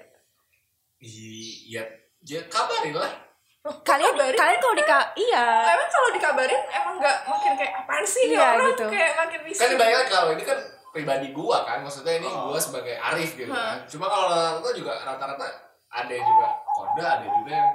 Iya 0.99 1.83
ya 2.23 2.41
kabarin 2.47 2.95
lah 2.95 3.13
Loh, 3.61 3.77
kalian 3.85 4.17
kabarin? 4.17 4.35
kalian 4.35 4.59
kalau 4.59 4.75
di 4.75 4.85
iya 5.21 5.45
emang 5.69 5.89
kalau 5.89 6.09
dikabarin 6.11 6.63
emang 6.71 6.95
nggak 6.97 7.17
makin 7.25 7.53
kayak 7.55 7.73
apaan 7.77 8.05
sih 8.05 8.33
Iya, 8.33 8.41
orang 8.57 8.73
gitu. 8.73 8.87
kayak 8.89 9.13
makin 9.15 9.41
bisa 9.45 9.61
kan 9.61 9.69
dibayangkan 9.71 10.09
kalau 10.09 10.29
ini 10.33 10.43
kan 10.43 10.59
pribadi 10.91 11.29
gua 11.31 11.59
kan 11.63 11.79
maksudnya 11.81 12.17
ini 12.17 12.27
Oh. 12.27 12.49
gua 12.49 12.59
sebagai 12.59 12.97
Arif 12.97 13.37
gitu 13.37 13.53
kan 13.53 13.85
cuma 13.85 14.07
kalau 14.07 14.27
rata-rata 14.27 14.71
juga 14.73 14.93
rata-rata 14.99 15.47
ada 15.87 16.09
yang 16.09 16.25
juga 16.25 16.47
kode 16.73 17.03
ada 17.03 17.27
juga 17.27 17.53
yang 17.53 17.71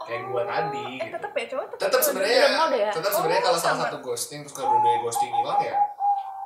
kayak 0.00 0.22
gua 0.26 0.42
tadi 0.44 0.82
eh 0.82 0.98
gitu. 0.98 1.14
tetep 1.14 1.32
ya 1.32 1.44
cowok 1.46 1.64
tetep 1.68 1.78
tetap 1.78 1.92
kode. 1.94 2.06
sebenarnya 2.10 2.36
ya? 2.74 2.90
tetap 2.90 3.12
sebenarnya 3.12 3.40
Oh, 3.40 3.46
kalau 3.46 3.58
salah 3.58 3.70
sama. 3.72 3.84
satu 3.86 3.98
ghosting 4.02 4.40
terus 4.42 4.54
kalau 4.54 4.68
dua 4.76 4.96
ghosting 4.98 5.30
hilang 5.30 5.60
ya 5.62 5.76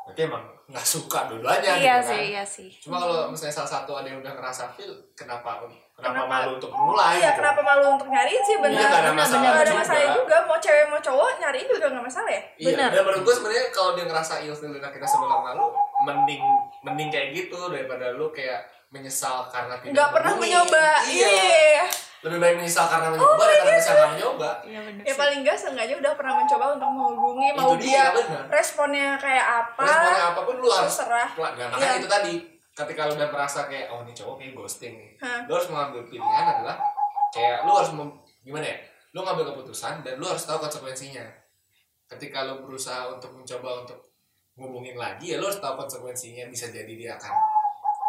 berarti 0.05 0.21
emang 0.23 0.45
nggak 0.65 0.87
suka 0.87 1.19
dua-duanya 1.33 1.71
iya 1.75 1.95
gitu 1.97 2.05
sih 2.05 2.13
kan 2.15 2.25
iya 2.27 2.45
sih 2.45 2.69
cuma 2.79 2.97
kalau 2.99 3.17
misalnya 3.27 3.55
salah 3.55 3.71
satu 3.73 3.97
ada 3.97 4.07
yang 4.07 4.21
udah 4.21 4.33
ngerasa 4.33 4.69
feel 4.71 4.93
kenapa 5.17 5.65
kenapa, 5.95 6.11
Kenapa? 6.17 6.27
malu 6.29 6.51
untuk 6.55 6.73
mulai 6.73 7.15
iya 7.15 7.29
gitu. 7.29 7.39
kenapa 7.39 7.61
malu 7.63 7.85
untuk 7.95 8.09
nyariin 8.09 8.43
sih 8.43 8.57
benar 8.59 8.75
Iya, 8.77 8.89
ada 8.89 8.99
Benar, 9.01 9.15
masalah 9.17 9.41
nggak 9.41 9.55
ada 9.55 9.65
juga. 9.65 9.79
masalah 9.79 10.07
juga 10.13 10.37
mau 10.45 10.59
cewek 10.59 10.85
mau 10.87 11.01
cowok 11.01 11.29
nyariin 11.39 11.69
juga 11.69 11.87
nggak 11.89 12.05
masalah 12.05 12.31
ya 12.31 12.43
Iya, 12.57 12.67
Benar. 12.69 12.89
dan 12.91 13.03
menurut 13.05 13.23
gue 13.23 13.35
sebenarnya 13.35 13.65
kalau 13.71 13.91
dia 13.93 14.05
ngerasa 14.05 14.35
ilfil 14.41 14.71
dan 14.71 14.83
akhirnya 14.85 15.07
sebelah 15.07 15.39
malu, 15.41 15.67
mending 16.03 16.43
mending 16.83 17.09
kayak 17.09 17.29
gitu 17.33 17.59
daripada 17.69 18.11
lu 18.11 18.27
kayak 18.29 18.61
menyesal 18.91 19.47
karena 19.49 19.75
tidak 19.77 19.91
nggak 19.93 20.11
pernah 20.11 20.33
mencoba 20.35 20.87
Iya. 21.05 21.29
iya 21.31 21.87
Lebih 22.21 22.39
baik 22.39 22.55
menyesal 22.57 22.87
karena 22.87 23.09
mencoba 23.11 23.43
daripada 23.45 23.69
menyesal 23.69 23.95
nggak 23.95 24.11
mencoba. 24.13 24.51
iya 24.65 24.81
ya 25.03 25.15
paling 25.15 25.39
nggak 25.41 25.57
seenggaknya 25.57 25.97
udah 25.97 26.13
pernah 26.15 26.35
mencoba 26.37 26.65
untuk 26.73 26.89
menghubungi 26.89 27.49
mau 27.53 27.73
dia 27.77 28.05
benar. 28.11 28.45
responnya 28.49 29.15
kayak 29.15 29.47
apa 29.63 29.83
Responnya 29.85 30.25
apa 30.27 30.41
pun 30.43 30.55
lu 30.57 30.67
harus 30.67 30.91
terserah 30.91 31.29
Nah, 31.35 31.69
makanya 31.69 31.87
Iya. 31.89 32.01
itu 32.01 32.09
tadi 32.09 32.35
ketika 32.75 33.07
lu 33.07 33.15
udah 33.15 33.31
merasa 33.31 33.65
kayak 33.65 33.87
oh 33.89 34.03
ini 34.03 34.11
cowok 34.11 34.35
kayak 34.37 34.53
ghosting 34.53 34.95
nih. 34.95 35.11
Hah. 35.19 35.47
Lu 35.47 35.55
harus 35.55 35.71
mengambil 35.71 36.03
pilihan 36.05 36.45
adalah 36.51 36.77
kayak 37.31 37.63
lu 37.63 37.73
harus 37.73 37.91
mem- 37.91 38.19
gimana 38.43 38.67
ya? 38.67 38.77
Lu 39.11 39.23
ngambil 39.23 39.55
keputusan 39.55 40.03
dan 40.03 40.19
lu 40.19 40.27
harus 40.27 40.43
tahu 40.43 40.59
konsekuensinya. 40.59 41.23
Ketika 42.05 42.45
lu 42.45 42.61
berusaha 42.61 43.09
untuk 43.09 43.31
mencoba 43.33 43.87
untuk 43.87 43.99
ngubungin 44.55 44.95
lagi 44.95 45.31
ya 45.31 45.39
lu 45.39 45.47
harus 45.47 45.59
tahu 45.59 45.75
konsekuensinya 45.77 46.47
bisa 46.47 46.69
jadi 46.69 46.91
dia 46.91 47.15
akan 47.15 47.35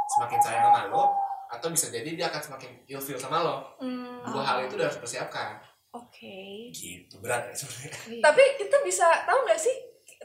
semakin 0.08 0.38
sayang 0.40 0.62
sama 0.64 0.82
lo 0.88 1.10
atau 1.46 1.70
bisa 1.70 1.90
jadi 1.90 2.06
dia 2.06 2.28
akan 2.28 2.42
semakin 2.44 2.72
ilfeel 2.86 3.18
sama 3.18 3.42
lo. 3.42 3.56
Hmm. 3.78 4.22
Dua 4.26 4.42
hal 4.42 4.66
itu 4.66 4.78
udah 4.78 4.90
harus 4.90 4.98
persiapkan. 5.00 5.62
oke 5.90 6.36
Gitu 6.70 7.16
berat 7.18 7.48
ya 7.48 7.56
sebenarnya. 7.56 8.20
tapi 8.20 8.44
kita 8.60 8.78
bisa 8.82 9.08
tahu 9.24 9.40
nggak 9.42 9.56
sih 9.56 9.72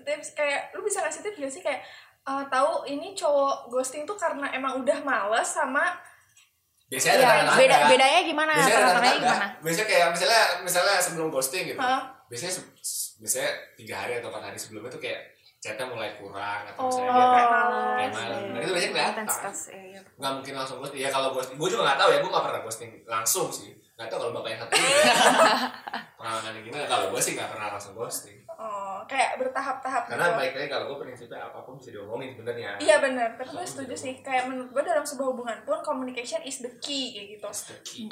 tips 0.00 0.34
kayak 0.34 0.72
lu 0.72 0.82
bisa 0.82 0.98
ngasih 0.98 1.22
tips 1.22 1.38
nggak 1.38 1.52
sih 1.52 1.62
kayak 1.62 1.80
eh, 2.22 2.44
tahu 2.46 2.70
ini 2.84 3.12
cowok 3.12 3.68
ghosting 3.68 4.02
tuh 4.02 4.14
karena 4.14 4.48
emang 4.50 4.80
udah 4.80 4.98
males 5.00 5.46
sama 5.46 5.96
Biasanya 6.90 7.14
ada 7.14 7.22
Iya, 7.22 7.30
tanda-tanda. 7.30 7.60
beda 7.62 7.76
bedanya 7.86 8.20
gimana 8.26 8.50
biasanya 8.50 8.74
ada 8.74 8.88
tanda-tanda. 8.90 9.14
gimana 9.22 9.46
Biasanya 9.62 9.86
kayak 9.86 10.06
misalnya 10.10 10.42
misalnya 10.66 10.94
sebelum 10.98 11.28
ghosting 11.30 11.64
gitu. 11.70 11.78
Hah? 11.78 12.02
Biasanya 12.26 12.52
biasanya 13.22 13.50
tiga 13.78 13.94
hari 13.94 14.12
atau 14.18 14.28
empat 14.28 14.42
hari 14.50 14.58
sebelumnya 14.58 14.90
tuh 14.90 14.98
kayak 14.98 15.20
chatnya 15.60 15.86
mulai 15.86 16.16
kurang 16.16 16.64
atau 16.66 16.80
oh 16.82 16.86
misalnya 16.88 17.12
dia 17.12 17.20
kayak 17.20 17.30
kayak 17.30 17.50
malas. 17.52 18.10
Nah, 18.50 18.58
itu 18.58 18.72
biasanya 18.72 18.90
kelihatan. 18.90 19.24
iya, 19.28 19.82
iya. 19.86 20.00
nggak 20.18 20.32
mungkin 20.40 20.52
langsung 20.56 20.76
ghosting. 20.80 20.98
Ya 20.98 21.10
kalau 21.12 21.28
ghosting, 21.30 21.56
gue 21.60 21.68
juga 21.68 21.82
nggak 21.86 21.98
tahu 22.00 22.08
ya, 22.10 22.18
gue 22.18 22.30
nggak 22.32 22.44
pernah 22.48 22.60
ghosting 22.64 22.90
langsung 23.06 23.46
sih. 23.52 23.70
Nggak 23.94 24.08
tahu 24.08 24.18
kalau 24.18 24.32
bapak 24.40 24.50
yang 24.50 24.60
satu 24.64 24.72
ini 24.74 24.88
ya. 24.90 25.14
pengalamannya 26.16 26.60
gimana. 26.64 26.84
Kalau 26.88 27.06
gue 27.12 27.20
sih 27.22 27.32
nggak 27.36 27.50
pernah 27.52 27.66
langsung 27.70 27.92
ghosting. 27.94 28.38
Oh 28.60 29.00
kayak 29.08 29.40
bertahap-tahap 29.40 30.04
Karena 30.04 30.28
gitu. 30.28 30.36
baik 30.36 30.52
lagi 30.52 30.68
kalau 30.68 30.84
gue 30.92 30.98
prinsipnya 31.08 31.40
apa 31.48 31.64
pun 31.64 31.80
bisa 31.80 31.96
diomongin 31.96 32.36
sebenarnya. 32.36 32.76
Iya 32.76 33.00
benar, 33.00 33.32
tapi 33.40 33.56
gue 33.56 33.64
setuju 33.64 33.94
sih. 33.96 34.14
Kayak 34.20 34.52
menurut 34.52 34.68
gue 34.68 34.82
dalam 34.84 35.00
sebuah 35.00 35.28
hubungan 35.32 35.58
pun 35.64 35.80
communication 35.80 36.44
is 36.44 36.60
the 36.60 36.68
key 36.84 37.16
kayak 37.16 37.40
gitu. 37.40 37.48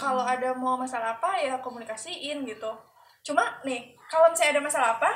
Kalau 0.01 0.25
ada 0.25 0.57
mau 0.57 0.81
masalah 0.81 1.21
apa 1.21 1.37
ya 1.37 1.61
komunikasiin 1.61 2.49
gitu. 2.49 2.73
Cuma 3.21 3.45
nih, 3.61 3.93
kalau 4.09 4.33
misalnya 4.33 4.57
ada 4.57 4.63
masalah 4.65 4.89
apa, 4.97 5.11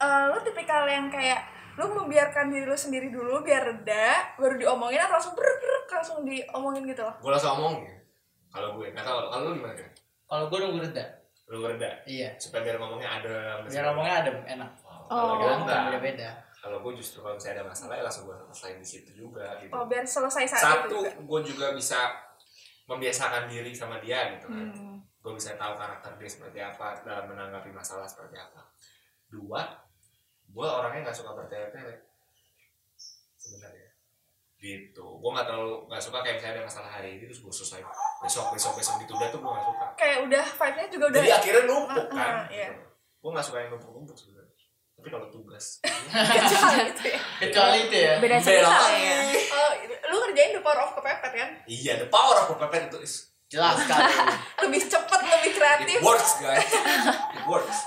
eh, 0.00 0.24
lu 0.32 0.38
tipikal 0.40 0.88
yang 0.88 1.12
kayak 1.12 1.44
lu 1.76 1.84
membiarkan 1.92 2.48
diri 2.48 2.64
lu 2.64 2.76
sendiri 2.76 3.12
dulu 3.12 3.44
biar 3.44 3.60
reda, 3.62 4.36
baru 4.40 4.56
diomongin 4.56 5.04
atau 5.04 5.20
langsung 5.20 5.36
brek 5.36 5.60
langsung 5.92 6.24
diomongin 6.24 6.88
gitu 6.88 7.04
loh. 7.04 7.14
Gue 7.20 7.30
langsung 7.36 7.60
omongin. 7.60 8.00
Kalau 8.50 8.80
gue, 8.80 8.90
nah 8.96 9.04
kalau 9.04 9.28
kalau 9.28 9.52
lu 9.52 9.60
gimana? 9.60 9.76
Kalau 10.24 10.44
gue 10.48 10.58
nunggu 10.58 10.80
reda. 10.88 11.19
Lu 11.50 11.66
reda 11.66 11.90
Iya. 12.06 12.30
supaya 12.36 12.62
biar 12.62 12.76
ngomongnya 12.78 13.10
ada. 13.12 13.34
Biar 13.64 13.84
ngomongnya 13.90 14.14
adem, 14.22 14.36
enak. 14.48 14.70
Kalau 14.78 15.34
Oh. 15.34 15.36
Kan 15.36 15.58
enggak. 15.60 15.80
beda-beda. 15.90 16.30
kalau 16.60 16.76
gue 16.78 16.92
justru 16.94 17.18
kalau 17.18 17.34
misalnya 17.34 17.56
ada 17.58 17.66
masalah 17.66 17.94
ya 17.96 18.04
langsung 18.04 18.28
gue 18.28 18.36
selesain 18.46 18.76
di 18.76 18.84
situ 18.86 19.10
juga 19.16 19.56
gitu 19.58 19.72
Oh, 19.72 19.88
biar 19.88 20.04
selesai 20.04 20.44
saat 20.46 20.60
itu 20.60 20.68
satu 20.68 20.96
juga. 21.00 21.10
gue 21.16 21.40
juga 21.48 21.66
bisa 21.72 21.98
membiasakan 22.84 23.48
diri 23.48 23.72
sama 23.72 23.96
dia 23.98 24.28
gitu 24.30 24.44
kan 24.46 24.68
Hmm. 24.68 25.00
gue 25.00 25.32
bisa 25.32 25.56
tahu 25.56 25.72
karakter 25.74 26.12
dia 26.14 26.28
seperti 26.28 26.60
apa 26.60 27.00
dalam 27.00 27.26
menanggapi 27.26 27.72
masalah 27.72 28.04
seperti 28.04 28.36
apa 28.36 28.60
dua 29.26 29.62
gue 30.46 30.66
orangnya 30.68 31.00
nggak 31.02 31.16
suka 31.16 31.32
bertele-tele 31.32 31.96
sebenarnya 33.34 33.88
gitu 34.60 35.00
gue 35.16 35.30
nggak 35.30 35.46
terlalu 35.46 35.88
nggak 35.88 35.98
suka 35.98 36.20
kayak 36.20 36.36
misalnya 36.36 36.54
ada 36.54 36.64
masalah 36.64 36.90
hari 36.90 37.16
ini 37.16 37.24
terus 37.24 37.40
gue 37.40 37.48
selesai 37.50 37.80
besok 38.20 38.46
besok 38.52 38.72
besok 38.76 38.94
ditunda 38.98 39.26
tuh 39.28 39.40
gue 39.40 39.48
nggak 39.48 39.64
suka 39.66 39.84
Kayak 39.94 40.18
udah 40.22 40.44
vibe-nya 40.46 40.86
juga 40.86 41.04
udah 41.06 41.18
jadi 41.18 41.30
akhirnya 41.34 41.62
numpuk 41.64 42.06
Ah, 42.06 42.14
kan 42.14 42.34
ah, 42.36 42.44
iya. 42.46 42.68
gue 43.16 43.30
nggak 43.32 43.42
suka 43.42 43.56
yang 43.58 43.70
numpuk-numpuk 43.72 44.12
sebenarnya 44.14 44.48
tapi 44.92 45.08
kalau 45.08 45.26
tugas 45.26 45.64
kecil 46.36 46.60
gitu 46.86 47.02
ya. 47.08 47.20
Kecuali 47.40 47.78
itu 47.82 47.96
ya. 47.98 48.14
beda 48.20 48.36
cerita 48.36 48.84
ya 48.92 49.16
Oh, 49.50 49.70
lu 50.06 50.16
ngerjain 50.22 50.52
the 50.52 50.60
power 50.60 50.76
of 50.78 50.92
kepepet 50.92 51.32
kan? 51.32 51.50
iya 51.64 51.92
the 51.96 52.06
power 52.06 52.36
of 52.36 52.46
kepepet 52.50 52.82
itu 52.86 53.00
is 53.00 53.14
Jelas 53.48 53.82
sekali. 53.82 54.06
Lebih 54.62 54.78
cepet, 54.86 55.20
lebih 55.26 55.52
kreatif. 55.58 55.98
It 55.98 56.06
works 56.06 56.38
guys. 56.38 56.62
It 57.34 57.42
works. 57.50 57.82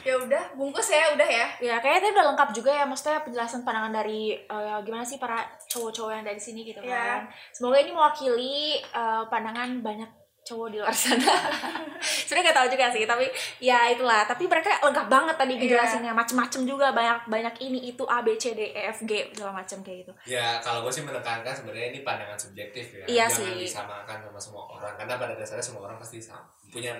Ya 0.00 0.14
udah, 0.16 0.42
bungkus 0.54 0.88
ya, 0.88 1.12
udah 1.12 1.28
ya. 1.28 1.46
Ya 1.60 1.74
kayaknya 1.76 2.00
tadi 2.02 2.12
udah 2.14 2.26
lengkap 2.32 2.50
juga 2.52 2.70
ya 2.72 2.84
maksudnya 2.84 3.20
penjelasan 3.20 3.62
pandangan 3.62 3.92
dari 3.92 4.32
eh, 4.34 4.78
gimana 4.80 5.02
sih 5.02 5.16
para 5.16 5.40
cowok-cowok 5.66 6.12
yang 6.12 6.24
dari 6.24 6.38
sini 6.38 6.64
gitu 6.64 6.80
Iya. 6.80 6.96
kan. 6.96 7.20
Semoga 7.50 7.76
ini 7.78 7.90
mewakili 7.90 8.56
eh, 8.80 9.22
pandangan 9.26 9.80
banyak 9.80 10.10
cowok 10.40 10.68
di 10.68 10.80
luar 10.80 10.90
sana. 10.90 11.20
Sebenarnya 12.26 12.48
gak 12.50 12.58
tahu 12.58 12.68
juga 12.72 12.86
sih, 12.88 13.04
tapi 13.04 13.28
ya 13.60 13.86
itulah. 13.86 14.24
Tapi 14.24 14.48
mereka 14.48 14.72
lengkap 14.80 15.06
banget 15.06 15.36
tadi 15.36 15.52
Iya. 15.52 15.60
ngejelasinnya, 15.60 16.12
macem-macem 16.12 16.64
juga 16.64 16.90
banyak 16.90 17.28
banyak 17.28 17.54
ini 17.60 17.92
itu 17.92 18.02
A 18.08 18.24
B 18.24 18.34
C 18.34 18.56
D 18.56 18.72
E 18.72 18.88
F 18.88 19.04
G 19.04 19.28
segala 19.30 19.60
macam 19.60 19.84
kayak 19.84 20.08
gitu. 20.08 20.12
Ya 20.26 20.56
kalau 20.58 20.80
gue 20.80 20.90
sih 20.90 21.04
menekankan 21.04 21.52
sebenarnya 21.52 21.92
ini 21.92 22.00
pandangan 22.00 22.40
subjektif 22.40 22.96
ya. 22.96 23.04
Iya 23.04 23.26
Jangan 23.28 23.36
sih. 23.36 23.68
disamakan 23.68 24.16
sama 24.24 24.40
semua 24.40 24.64
orang 24.64 24.94
karena 24.96 25.14
pada 25.14 25.34
dasarnya 25.36 25.62
semua 25.62 25.82
orang 25.84 26.00
pasti 26.00 26.18
sama, 26.18 26.48
punya 26.72 26.96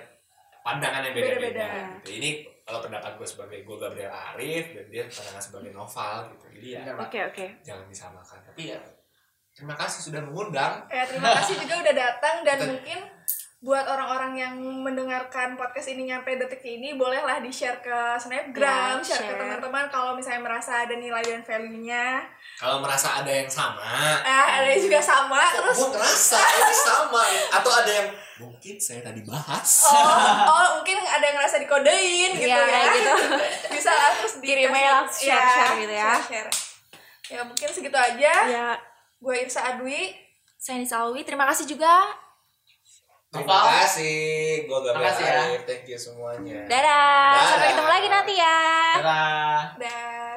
pandangan 0.61 1.01
yang 1.03 1.13
Beda-beda. 1.13 1.65
Gitu. 1.99 2.09
Ini 2.17 2.29
kalau 2.61 2.79
pendapat 2.79 3.11
gue 3.15 3.27
sebagai 3.27 3.59
gue 3.61 3.77
Gabriel 3.77 4.09
Arif 4.09 4.65
dan 4.71 4.85
dia 4.87 5.03
pandangan 5.05 5.41
sebagai 5.41 5.71
novel 5.71 6.17
gitu. 6.31 6.45
Jadi 6.51 6.67
ya. 6.71 6.81
Oke 6.95 7.19
oke. 7.23 7.45
jangan 7.61 7.85
disamakan. 7.85 8.39
Tapi 8.43 8.61
ya 8.69 8.79
terima 9.51 9.75
kasih 9.75 9.99
sudah 10.03 10.21
mengundang. 10.21 10.73
Ya, 10.87 11.03
terima 11.03 11.35
kasih 11.35 11.59
juga 11.59 11.75
udah 11.81 11.95
datang 11.95 12.35
dan 12.41 12.57
Kita- 12.57 12.69
mungkin 12.69 12.99
buat 13.61 13.85
orang-orang 13.85 14.33
yang 14.33 14.55
mendengarkan 14.57 15.53
podcast 15.53 15.85
ini 15.87 16.09
nyampe 16.09 16.33
detik 16.33 16.65
ini 16.65 16.97
bolehlah 16.97 17.37
di-share 17.37 17.77
ke 17.77 17.93
Snapgram, 18.17 18.97
Ya, 18.97 19.05
share, 19.05 19.21
ke 19.21 19.25
share. 19.27 19.37
teman-teman 19.37 19.85
kalau 19.87 20.17
misalnya 20.17 20.41
merasa 20.41 20.81
ada 20.81 20.97
nilai 20.97 21.21
dan 21.21 21.45
value-nya. 21.45 22.25
Kalau 22.57 22.81
merasa 22.81 23.21
ada 23.21 23.29
yang 23.29 23.45
sama, 23.45 23.85
Eh, 24.17 24.45
ada 24.57 24.65
yang 24.65 24.81
juga 24.81 24.97
sama 24.97 25.37
kok 25.45 25.61
terus 25.61 25.77
gue 25.77 25.89
ngerasa 25.93 26.39
ini 26.41 26.73
sama 26.75 27.21
atau 27.53 27.71
ada 27.75 27.91
yang 27.91 28.09
mungkin 28.41 28.75
saya 28.75 29.01
tadi 29.01 29.21
bahas. 29.21 29.85
oh, 29.85 29.93
oh 30.51 30.67
mungkin 30.75 30.97
ada 30.97 31.21
yang 31.21 31.35
ngerasa 31.35 31.57
dikodein 31.57 32.33
gitu 32.33 32.43
Iya, 32.43 32.57
ya. 32.57 32.65
kayak 32.65 32.89
gitu. 32.93 33.13
Bisa 33.75 33.89
lah 33.89 34.09
terus 34.13 34.33
Kirim 34.37 34.67
dikasih- 34.67 34.73
mail, 34.73 34.97
share-share 35.07 35.73
gitu 35.79 35.93
ya. 35.93 36.11
share-share. 36.17 36.49
Ya, 37.29 37.41
mungkin 37.41 37.67
segitu 37.67 37.95
aja. 37.95 38.33
Ya, 38.43 38.67
Gue 39.17 39.39
Irsa 39.39 39.61
Adwi. 39.67 40.17
saya 40.55 40.77
Nisa 40.77 40.99
Alwi, 40.99 41.21
terima 41.21 41.45
kasih 41.45 41.65
juga. 41.65 42.05
Terima 43.27 43.57
kasih, 43.79 44.19
gue 44.61 44.79
Gabriel 44.83 44.99
Makasih 44.99 45.23
ya. 45.23 45.39
Arif. 45.41 45.61
Thank 45.63 45.87
you 45.87 45.95
semuanya. 45.95 46.67
Dadah. 46.67 47.31
Sampai 47.39 47.49
Dadah. 47.55 47.69
ketemu 47.71 47.89
lagi 47.89 48.07
nanti 48.09 48.33
ya. 48.35 48.61
Dadah. 48.93 49.61
Dan 49.79 50.30